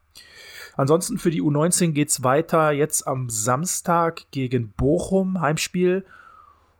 [0.76, 6.06] Ansonsten für die U19 geht's weiter jetzt am Samstag gegen Bochum, Heimspiel.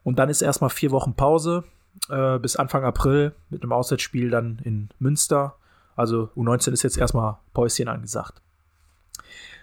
[0.04, 1.64] Und dann ist erstmal vier Wochen Pause
[2.10, 5.56] äh, bis Anfang April mit einem Auswärtsspiel dann in Münster.
[5.96, 8.40] Also U19 ist jetzt erstmal Päuschen angesagt.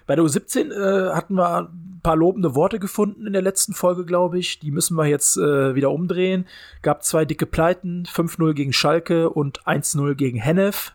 [0.06, 4.04] Bei der U17 äh, hatten wir ein paar lobende Worte gefunden in der letzten Folge,
[4.04, 4.58] glaube ich.
[4.58, 6.46] Die müssen wir jetzt äh, wieder umdrehen.
[6.82, 10.92] Gab zwei dicke Pleiten, 5-0 gegen Schalke und 1-0 gegen Hennef.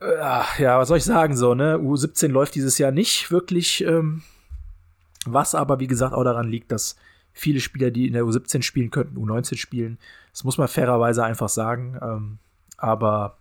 [0.00, 1.78] Äh, ja, was soll ich sagen so, ne?
[1.78, 4.22] U17 läuft dieses Jahr nicht wirklich, ähm,
[5.24, 6.96] was aber, wie gesagt, auch daran liegt, dass
[7.32, 9.98] viele Spieler, die in der U17 spielen könnten, U19 spielen.
[10.32, 11.98] Das muss man fairerweise einfach sagen.
[12.02, 12.38] Ähm,
[12.76, 13.38] aber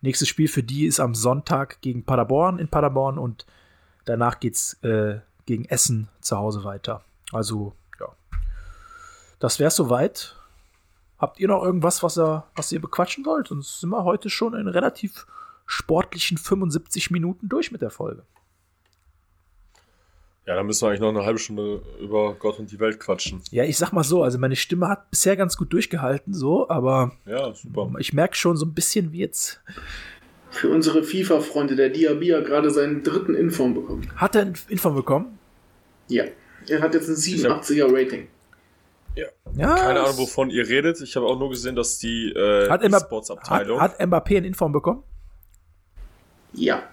[0.00, 3.46] nächstes Spiel für die ist am Sonntag gegen Paderborn in Paderborn und
[4.04, 7.02] danach geht's äh, gegen Essen zu Hause weiter.
[7.32, 8.08] Also, ja.
[9.38, 10.36] Das wäre soweit.
[11.18, 13.48] Habt ihr noch irgendwas, was ihr, was ihr bequatschen wollt?
[13.48, 15.26] Sonst sind wir heute schon in relativ
[15.66, 18.22] sportlichen 75 Minuten durch mit der Folge.
[20.48, 23.42] Ja, dann müssen wir eigentlich noch eine halbe Stunde über Gott und die Welt quatschen.
[23.50, 27.12] Ja, ich sag mal so, also meine Stimme hat bisher ganz gut durchgehalten, so, aber
[27.26, 27.92] Ja, super.
[27.98, 29.60] ich merke schon so ein bisschen, wie jetzt.
[30.50, 34.10] Für unsere FIFA-Freunde, der Diaby hat gerade seinen dritten Inform bekommen.
[34.16, 35.38] Hat er ein Info bekommen?
[36.06, 36.24] Ja.
[36.66, 38.28] Er hat jetzt ein 87er Rating.
[39.16, 39.26] Ja.
[39.74, 41.02] Keine Ahnung, wovon ihr redet.
[41.02, 43.80] Ich habe auch nur gesehen, dass die äh, Hat, Mba hat, E-Sports-Abteilung.
[43.82, 45.02] hat Mbappé ein Inform bekommen?
[46.54, 46.84] Ja.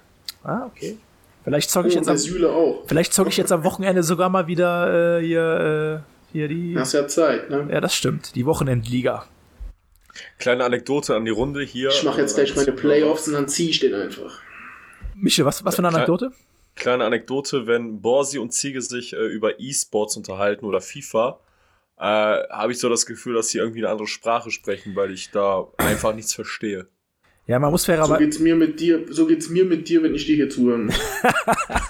[0.43, 0.97] Ah, okay.
[1.45, 4.47] Vielleicht zocke Oh, ich und jetzt am, vielleicht zocke ich jetzt am Wochenende sogar mal
[4.47, 6.75] wieder äh, hier, äh, hier die.
[6.75, 7.67] Hast ja Zeit, ne?
[7.71, 8.33] Ja, das stimmt.
[8.35, 9.27] Die Wochenendliga.
[10.39, 11.89] Kleine Anekdote an die Runde hier.
[11.89, 14.41] Ich mache jetzt gleich meine Playoffs und dann ziehe ich den einfach.
[15.13, 16.01] Michel, was, was für eine Klar.
[16.01, 16.31] Anekdote?
[16.75, 21.39] Kleine Anekdote, wenn Borsi und Ziege sich äh, über E-Sports unterhalten oder FIFA,
[21.97, 25.29] äh, habe ich so das Gefühl, dass sie irgendwie eine andere Sprache sprechen, weil ich
[25.29, 26.87] da einfach nichts verstehe.
[27.47, 28.23] Ja, man muss So fairerweise.
[28.23, 30.99] geht's mir mit dir, so geht's mir mit dir, wenn ich dir hier zuhören muss.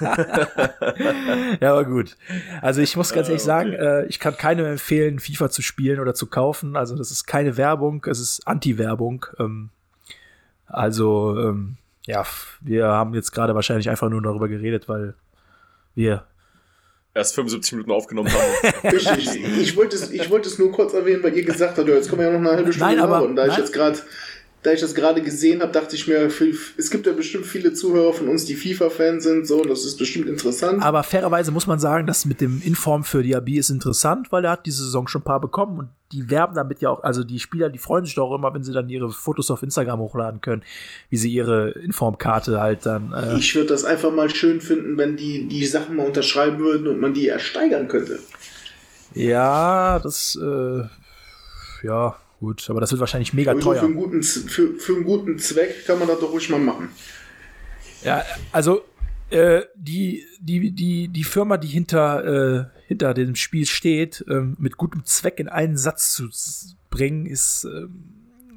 [1.61, 2.17] ja, aber gut.
[2.61, 3.47] Also ich muss ganz Ah, ehrlich okay.
[3.47, 6.75] sagen, äh, ich kann keinem empfehlen, FIFA zu spielen oder zu kaufen.
[6.75, 9.25] Also das ist keine Werbung, es ist Anti-Werbung.
[9.39, 9.69] Ähm,
[10.67, 12.25] also ähm, ja,
[12.61, 15.15] wir haben jetzt gerade wahrscheinlich einfach nur darüber geredet, weil
[15.95, 16.25] wir
[17.13, 18.91] Erst 75 Minuten aufgenommen haben.
[19.61, 22.21] Ich wollte es, ich wollte es nur kurz erwähnen, weil ihr gesagt habt, jetzt kommen
[22.23, 23.23] wir ja noch eine halbe Stunde Nein, aber-.
[23.23, 23.59] Und da ich nein.
[23.61, 23.97] jetzt gerade,
[24.65, 26.27] da ich das gerade gesehen habe, dachte ich mir,
[26.77, 30.27] es gibt ja bestimmt viele Zuhörer von uns, die FIFA-Fans sind, so, das ist bestimmt
[30.27, 30.81] interessant.
[30.81, 34.51] Aber fairerweise muss man sagen, dass mit dem Inform für Diaby ist interessant, weil er
[34.51, 37.39] hat diese Saison schon ein paar bekommen und die werben damit ja auch, also die
[37.39, 40.63] Spieler, die freuen sich doch immer, wenn sie dann ihre Fotos auf Instagram hochladen können,
[41.11, 43.13] wie sie ihre Informkarte halt dann.
[43.13, 46.87] Äh, ich würde das einfach mal schön finden, wenn die die Sachen mal unterschreiben würden
[46.87, 48.17] und man die ersteigern könnte.
[49.13, 50.83] ja, das, äh,
[51.85, 52.15] ja,
[52.45, 53.79] gut, aber das wird wahrscheinlich mega Aber so teuer.
[53.79, 56.89] für, einen guten, für, für einen guten Zweck kann man das doch ruhig mal machen.
[58.03, 58.83] Ja, also
[59.31, 64.77] äh, die, die, die, die Firma, die hinter, äh, hinter dem Spiel steht, ähm, mit
[64.77, 66.29] gutem Zweck in einen Satz zu
[66.91, 68.03] bringen, ist ähm,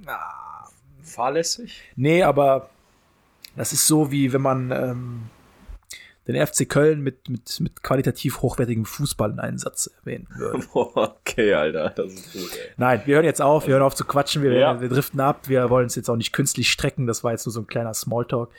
[0.06, 0.68] ah,
[1.02, 1.80] Fahrlässig?
[1.96, 2.68] Nee, aber
[3.56, 5.22] das ist so, wie wenn man ähm,
[6.28, 10.62] den FC Köln mit, mit, mit qualitativ hochwertigem Fußball in einen Satz erwähnen würde.
[10.74, 12.70] okay, Alter, das ist gut, ey.
[12.76, 14.80] Nein, wir hören jetzt auf, wir hören auf zu quatschen, wir, Ja.
[14.80, 17.52] wir driften ab, wir wollen uns jetzt auch nicht künstlich strecken, das war jetzt nur
[17.52, 18.50] so ein kleiner Smalltalk.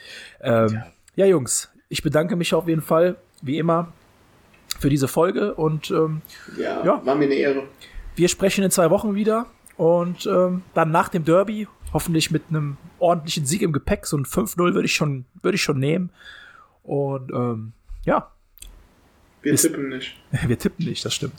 [0.41, 0.81] Ähm,
[1.15, 1.25] ja.
[1.25, 3.91] Jungs, ich bedanke mich auf jeden Fall, wie immer,
[4.79, 6.21] für diese Folge und ähm,
[6.57, 7.05] Ja, Ja.
[7.05, 7.63] war mir eine Ehre.
[8.15, 9.45] wir sprechen in zwei Wochen wieder
[9.77, 14.25] und ähm, dann nach dem Derby, hoffentlich mit einem ordentlichen Sieg im Gepäck, so ein
[14.25, 16.11] 5-0 würde ich schon, würde ich schon nehmen.
[16.89, 18.31] Und ähm, ja,
[19.43, 20.15] Wir Ist- tippen nicht.
[20.47, 21.35] wir tippen nicht, das stimmt.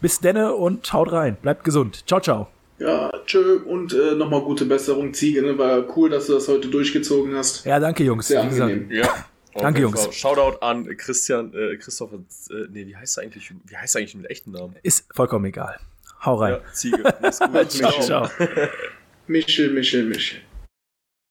[0.00, 1.36] Bis denne und haut rein.
[1.42, 2.06] Bleibt gesund.
[2.06, 2.48] Ciao, ciao.
[2.78, 5.42] Ja, tschö und äh, nochmal gute Besserung, Ziege.
[5.42, 5.58] Ne?
[5.58, 7.64] War cool, dass du das heute durchgezogen hast.
[7.66, 8.28] Ja, danke, Jungs.
[8.28, 8.90] Sehr angenehm.
[8.90, 9.08] Ja.
[9.56, 10.08] Danke, Jungs.
[10.12, 12.16] Shoutout an Christian, äh, Christopher,
[12.50, 14.74] äh, nee, wie heißt er eigentlich, wie heißt er eigentlich mit echten Namen?
[14.82, 15.78] ist vollkommen egal.
[16.24, 16.54] Hau rein.
[16.54, 16.98] Ja, Ziege.
[17.22, 17.70] Mach's gut.
[17.70, 18.28] ciao, ciao.
[19.28, 20.40] Michel, Michel, Michel.